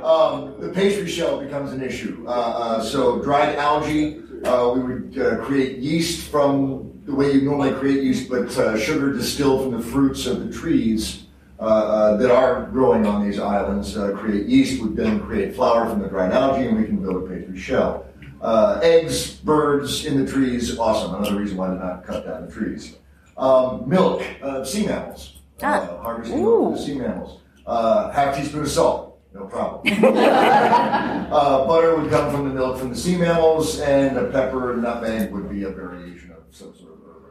Um, 0.04 0.60
the 0.60 0.70
pastry 0.70 1.08
shell 1.08 1.40
becomes 1.40 1.72
an 1.72 1.82
issue. 1.82 2.24
Uh, 2.28 2.32
uh, 2.32 2.84
so 2.84 3.20
dried 3.24 3.56
algae, 3.56 4.22
uh, 4.44 4.74
we 4.76 4.82
would 4.82 5.18
uh, 5.18 5.44
create 5.46 5.78
yeast 5.78 6.30
from 6.30 7.02
the 7.06 7.16
way 7.16 7.32
you 7.32 7.42
normally 7.42 7.72
create 7.72 8.04
yeast, 8.04 8.30
but 8.30 8.56
uh, 8.58 8.78
sugar 8.78 9.14
distilled 9.14 9.64
from 9.64 9.82
the 9.82 9.88
fruits 9.88 10.28
of 10.28 10.46
the 10.46 10.54
trees 10.54 11.24
uh, 11.24 11.24
uh, 11.24 11.27
that 11.60 12.32
are 12.32 12.68
growing 12.72 13.06
on 13.06 13.26
these 13.26 13.40
islands. 13.40 13.98
Uh, 13.98 14.12
create 14.14 14.48
yeast 14.48 14.82
would 14.82 14.96
then 14.96 15.20
create 15.22 15.56
flour 15.56 15.90
from 15.90 16.02
the 16.02 16.08
dried 16.08 16.32
algae, 16.32 16.68
and 16.68 16.78
we 16.78 16.86
can 16.86 16.98
build 16.98 17.24
a 17.24 17.28
pastry 17.28 17.58
shell. 17.58 18.06
Uh, 18.42 18.80
eggs, 18.84 19.32
birds 19.38 20.06
in 20.06 20.24
the 20.24 20.32
trees, 20.32 20.78
awesome. 20.78 21.16
Another 21.16 21.40
reason 21.40 21.58
why 21.58 21.68
to 21.68 21.76
not 21.76 22.06
cut 22.06 22.26
down 22.26 22.46
the 22.46 22.52
trees. 22.52 22.96
Um, 23.36 23.88
milk, 23.90 24.24
uh, 24.42 24.64
sea 24.64 24.86
mammals. 24.86 25.40
Uh, 25.62 25.98
harvesting 25.98 26.42
milk 26.42 26.66
from 26.66 26.74
the 26.76 26.82
sea 26.82 26.96
mammals. 26.96 27.42
Uh, 27.66 28.12
half 28.12 28.36
teaspoon 28.36 28.62
of 28.62 28.70
salt, 28.70 29.20
no 29.34 29.46
problem. 29.46 29.94
uh, 30.04 31.66
butter 31.66 31.96
would 31.98 32.10
come 32.10 32.32
from 32.32 32.48
the 32.48 32.54
milk 32.54 32.78
from 32.78 32.90
the 32.90 32.96
sea 32.96 33.18
mammals, 33.18 33.80
and 33.80 34.18
a 34.18 34.26
pepper 34.32 34.78
nutmeg 34.78 35.32
would 35.32 35.50
be 35.50 35.64
a 35.64 35.70
variation 35.70 36.32
of 36.32 36.44
some 36.52 36.76
sort 36.76 36.94
of 36.94 37.00
herb. 37.06 37.24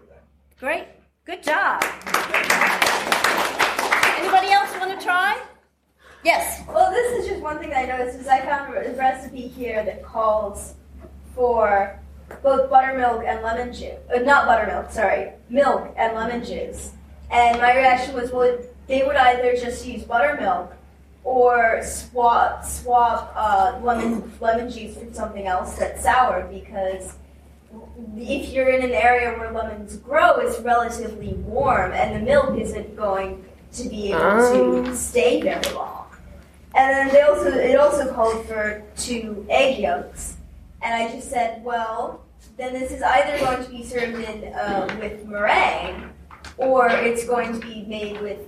Great. 0.59 0.89
Good 1.25 1.43
job. 1.43 1.83
Anybody 4.19 4.49
else 4.53 4.71
want 4.79 4.99
to 4.99 5.05
try? 5.05 5.41
Yes. 6.27 6.65
Well, 6.67 6.91
this 6.91 7.21
is 7.21 7.29
just 7.31 7.41
one 7.41 7.61
thing 7.61 7.71
that 7.71 7.89
I 7.89 7.99
noticed 7.99 8.19
is 8.19 8.27
I 8.27 8.41
found 8.41 8.75
a 8.75 8.93
recipe 8.99 9.47
here 9.47 9.85
that 9.85 10.03
calls 10.05 10.75
for 11.37 11.97
both 12.43 12.69
buttermilk 12.69 13.23
and 13.25 13.45
lemon 13.45 13.73
juice. 13.73 14.01
Uh, 14.13 14.19
not 14.19 14.47
buttermilk, 14.47 14.91
sorry, 14.91 15.31
milk 15.49 15.95
and 15.97 16.17
lemon 16.17 16.45
juice. 16.45 16.91
And 17.31 17.61
my 17.61 17.77
reaction 17.77 18.13
was, 18.17 18.33
well, 18.33 18.59
they 18.89 19.05
would 19.07 19.15
either 19.15 19.55
just 19.55 19.87
use 19.87 20.03
buttermilk 20.03 20.75
or 21.23 21.81
swap 21.85 22.65
swap 22.65 23.33
uh, 23.37 23.79
lemon 23.85 24.33
lemon 24.41 24.69
juice 24.69 24.97
for 24.97 25.13
something 25.15 25.47
else 25.47 25.75
that's 25.79 26.03
sour 26.03 26.49
because 26.53 27.15
if 28.17 28.51
you're 28.53 28.71
in 28.71 28.83
an 28.83 28.91
area 28.91 29.39
where 29.39 29.53
lemons 29.53 29.97
grow, 29.99 30.39
it's 30.39 30.59
relatively 30.59 31.35
warm, 31.35 31.93
and 31.93 32.17
the 32.17 32.21
milk 32.21 32.59
isn't 32.59 32.97
going 32.97 33.45
to 33.75 33.89
be 33.89 34.09
able 34.09 34.21
Oh. 34.23 34.83
to 34.85 34.97
stay 34.97 35.41
very 35.41 35.73
long. 35.73 35.96
And 36.77 36.95
then 36.95 37.09
they 37.09 37.23
also 37.23 37.47
it 37.47 37.77
also 37.77 38.13
called 38.13 38.45
for 38.47 38.83
two 38.97 39.47
egg 39.49 39.79
yolks, 39.81 40.37
and 40.83 40.93
I 40.95 41.11
just 41.11 41.31
said, 41.31 41.65
well, 41.65 42.21
then 42.59 42.75
this 42.75 42.93
is 42.93 43.03
either 43.03 43.39
going 43.39 43.65
to 43.65 43.71
be 43.71 43.83
served 43.83 44.15
in 44.15 44.53
uh, 44.53 44.95
with 45.01 45.25
meringue, 45.25 46.11
or 46.59 46.89
it's 46.91 47.27
going 47.27 47.59
to 47.59 47.67
be 47.67 47.85
made 47.87 48.21
with 48.21 48.41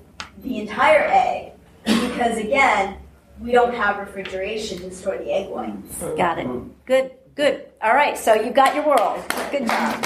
the 0.43 0.59
entire 0.59 1.07
egg, 1.09 1.53
because 1.85 2.37
again, 2.37 2.99
we 3.41 3.53
don't 3.53 3.75
have 3.75 3.99
refrigeration 3.99 4.79
to 4.81 4.91
store 4.91 5.17
the 5.17 5.33
egg 5.33 5.49
whites. 5.49 6.03
Got 6.17 6.39
it. 6.39 6.47
Good, 6.85 7.13
good. 7.35 7.67
All 7.81 7.95
right, 7.95 8.19
so 8.19 8.35
you 8.35 8.51
got 8.51 8.75
your 8.75 8.87
world. 8.87 9.25
Good 9.51 9.67
job. 9.67 10.05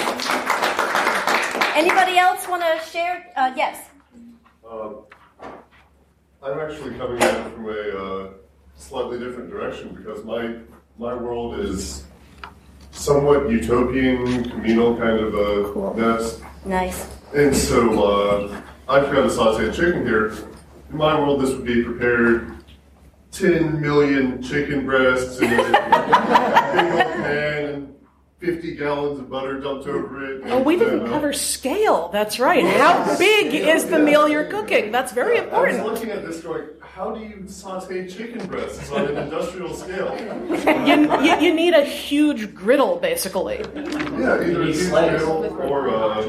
Anybody 1.75 2.17
else 2.17 2.47
want 2.47 2.63
to 2.63 2.79
share? 2.89 3.31
Uh, 3.35 3.51
yes. 3.57 3.89
Uh, 4.65 4.91
I'm 6.43 6.59
actually 6.59 6.93
coming 6.95 7.23
at 7.23 7.47
it 7.47 7.53
from 7.53 7.69
a 7.69 7.71
uh, 7.71 8.29
slightly 8.75 9.17
different 9.17 9.49
direction 9.49 9.95
because 9.95 10.25
my 10.25 10.55
my 10.97 11.13
world 11.13 11.57
is 11.57 12.03
somewhat 12.91 13.49
utopian, 13.49 14.49
communal 14.49 14.97
kind 14.97 15.19
of 15.19 15.33
a 15.35 15.93
mess. 15.95 16.41
Nice. 16.65 17.07
And 17.33 17.55
so 17.55 18.03
uh, 18.03 18.61
I've 18.89 19.05
got 19.05 19.19
a 19.19 19.29
sauteed 19.29 19.73
chicken 19.73 20.05
here. 20.05 20.33
In 20.89 20.97
my 20.97 21.17
world, 21.17 21.41
this 21.41 21.51
would 21.51 21.65
be 21.65 21.81
prepared 21.81 22.57
10 23.31 23.79
million 23.79 24.43
chicken 24.43 24.85
breasts 24.85 25.39
in 25.39 25.51
a 25.51 25.57
big 25.57 25.65
old 25.65 27.13
pan 27.23 27.73
and 27.73 27.92
50 28.43 28.75
gallons 28.75 29.19
of 29.19 29.29
butter 29.29 29.57
dumped 29.61 29.87
over 29.87 30.25
it. 30.25 30.41
Oh, 30.47 30.61
we 30.61 30.77
didn't 30.77 30.99
And, 30.99 31.07
uh, 31.07 31.11
cover 31.11 31.31
scale. 31.31 32.09
That's 32.09 32.39
right. 32.39 32.65
How 32.65 33.17
big 33.17 33.53
is 33.53 33.85
the 33.85 33.97
meal 33.97 34.27
you're 34.27 34.47
cooking? 34.47 34.91
That's 34.91 35.13
very 35.13 35.37
important. 35.37 35.79
I 35.79 35.83
was 35.83 35.93
looking 35.93 36.11
at 36.11 36.25
this 36.25 36.41
going, 36.41 36.65
how 36.81 37.11
do 37.11 37.21
you 37.21 37.45
saute 37.47 38.05
chicken 38.09 38.45
breasts 38.47 38.91
on 38.91 39.05
an 39.05 39.17
industrial 39.17 39.73
scale? 39.73 40.13
You, 40.83 41.23
you, 41.23 41.39
you 41.39 41.53
need 41.53 41.73
a 41.73 41.85
huge 41.85 42.53
griddle, 42.53 42.97
basically. 42.97 43.59
Yeah, 43.75 44.41
either 44.41 44.63
a 44.63 44.65
huge 44.73 44.89
griddle 44.89 45.45
or, 45.61 45.89
uh, 45.89 46.23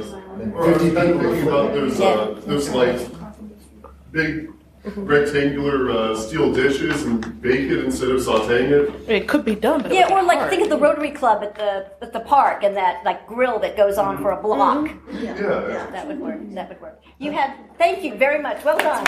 or 0.54 0.72
I'm 0.72 0.78
thinking 0.78 1.48
about 1.48 1.72
those, 1.74 2.00
uh, 2.00 2.40
those 2.46 2.68
like 2.70 3.00
big 4.12 4.53
rectangular 4.96 5.90
uh, 5.90 6.14
steel 6.16 6.52
dishes 6.52 7.02
and 7.04 7.40
bake 7.40 7.70
it 7.70 7.84
instead 7.84 8.10
of 8.10 8.20
sauteing 8.20 8.70
it. 8.70 9.08
It 9.10 9.26
could 9.28 9.44
be 9.44 9.54
done, 9.54 9.82
but 9.82 9.92
Yeah, 9.92 10.12
or 10.12 10.22
like 10.22 10.50
think 10.50 10.62
of 10.62 10.70
the 10.70 10.78
Rotary 10.78 11.10
Club 11.10 11.42
at 11.42 11.54
the 11.54 11.90
at 12.02 12.12
the 12.12 12.20
park 12.20 12.62
and 12.62 12.76
that 12.76 13.04
like 13.04 13.26
grill 13.26 13.58
that 13.60 13.76
goes 13.76 13.98
on 13.98 14.18
for 14.20 14.32
a 14.32 14.40
block. 14.42 14.90
Yeah. 15.12 15.34
That 15.34 16.06
would 16.06 16.20
work. 16.20 16.40
That 16.54 16.68
would 16.68 16.80
work. 16.80 17.02
You 17.18 17.32
had. 17.32 17.54
Thank 17.78 18.04
you 18.04 18.14
very 18.14 18.40
much. 18.40 18.64
Well 18.64 18.78
done. 18.78 19.04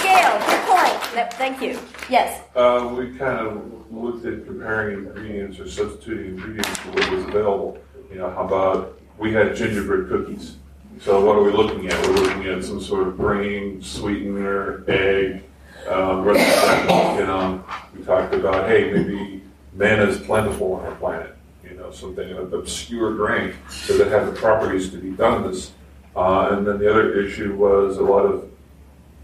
Scale. 0.00 0.38
Good 0.46 0.64
point. 0.66 1.14
That, 1.14 1.34
thank 1.34 1.60
you. 1.62 1.78
Yes. 2.08 2.42
Uh, 2.56 2.94
we 2.96 3.16
kind 3.16 3.46
of 3.46 3.92
looked 3.92 4.24
at 4.24 4.46
comparing 4.46 5.06
ingredients 5.06 5.58
or 5.58 5.68
substituting 5.68 6.34
ingredients 6.36 6.78
for 6.78 6.90
what 6.92 7.10
was 7.10 7.24
available. 7.24 7.78
You 8.10 8.18
know, 8.18 8.30
how 8.30 8.44
about 8.44 9.00
we 9.18 9.32
had 9.32 9.54
gingerbread 9.54 10.08
cookies? 10.08 10.56
So 11.00 11.24
what 11.24 11.36
are 11.36 11.42
we 11.42 11.50
looking 11.50 11.86
at? 11.88 12.06
We're 12.06 12.14
looking 12.14 12.44
at 12.44 12.62
some 12.62 12.80
sort 12.80 13.08
of 13.08 13.16
grain, 13.16 13.82
sweetener, 13.82 14.84
egg, 14.86 15.44
um. 15.88 16.26
You 16.26 17.26
know, 17.26 17.64
we 17.96 18.04
talked 18.04 18.34
about 18.34 18.68
hey, 18.68 18.92
maybe 18.92 19.42
manna 19.72 20.04
is 20.04 20.18
plentiful 20.18 20.74
on 20.74 20.84
our 20.84 20.94
planet. 20.96 21.34
You 21.64 21.74
know, 21.74 21.90
something 21.90 22.28
an 22.28 22.52
obscure 22.52 23.14
grain 23.14 23.54
that 23.88 24.08
have 24.08 24.26
the 24.26 24.32
properties 24.32 24.90
to 24.90 24.98
be 24.98 25.10
done 25.10 25.50
this. 25.50 25.72
Uh, 26.14 26.50
and 26.52 26.66
then 26.66 26.78
the 26.78 26.90
other 26.90 27.18
issue 27.18 27.56
was 27.56 27.96
a 27.96 28.02
lot 28.02 28.26
of 28.26 28.50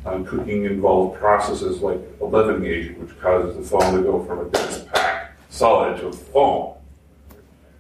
um, 0.07 0.25
cooking 0.25 0.65
involved 0.65 1.19
processes 1.19 1.83
like 1.83 2.01
a 2.21 2.25
leavening 2.25 2.65
agent, 2.71 2.99
which 3.01 3.21
causes 3.21 3.57
the 3.57 3.63
foam 3.63 3.97
to 3.97 4.03
go 4.03 4.25
from 4.25 4.47
a 4.47 4.51
dense 4.51 4.85
pack 4.95 5.37
solid 5.51 5.99
to 5.99 6.07
a 6.07 6.13
foam. 6.13 6.76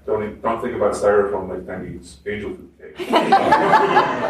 Don't, 0.06 0.40
don't 0.40 0.62
think 0.62 0.76
about 0.76 0.94
styrofoam 0.94 1.48
like 1.48 1.66
that 1.66 1.84
eats 1.84 2.18
angel 2.26 2.50
food 2.50 2.70
cake. 2.78 3.08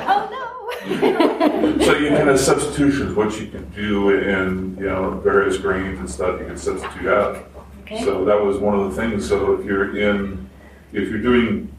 Oh 0.08 0.28
no! 0.30 0.46
so 1.84 1.96
you 1.96 2.08
can 2.08 2.26
have 2.26 2.40
substitutions, 2.40 3.14
what 3.14 3.38
you 3.40 3.48
can 3.48 3.68
do 3.70 4.10
in 4.10 4.76
you 4.78 4.86
know 4.86 5.10
various 5.18 5.58
grains 5.58 5.98
and 5.98 6.08
stuff 6.08 6.40
you 6.40 6.46
can 6.46 6.56
substitute 6.56 7.08
out. 7.08 7.44
Okay. 7.82 8.02
So 8.04 8.24
that 8.24 8.40
was 8.40 8.58
one 8.58 8.78
of 8.78 8.90
the 8.94 9.00
things. 9.00 9.28
So 9.28 9.54
if 9.54 9.64
you're 9.66 9.96
in, 9.96 10.48
if 10.92 11.08
you're 11.08 11.22
doing 11.22 11.72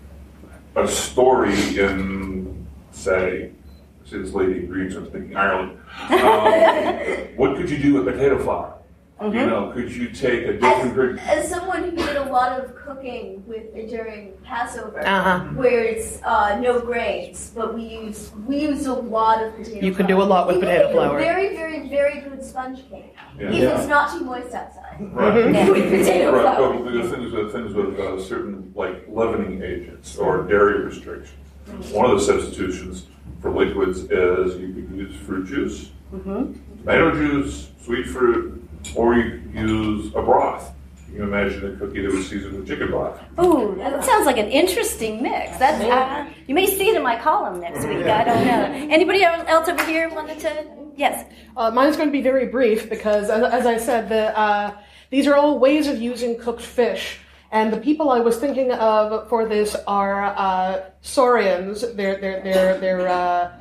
a 0.76 0.88
story 0.88 1.54
in, 1.80 2.68
say, 2.92 3.52
see 4.06 4.18
this 4.18 4.34
lady 4.34 4.60
in 4.60 4.68
green, 4.68 4.92
so 4.92 5.00
I'm 5.00 5.12
thinking 5.12 5.36
Ireland. 5.36 5.80
Um, 6.10 7.38
what 7.38 7.58
could 7.58 7.70
you 7.70 7.78
do 7.78 7.94
with 7.96 8.06
potato 8.06 8.38
flour? 8.44 8.76
You 9.20 9.32
know, 9.48 9.72
could 9.74 9.92
you 9.92 10.10
take 10.10 10.46
a 10.46 10.54
different 10.54 10.94
grid? 10.94 11.18
As 11.20 11.50
someone 11.50 11.84
who 11.84 11.92
did 11.92 12.18
a 12.18 12.26
lot 12.26 12.60
of 12.62 12.76
cooking 12.76 13.44
with 13.48 13.74
during 13.90 14.34
Passover, 14.44 15.00
Uh-huh. 15.06 15.40
where 15.56 15.84
it's 15.84 16.22
uh, 16.24 16.60
no 16.60 16.80
grains, 16.80 17.52
but 17.56 17.74
we 17.74 17.82
use 17.84 18.32
we 18.46 18.60
use 18.60 18.86
a 18.86 18.94
lot 18.94 19.42
of 19.44 19.56
potato. 19.56 19.84
You 19.84 19.92
can 19.96 20.06
do 20.06 20.22
a 20.22 20.24
lot 20.24 20.46
with 20.46 20.58
You 20.58 20.62
potato 20.62 20.92
flour. 20.92 21.18
Very, 21.18 21.56
very, 21.56 21.90
very 21.90 22.22
good 22.22 22.44
sponge 22.46 22.88
cake 22.92 23.16
Yeah. 23.40 23.48
if 23.50 23.54
Yeah. 23.56 23.78
it's 23.80 23.88
not 23.88 24.12
too 24.12 24.24
moist 24.24 24.54
outside. 24.54 24.98
Right. 25.00 25.52
Yeah. 25.52 25.70
With 25.72 25.90
potato 25.90 26.32
Right, 26.32 26.42
flour. 26.56 26.80
but 26.84 26.94
the 26.94 27.10
things 27.10 27.34
with 27.34 27.52
things 27.52 27.74
with 27.74 28.00
uh, 28.00 28.22
certain 28.22 28.72
like 28.76 29.08
leavening 29.10 29.64
agents 29.64 30.16
or 30.20 30.44
dairy 30.44 30.86
restrictions. 30.86 31.34
One 31.92 32.06
of 32.06 32.12
the 32.20 32.24
substitutions 32.24 33.08
for 33.42 33.50
liquids 33.50 34.02
is 34.12 34.58
you 34.62 34.74
could 34.74 34.92
use 34.96 35.16
fruit 35.16 35.48
juice, 35.48 35.90
Mm-hmm. 36.14 36.54
tomato 36.86 37.12
juice, 37.12 37.70
sweet 37.84 38.08
fruit, 38.08 38.57
or 38.96 39.16
you 39.16 39.32
could 39.32 39.70
use 39.70 40.08
a 40.16 40.22
broth. 40.22 40.74
You 41.10 41.20
can 41.20 41.24
imagine 41.24 41.74
a 41.74 41.78
cookie 41.78 42.02
that 42.02 42.12
was 42.12 42.30
seasoned 42.30 42.58
with 42.58 42.68
chicken 42.68 42.90
broth. 42.90 43.20
Ooh, 43.40 43.76
that 43.78 44.04
sounds 44.04 44.26
like 44.26 44.38
an 44.38 44.50
interesting 44.50 45.24
mix. 45.24 45.58
That's 45.58 45.84
uh, 45.84 46.32
you 46.48 46.54
may 46.54 46.68
see 46.68 46.90
it 46.90 46.96
in 46.96 47.04
my 47.04 47.18
column 47.20 47.60
next 47.62 47.86
week. 47.88 48.06
I 48.06 48.24
don't 48.24 48.46
know. 48.46 48.94
Anybody 48.94 49.24
else 49.24 49.70
over 49.70 49.86
here 49.86 50.10
wanted 50.10 50.40
to? 50.40 50.66
Yes. 50.96 51.26
Uh, 51.56 51.72
mine's 51.72 51.96
going 51.96 52.10
to 52.10 52.12
be 52.12 52.22
very 52.22 52.48
brief 52.48 52.90
because, 52.90 53.30
as, 53.30 53.44
as 53.44 53.66
I 53.66 53.78
said, 53.78 54.10
the, 54.10 54.38
uh, 54.38 54.78
these 55.10 55.28
are 55.28 55.36
all 55.36 55.60
ways 55.60 55.88
of 55.88 56.02
using 56.02 56.38
cooked 56.38 56.62
fish. 56.62 57.20
And 57.52 57.72
the 57.72 57.78
people 57.78 58.10
I 58.10 58.20
was 58.20 58.38
thinking 58.38 58.72
of 58.74 59.30
for 59.30 59.48
this 59.48 59.76
are 59.88 60.26
uh, 60.26 60.90
saurians. 61.02 61.82
They're 61.96 62.20
they're 62.20 62.42
they're 62.44 62.78
they're 62.80 63.08
uh, 63.08 63.58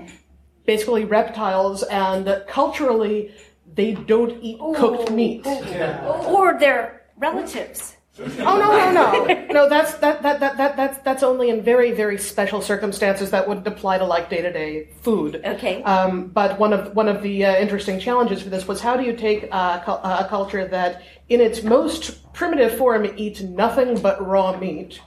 basically 0.67 1.05
reptiles, 1.05 1.85
and 1.85 2.43
culturally 2.49 3.33
they 3.77 3.93
don't 3.95 4.43
eat 4.43 4.59
cooked 4.75 5.11
meat. 5.13 5.47
Or 5.47 6.59
their 6.59 7.07
relatives. 7.17 7.97
Oh 8.19 8.25
no 8.57 8.93
no 8.93 9.25
no 9.27 9.47
no! 9.53 9.69
That's 9.69 9.95
that, 9.99 10.23
that 10.23 10.41
that 10.41 10.57
that 10.57 10.77
that's 10.77 10.99
that's 10.99 11.23
only 11.23 11.51
in 11.51 11.63
very 11.63 11.93
very 11.93 12.17
special 12.17 12.63
circumstances 12.63 13.31
that 13.31 13.47
wouldn't 13.47 13.67
apply 13.67 13.99
to 13.99 14.07
like 14.07 14.31
day 14.31 14.41
to 14.41 14.51
day 14.51 14.89
food. 15.03 15.43
Okay. 15.45 15.83
Um, 15.83 16.29
but 16.29 16.59
one 16.59 16.73
of 16.73 16.97
one 16.97 17.09
of 17.09 17.23
the 17.23 17.45
uh, 17.45 17.57
interesting 17.57 18.01
challenges 18.01 18.43
for 18.43 18.49
this 18.49 18.67
was 18.67 18.81
how 18.81 18.97
do 18.97 19.05
you 19.05 19.15
take 19.15 19.49
uh, 19.53 19.83
uh, 19.87 20.25
a 20.25 20.29
culture 20.29 20.67
that, 20.67 21.03
in 21.29 21.43
its 21.43 21.63
most 21.63 22.33
primitive 22.33 22.79
form, 22.79 23.07
eats 23.17 23.43
nothing 23.43 24.01
but 24.01 24.27
raw 24.27 24.59
meat, 24.59 25.01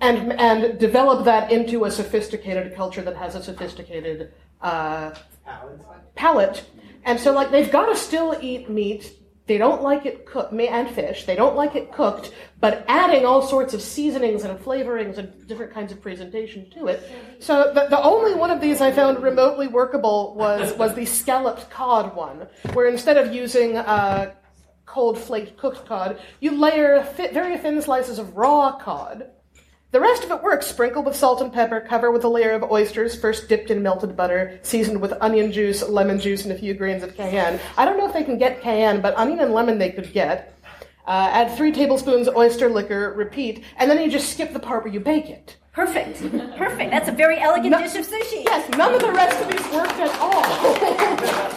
and 0.00 0.32
and 0.34 0.78
develop 0.78 1.24
that 1.24 1.50
into 1.50 1.86
a 1.86 1.90
sophisticated 1.90 2.72
culture 2.76 3.02
that 3.02 3.16
has 3.16 3.34
a 3.34 3.42
sophisticated 3.42 4.32
uh, 4.62 5.10
palate. 6.14 6.64
And 7.04 7.18
so, 7.18 7.32
like, 7.32 7.50
they've 7.50 7.70
got 7.70 7.86
to 7.86 7.96
still 7.96 8.36
eat 8.40 8.68
meat. 8.68 9.12
They 9.46 9.56
don't 9.56 9.82
like 9.82 10.04
it 10.04 10.26
cooked, 10.26 10.52
and 10.52 10.90
fish. 10.90 11.24
They 11.24 11.34
don't 11.34 11.56
like 11.56 11.74
it 11.74 11.90
cooked, 11.90 12.34
but 12.60 12.84
adding 12.86 13.24
all 13.24 13.40
sorts 13.40 13.72
of 13.72 13.80
seasonings 13.80 14.44
and 14.44 14.58
flavorings 14.58 15.16
and 15.16 15.48
different 15.48 15.72
kinds 15.72 15.90
of 15.90 16.02
presentation 16.02 16.68
to 16.72 16.88
it. 16.88 17.02
So 17.38 17.72
the, 17.72 17.86
the 17.88 18.02
only 18.02 18.34
one 18.34 18.50
of 18.50 18.60
these 18.60 18.82
I 18.82 18.92
found 18.92 19.22
remotely 19.22 19.66
workable 19.66 20.34
was 20.34 20.76
was 20.76 20.94
the 20.94 21.06
scalloped 21.06 21.70
cod 21.70 22.14
one, 22.14 22.46
where 22.74 22.88
instead 22.88 23.16
of 23.16 23.34
using 23.34 23.78
uh, 23.78 24.34
cold 24.84 25.18
flaked 25.18 25.56
cooked 25.56 25.86
cod, 25.86 26.20
you 26.40 26.50
layer 26.50 27.02
thi- 27.02 27.32
very 27.32 27.56
thin 27.56 27.80
slices 27.80 28.18
of 28.18 28.36
raw 28.36 28.78
cod. 28.78 29.30
The 29.90 30.00
rest 30.00 30.22
of 30.22 30.30
it 30.30 30.42
works. 30.42 30.66
Sprinkle 30.66 31.02
with 31.02 31.16
salt 31.16 31.40
and 31.40 31.50
pepper, 31.50 31.80
cover 31.80 32.10
with 32.10 32.22
a 32.22 32.28
layer 32.28 32.50
of 32.50 32.70
oysters, 32.70 33.18
first 33.18 33.48
dipped 33.48 33.70
in 33.70 33.82
melted 33.82 34.14
butter, 34.14 34.60
seasoned 34.62 35.00
with 35.00 35.14
onion 35.22 35.50
juice, 35.50 35.82
lemon 35.88 36.20
juice, 36.20 36.44
and 36.44 36.52
a 36.52 36.58
few 36.58 36.74
grains 36.74 37.02
of 37.02 37.16
cayenne. 37.16 37.58
I 37.78 37.86
don't 37.86 37.96
know 37.96 38.06
if 38.06 38.12
they 38.12 38.22
can 38.22 38.36
get 38.36 38.60
cayenne, 38.60 39.00
but 39.00 39.16
onion 39.16 39.40
and 39.40 39.54
lemon 39.54 39.78
they 39.78 39.90
could 39.90 40.12
get. 40.12 40.54
Uh, 41.06 41.30
add 41.32 41.56
three 41.56 41.72
tablespoons 41.72 42.28
oyster 42.28 42.68
liquor, 42.68 43.14
repeat, 43.16 43.64
and 43.78 43.90
then 43.90 43.98
you 44.02 44.10
just 44.10 44.30
skip 44.30 44.52
the 44.52 44.60
part 44.60 44.84
where 44.84 44.92
you 44.92 45.00
bake 45.00 45.30
it. 45.30 45.56
Perfect. 45.78 46.18
Perfect. 46.56 46.90
That's 46.90 47.08
a 47.08 47.12
very 47.12 47.38
elegant 47.38 47.72
dish 47.78 47.94
of 47.94 48.04
sushi. 48.04 48.42
Yes, 48.44 48.68
none 48.76 48.94
of 48.94 49.00
the 49.00 49.12
rest 49.12 49.40
of 49.40 49.48
these 49.48 49.72
worked 49.72 49.92
at 49.92 50.12
all. 50.18 50.42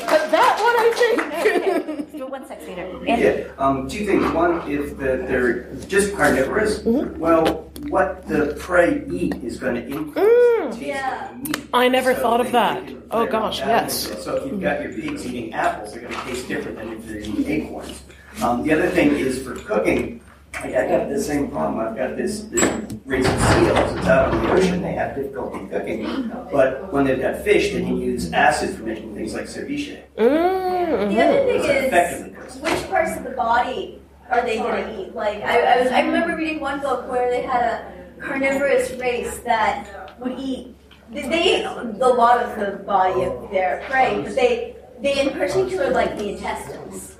but 0.05 0.29
that 0.29 0.57
one 0.61 0.75
I 0.77 1.95
think. 1.97 2.11
Do 2.11 2.27
one 2.27 2.45
sec, 2.47 2.63
Peter. 2.63 2.87
Yeah, 3.03 3.51
um, 3.57 3.89
two 3.89 4.05
things. 4.05 4.31
One, 4.31 4.61
if 4.69 4.95
the, 4.99 5.25
they're 5.27 5.73
just 5.87 6.13
carnivorous, 6.15 6.83
well, 6.83 7.71
what 7.89 8.27
the 8.27 8.55
prey 8.59 9.03
eat 9.11 9.33
is 9.43 9.57
going 9.57 9.73
to 9.73 9.87
influence 9.87 10.75
the 10.75 10.81
taste 10.85 10.87
Yeah. 10.87 11.31
of 11.31 11.43
the 11.43 11.59
meat. 11.59 11.67
I 11.73 11.87
never 11.87 12.13
So 12.13 12.21
thought 12.21 12.41
of 12.41 12.51
that. 12.51 12.93
Oh 13.09 13.25
gosh, 13.25 13.61
around 13.61 13.69
that 13.69 13.81
a 13.81 13.85
yes. 13.85 14.23
So 14.23 14.35
if 14.35 14.51
you've 14.51 14.61
got 14.61 14.83
your 14.83 14.93
pigs 14.93 15.25
eating 15.25 15.51
apples, 15.51 15.93
they're 15.93 16.03
going 16.03 16.13
to 16.13 16.21
taste 16.25 16.47
different 16.47 16.77
than 16.77 16.93
if 16.93 17.07
they're 17.07 17.17
eating 17.21 17.47
acorns. 17.49 18.03
Um, 18.43 18.61
the 18.61 18.71
other 18.73 18.87
thing 18.91 19.15
is 19.15 19.41
for 19.43 19.55
cooking, 19.55 20.21
Like 20.53 20.75
I 20.75 20.87
got 20.87 21.09
the 21.09 21.21
same 21.21 21.49
problem. 21.49 21.79
I've 21.79 21.95
got 21.95 22.17
this, 22.17 22.43
this 22.43 22.63
race 23.05 23.25
of 23.25 23.39
seals. 23.41 23.97
It's 23.97 24.07
out 24.07 24.33
in 24.33 24.41
the 24.43 24.51
ocean. 24.51 24.81
They 24.81 24.93
have 24.93 25.15
difficulty 25.15 25.67
cooking. 25.67 26.29
But 26.51 26.91
when 26.91 27.05
they've 27.05 27.21
got 27.21 27.41
fish, 27.43 27.71
they 27.71 27.81
can 27.81 27.97
use 27.97 28.31
acid 28.33 28.75
for 28.75 28.83
making 28.83 29.15
things 29.15 29.33
like 29.33 29.45
ceviche. 29.45 30.03
Mm-hmm. 30.17 31.15
The 31.15 31.21
other 31.21 31.39
thing 31.45 32.35
is, 32.35 32.57
which 32.57 32.89
parts 32.89 33.17
of 33.17 33.23
the 33.23 33.31
body 33.31 34.01
are 34.29 34.41
they 34.41 34.57
going 34.57 34.83
to 34.85 35.01
eat? 35.01 35.15
Like, 35.15 35.41
I, 35.41 35.61
I 35.61 35.81
was, 35.81 35.91
I 35.91 36.01
mm-hmm. 36.01 36.11
remember 36.11 36.35
reading 36.35 36.59
one 36.59 36.79
book 36.79 37.09
where 37.09 37.29
they 37.29 37.41
had 37.41 37.63
a 37.63 38.21
carnivorous 38.21 38.91
race 38.99 39.39
that 39.39 40.19
would 40.19 40.37
eat. 40.37 40.75
They, 41.11 41.27
they 41.27 41.55
ate 41.55 41.65
a 41.65 42.07
lot 42.07 42.43
of 42.43 42.59
the 42.59 42.83
body 42.83 43.23
of 43.23 43.49
their 43.51 43.83
prey, 43.89 44.21
but 44.21 44.35
they, 44.35 44.75
they 45.01 45.21
in 45.21 45.31
particular 45.31 45.89
like 45.89 46.17
the 46.17 46.29
intestines. 46.29 47.10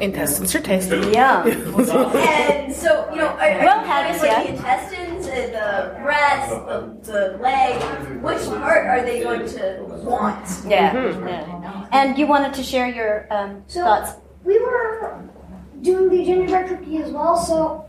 Intestines 0.00 0.54
are 0.54 0.60
tasty. 0.60 0.96
Yeah. 1.10 1.44
and 1.46 2.72
so, 2.74 3.08
you 3.10 3.16
know, 3.16 3.26
are, 3.28 3.40
are 3.40 3.64
Well, 3.64 3.80
you 3.80 3.86
Patty, 3.86 4.18
having, 4.18 4.22
like 4.22 4.30
yeah. 4.30 4.42
the 4.44 4.48
intestines, 4.50 5.26
uh, 5.26 5.32
the 5.58 6.00
breast, 6.02 6.50
the, 7.04 7.12
the 7.12 7.38
leg? 7.38 8.22
Which 8.22 8.42
part 8.60 8.86
are 8.86 9.02
they 9.04 9.22
going 9.22 9.46
to 9.48 9.84
want? 10.04 10.46
Yeah. 10.66 10.92
Mm-hmm. 10.94 11.26
yeah. 11.28 11.88
And 11.92 12.16
you 12.18 12.26
wanted 12.26 12.54
to 12.54 12.62
share 12.62 12.88
your 12.88 13.26
um, 13.32 13.62
So 13.66 13.82
thoughts. 13.82 14.12
we 14.44 14.58
were 14.60 15.20
doing 15.82 16.08
the 16.10 16.24
gingerbread 16.24 16.68
cookie 16.68 16.98
as 16.98 17.10
well. 17.10 17.36
So 17.36 17.84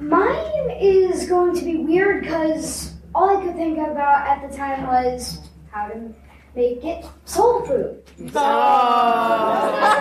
mine 0.00 0.70
is 0.80 1.28
going 1.28 1.54
to 1.56 1.64
be 1.64 1.76
weird 1.78 2.22
because 2.24 2.94
all 3.14 3.36
I 3.38 3.44
could 3.44 3.54
think 3.56 3.78
about 3.78 4.26
at 4.26 4.48
the 4.48 4.56
time 4.56 4.86
was 4.86 5.40
how 5.70 5.86
to 5.88 6.12
make 6.54 6.84
it 6.84 7.04
soul 7.24 7.64
food. 7.64 8.02
Ah. 8.34 10.00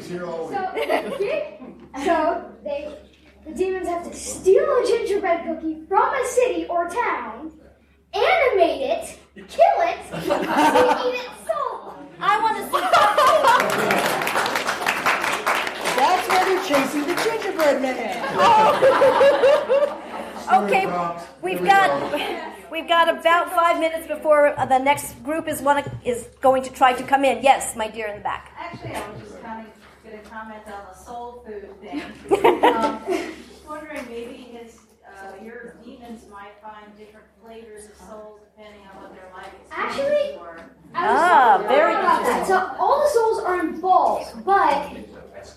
So, 0.00 0.16
so 2.04 2.50
they, 2.64 2.92
the 3.46 3.52
demons 3.54 3.86
have 3.88 4.10
to 4.10 4.16
steal 4.16 4.64
a 4.64 4.84
gingerbread 4.86 5.44
cookie 5.46 5.82
from 5.88 6.12
a 6.12 6.26
city 6.26 6.66
or 6.66 6.88
town, 6.88 7.52
animate 8.12 8.80
it, 8.82 9.18
kill 9.48 9.80
it, 9.80 9.98
and 10.12 10.24
eat 11.06 11.14
its 11.14 11.46
soul. 11.46 11.94
I 12.20 12.40
want 12.42 12.56
to 12.58 12.64
see. 12.64 12.80
That 15.96 16.18
That's 16.20 16.28
why 16.28 16.44
they're 16.44 16.64
chasing 16.66 17.04
the 17.06 17.14
gingerbread 17.22 17.76
man. 17.82 18.06
Okay, 20.52 20.84
we've 21.42 21.64
got 21.64 21.90
we've 22.72 22.88
got 22.88 23.08
about 23.08 23.50
five 23.52 23.78
minutes 23.78 24.06
before 24.08 24.58
uh, 24.58 24.66
the 24.66 24.78
next 24.78 25.22
group 25.22 25.46
is 25.46 25.62
one 25.62 25.84
is 26.04 26.28
going 26.40 26.62
to 26.64 26.70
try 26.70 26.92
to 26.92 27.04
come 27.04 27.24
in. 27.24 27.42
Yes, 27.42 27.76
my 27.76 27.86
dear 27.88 28.08
in 28.08 28.16
the 28.16 28.22
back. 28.22 28.52
Actually, 28.58 28.94
I 28.94 29.10
was 29.10 29.20
just 29.20 29.42
kind 29.42 29.66
of 29.66 29.72
going 30.10 30.20
to 30.22 30.28
comment 30.28 30.62
on 30.66 30.82
the 30.90 30.98
soul 30.98 31.44
food 31.46 31.68
thing. 31.80 32.02
um, 32.64 33.02
just 33.08 33.68
wondering, 33.68 34.04
maybe 34.08 34.34
his, 34.34 34.78
uh, 35.06 35.42
your 35.44 35.76
demons 35.84 36.24
might 36.30 36.60
find 36.60 36.86
different 36.98 37.26
flavors 37.44 37.86
of 37.86 37.94
souls 38.08 38.40
depending 38.56 38.80
on 38.88 39.02
what 39.02 39.14
their 39.14 39.30
life 39.32 39.46
experience 39.62 39.94
Actually, 39.98 40.36
were. 40.38 40.56
I 40.94 41.12
was 41.12 41.20
Ah, 41.22 41.64
very 41.68 41.92
about 41.94 42.24
that. 42.24 42.46
So 42.48 42.56
all 42.78 43.00
the 43.04 43.08
souls 43.10 43.44
are 43.44 43.60
in 43.60 43.80
balls, 43.80 44.32
but 44.44 44.90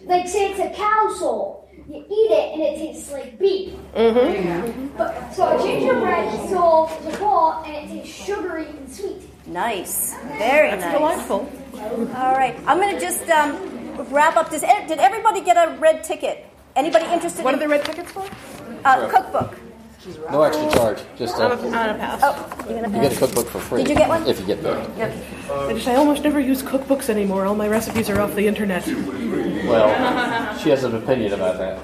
like 0.05 0.27
say 0.27 0.51
it's 0.51 0.59
a 0.59 0.69
cow 0.77 1.11
soul, 1.17 1.62
you 1.87 2.05
eat 2.09 2.31
it 2.31 2.53
and 2.53 2.61
it 2.61 2.77
tastes 2.77 3.11
like 3.11 3.37
beef. 3.39 3.73
Mm-hmm. 3.95 4.87
But 4.97 5.31
so 5.33 5.57
a 5.57 5.61
gingerbread 5.61 6.49
soul 6.49 6.89
is 7.07 7.15
a 7.15 7.19
ball 7.19 7.63
and 7.65 7.75
it 7.75 8.03
tastes 8.03 8.25
sugary 8.25 8.67
and 8.67 8.91
sweet. 8.91 9.21
Nice, 9.47 10.15
very 10.37 10.69
That's 10.69 10.83
nice. 10.83 10.97
delightful. 10.97 11.49
All 12.15 12.33
right, 12.33 12.55
I'm 12.65 12.77
going 12.77 12.95
to 12.95 13.01
just 13.01 13.29
um, 13.29 13.57
wrap 14.09 14.37
up 14.37 14.49
this. 14.49 14.61
Did 14.61 14.99
everybody 14.99 15.41
get 15.41 15.57
a 15.57 15.77
red 15.79 16.03
ticket? 16.03 16.45
Anybody 16.75 17.05
interested? 17.05 17.43
What 17.43 17.53
in 17.53 17.59
are 17.59 17.63
the 17.63 17.69
red 17.69 17.85
tickets 17.85 18.11
for? 18.11 18.27
Uh, 18.85 19.07
cookbook. 19.09 19.57
No 20.29 20.43
extra 20.43 20.69
charge. 20.71 20.99
Just 21.17 21.37
uh, 21.37 21.47
I'm 21.47 21.51
a, 21.51 21.77
I'm 21.77 21.95
a 21.95 21.99
pass. 21.99 22.19
Oh, 22.23 22.65
you're 22.69 22.81
gonna 22.81 22.95
you 22.95 23.03
get 23.03 23.13
a 23.13 23.17
cookbook 23.17 23.47
for 23.47 23.59
free. 23.59 23.83
Did 23.83 23.89
you 23.89 23.95
get 23.95 24.09
one? 24.09 24.27
If 24.27 24.39
you 24.39 24.45
get 24.45 24.61
picked. 24.61 24.97
Yep. 24.97 25.25
I 25.49 25.73
just 25.73 25.87
I 25.87 25.95
almost 25.95 26.23
never 26.23 26.39
use 26.39 26.61
cookbooks 26.61 27.09
anymore. 27.09 27.45
All 27.45 27.55
my 27.55 27.67
recipes 27.67 28.09
are 28.09 28.19
off 28.19 28.35
the 28.35 28.47
internet. 28.47 28.85
Well, 28.87 30.57
she 30.57 30.69
has 30.69 30.83
an 30.83 30.95
opinion 30.95 31.33
about 31.33 31.57
that. 31.57 31.79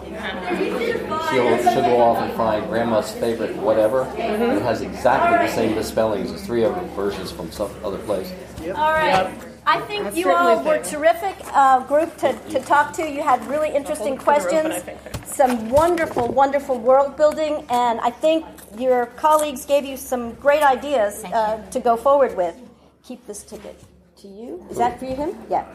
She'll, 1.31 1.57
she'll 1.57 1.81
go 1.81 2.01
off 2.01 2.17
and 2.17 2.33
find 2.33 2.67
grandma's 2.67 3.11
favorite 3.11 3.55
whatever. 3.57 4.03
It 4.17 4.61
has 4.61 4.81
exactly 4.81 5.47
the 5.47 5.53
same 5.53 5.75
misspellings 5.75 6.31
as 6.31 6.45
three 6.45 6.65
other 6.65 6.85
versions 6.89 7.31
from 7.31 7.51
some 7.51 7.71
other 7.83 7.99
place. 7.99 8.33
Yep. 8.61 8.77
All 8.77 8.91
right. 8.91 9.48
I 9.69 9.79
think 9.81 10.03
That's 10.05 10.17
you 10.17 10.31
all 10.31 10.59
a 10.59 10.63
were 10.63 10.79
thing. 10.79 10.93
terrific 10.99 11.35
uh, 11.53 11.81
group 11.85 12.17
to, 12.17 12.33
to 12.53 12.59
talk 12.61 12.91
to. 12.93 13.03
You 13.07 13.21
had 13.21 13.45
really 13.47 13.69
interesting 13.69 14.17
questions, 14.17 14.83
some 15.25 15.69
wonderful, 15.69 16.27
wonderful 16.27 16.79
world 16.79 17.15
building, 17.15 17.65
and 17.69 17.99
I 17.99 18.09
think 18.09 18.45
your 18.79 19.05
colleagues 19.25 19.65
gave 19.65 19.85
you 19.85 19.95
some 19.95 20.33
great 20.35 20.63
ideas 20.63 21.23
uh, 21.25 21.61
to 21.69 21.79
go 21.79 21.95
forward 21.95 22.35
with. 22.35 22.55
Keep 23.03 23.27
this 23.27 23.43
ticket 23.43 23.79
to 24.21 24.27
you. 24.27 24.65
Is 24.71 24.77
that 24.77 24.97
for 24.99 25.05
you, 25.05 25.15
him? 25.15 25.35
Yeah. 25.49 25.65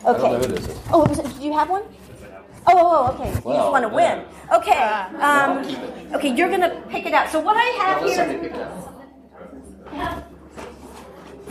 I 0.00 0.12
don't 0.12 0.18
know 0.22 0.34
Okay. 0.34 0.46
who 0.48 0.54
this 0.54 0.68
is. 0.68 0.78
Oh, 0.90 1.04
was 1.04 1.18
it, 1.18 1.38
do 1.38 1.44
you 1.44 1.52
have 1.52 1.68
one? 1.68 1.82
Oh, 2.66 2.72
oh, 2.72 2.78
oh, 2.94 3.12
okay. 3.14 3.28
You 3.28 3.56
just 3.56 3.70
want 3.70 3.82
to 3.84 3.88
win. 3.88 4.24
Okay. 4.52 4.82
Um, 5.28 5.58
okay, 6.14 6.34
you're 6.34 6.48
going 6.48 6.60
to 6.62 6.82
pick 6.88 7.04
it 7.04 7.12
out. 7.12 7.28
So 7.28 7.38
what 7.40 7.56
I 7.56 7.68
have 7.84 8.02
Let 8.02 8.28
here. 8.30 8.38
pick 8.40 8.52
it 8.52 8.60
out. 8.60 10.22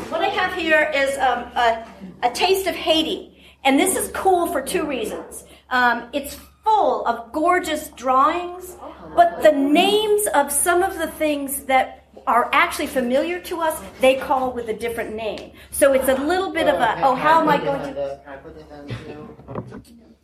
What 0.09 0.21
I 0.21 0.27
have 0.27 0.53
here 0.53 0.91
is 0.93 1.17
um, 1.19 1.39
a, 1.55 1.87
a 2.23 2.29
taste 2.31 2.67
of 2.67 2.75
Haiti, 2.75 3.43
and 3.63 3.79
this 3.79 3.95
is 3.95 4.09
cool 4.11 4.47
for 4.47 4.61
two 4.61 4.85
reasons. 4.85 5.43
Um, 5.69 6.09
it's 6.13 6.37
full 6.63 7.05
of 7.05 7.31
gorgeous 7.31 7.89
drawings, 7.89 8.75
but 9.15 9.41
the 9.41 9.51
names 9.51 10.27
of 10.33 10.51
some 10.51 10.83
of 10.83 10.97
the 10.97 11.07
things 11.07 11.63
that 11.65 11.97
are 12.27 12.49
actually 12.53 12.87
familiar 12.87 13.39
to 13.39 13.59
us, 13.59 13.81
they 13.99 14.15
call 14.15 14.51
with 14.51 14.69
a 14.69 14.73
different 14.73 15.15
name. 15.15 15.51
So 15.71 15.93
it's 15.93 16.07
a 16.07 16.15
little 16.15 16.51
bit 16.51 16.67
of 16.67 16.79
a, 16.79 17.01
oh, 17.03 17.15
how 17.15 17.41
am 17.41 17.49
I 17.49 17.57
going 17.57 17.81
to? 17.93 18.19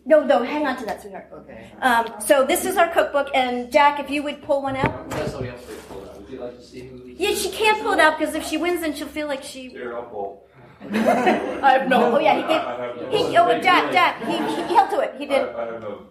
No, 0.06 0.24
no, 0.24 0.42
hang 0.44 0.66
on 0.66 0.78
to 0.78 0.86
that, 0.86 1.02
sweetheart. 1.02 1.28
Okay. 1.34 1.70
Um, 1.82 2.14
so 2.22 2.46
this 2.46 2.66
is 2.66 2.78
our 2.78 2.88
cookbook, 2.90 3.30
and 3.34 3.72
Jack, 3.72 4.00
if 4.00 4.10
you 4.10 4.24
would 4.24 4.42
pull 4.42 4.62
one 4.62 4.78
out. 4.78 5.10
Let 5.10 5.30
somebody 5.30 5.52
else 5.52 5.66
pick 5.66 5.76
it 5.76 6.08
out. 6.08 6.22
Would 6.22 6.30
you 6.30 6.40
like 6.40 6.58
to 6.58 6.64
see 6.64 6.88
who? 6.88 7.02
Yeah, 7.08 7.34
she 7.34 7.50
can't 7.50 7.82
pull 7.82 7.92
it 7.94 8.00
out 8.00 8.18
because 8.18 8.34
if 8.34 8.46
she 8.46 8.58
wins, 8.58 8.82
then 8.82 8.94
she'll 8.94 9.08
feel 9.08 9.28
like 9.28 9.44
she. 9.44 9.70
Here, 9.70 9.98
I'll 9.98 10.04
pull. 10.04 10.47
I 10.82 11.72
have 11.80 11.90
no. 11.90 12.16
Oh 12.16 12.20
yeah, 12.20 12.36
he 12.36 12.44
I- 12.44 12.76
I 12.76 12.86
have 12.88 12.96
no- 12.96 13.10
gave. 13.10 13.28
He, 13.30 13.38
oh, 13.38 13.60
Jack, 13.62 13.92
Jack, 13.92 14.24
he, 14.24 14.38
he 14.38 14.74
held 14.76 14.90
to 14.92 15.00
it. 15.00 15.16
He 15.18 15.26
did. 15.26 15.42
I 15.56 15.66
have 15.66 15.82
no. 15.82 16.02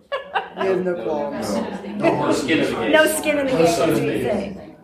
He 0.61 0.67
has 0.67 0.85
no 0.85 0.95
qualms. 1.05 1.55
No 1.97 2.33
skin 2.33 2.59
in 2.59 2.65
the 2.67 2.81
game. 2.81 2.93
No 2.93 3.07
skin 3.07 3.39
in 3.39 3.47
the 3.47 3.53
game. 3.53 3.67
skin 3.67 3.91
as 3.91 3.99
in 3.99 4.07
the 4.07 4.13
we 4.13 4.19
game. 4.21 4.55
say. 4.55 4.77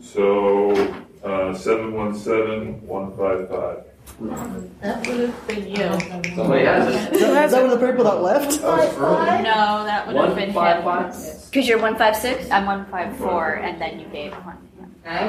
So, 0.00 0.70
uh, 1.24 1.54
seven 1.54 1.92
one 1.94 2.14
seven 2.14 2.86
one 2.86 3.16
five 3.16 3.48
five. 3.48 3.82
That 4.80 5.06
would 5.08 5.20
have 5.20 5.46
been 5.48 5.66
you. 5.68 5.76
Somebody 6.36 6.64
has 6.64 6.94
it. 6.94 7.12
Is 7.14 7.20
that, 7.22 7.44
is 7.46 7.50
that 7.52 7.62
one 7.62 7.72
of 7.72 7.80
the 7.80 7.86
people 7.86 8.04
that 8.04 8.22
left? 8.22 8.60
No, 8.62 9.84
that 9.84 10.06
would 10.06 10.14
One 10.16 10.26
have 10.28 10.36
been 10.36 10.52
five 10.52 10.76
him. 10.78 10.84
five? 10.84 11.12
Because 11.50 11.66
you're 11.68 11.80
one 11.80 11.96
five 11.96 12.14
six. 12.16 12.48
I'm 12.50 12.66
one 12.66 12.86
five 12.86 13.16
four, 13.16 13.54
and 13.54 13.80
then 13.80 13.98
you 13.98 14.06
gave 14.06 14.32
one. 14.32 14.58
I 15.04 15.28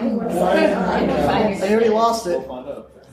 already 1.64 1.90
lost 1.90 2.28
it. 2.28 2.48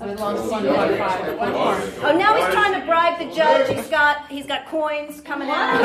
We 0.02 0.10
lost 0.14 0.50
one 0.50 0.64
five 0.66 0.98
five. 0.98 1.38
One. 1.38 1.54
Oh, 1.54 2.18
now 2.18 2.34
he's 2.36 2.52
trying 2.52 2.78
to 2.78 2.84
bribe 2.86 3.18
the 3.18 3.34
judge. 3.34 3.68
He's 3.74 3.88
got 3.88 4.26
he's 4.28 4.44
got 4.46 4.66
coins 4.66 5.20
coming 5.20 5.48
out. 5.48 5.80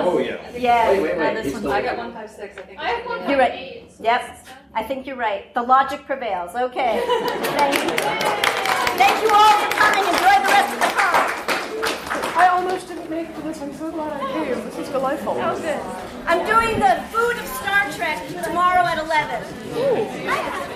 Oh, 0.04 0.18
yeah. 0.18 0.36
Yeah. 0.56 0.90
Wait, 0.90 1.02
wait, 1.02 1.16
wait. 1.18 1.34
this 1.34 1.44
He's 1.44 1.52
one- 1.54 1.62
still- 1.62 1.72
I 1.72 1.82
got 1.82 1.96
one 1.96 2.12
five 2.12 2.30
six. 2.30 2.58
I 2.58 2.62
think. 2.62 2.78
I 2.80 2.88
have 2.90 3.06
one 3.06 3.28
You're 3.30 3.38
right. 3.38 3.84
Yep. 4.00 4.46
I 4.74 4.82
think 4.82 5.06
you're 5.06 5.16
right. 5.16 5.52
The 5.54 5.62
logic 5.62 6.04
prevails. 6.06 6.54
Okay. 6.54 7.02
Thank 7.06 7.74
you. 7.74 7.96
Thank 8.98 9.22
you 9.22 9.30
all 9.32 9.52
for 9.60 9.70
coming. 9.76 10.04
Enjoy 10.04 10.36
the 10.42 10.50
rest 10.50 10.74
of 10.74 10.80
the 10.80 10.86
con. 10.98 11.30
I 12.36 12.48
almost 12.52 12.88
didn't 12.88 13.10
make 13.10 13.28
it 13.28 13.34
to 13.36 13.42
this. 13.42 13.60
I'm 13.62 13.72
so 13.74 13.90
glad 13.90 14.12
I 14.20 14.32
came. 14.32 14.64
This 14.64 14.78
is 14.78 14.88
delightful. 14.88 15.34
That 15.34 15.56
good. 15.58 15.80
I'm 16.26 16.44
doing 16.46 16.78
the 16.78 17.02
food 17.12 17.36
of 17.38 17.46
Star 17.46 17.90
Trek 17.92 18.26
tomorrow 18.44 18.84
at 18.84 18.98
11. 18.98 20.69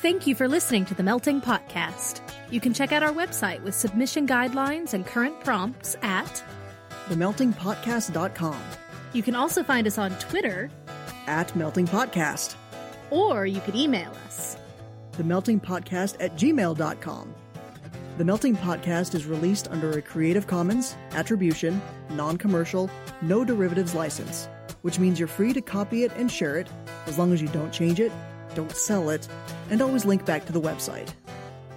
Thank 0.00 0.26
you 0.26 0.34
for 0.34 0.48
listening 0.48 0.84
to 0.86 0.94
the 0.94 1.02
Melting 1.02 1.40
Podcast. 1.40 2.20
You 2.50 2.60
can 2.60 2.72
check 2.72 2.92
out 2.92 3.02
our 3.02 3.12
website 3.12 3.60
with 3.62 3.74
submission 3.74 4.26
guidelines 4.26 4.94
and 4.94 5.04
current 5.04 5.42
prompts 5.44 5.96
at 6.02 6.42
TheMeltingPodcast.com. 7.08 8.60
You 9.12 9.22
can 9.22 9.34
also 9.34 9.62
find 9.62 9.86
us 9.86 9.98
on 9.98 10.12
Twitter, 10.18 10.70
At 11.26 11.54
Melting 11.56 11.86
Podcast. 11.86 12.54
or 13.10 13.46
you 13.46 13.60
could 13.60 13.74
email 13.74 14.12
us. 14.26 14.56
The 15.12 15.24
Melting 15.24 15.60
Podcast 15.60 16.16
at 16.20 16.36
gmail.com. 16.36 17.34
The 18.18 18.24
Melting 18.24 18.56
Podcast 18.56 19.14
is 19.14 19.26
released 19.26 19.68
under 19.68 19.92
a 19.98 20.02
Creative 20.02 20.46
Commons, 20.46 20.96
Attribution, 21.12 21.80
Non 22.10 22.36
Commercial, 22.36 22.90
No 23.22 23.44
Derivatives 23.44 23.94
license, 23.94 24.48
which 24.82 24.98
means 24.98 25.18
you're 25.18 25.28
free 25.28 25.52
to 25.52 25.60
copy 25.60 26.04
it 26.04 26.12
and 26.16 26.30
share 26.30 26.56
it 26.58 26.68
as 27.06 27.18
long 27.18 27.32
as 27.32 27.40
you 27.42 27.48
don't 27.48 27.72
change 27.72 28.00
it, 28.00 28.12
don't 28.54 28.72
sell 28.72 29.10
it, 29.10 29.28
and 29.70 29.82
always 29.82 30.04
link 30.04 30.24
back 30.24 30.44
to 30.46 30.52
the 30.52 30.60
website. 30.60 31.12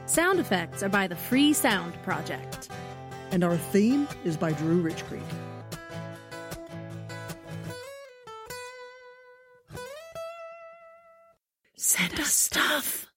Sound 0.05 0.39
effects 0.39 0.83
are 0.83 0.89
by 0.89 1.07
the 1.07 1.15
Free 1.15 1.53
Sound 1.53 1.93
Project. 2.03 2.69
And 3.31 3.43
our 3.43 3.57
theme 3.57 4.07
is 4.25 4.35
by 4.35 4.51
Drew 4.53 4.81
Rich 4.81 5.05
Creek. 5.05 5.21
Send 11.77 12.19
us 12.19 12.33
stuff. 12.33 13.10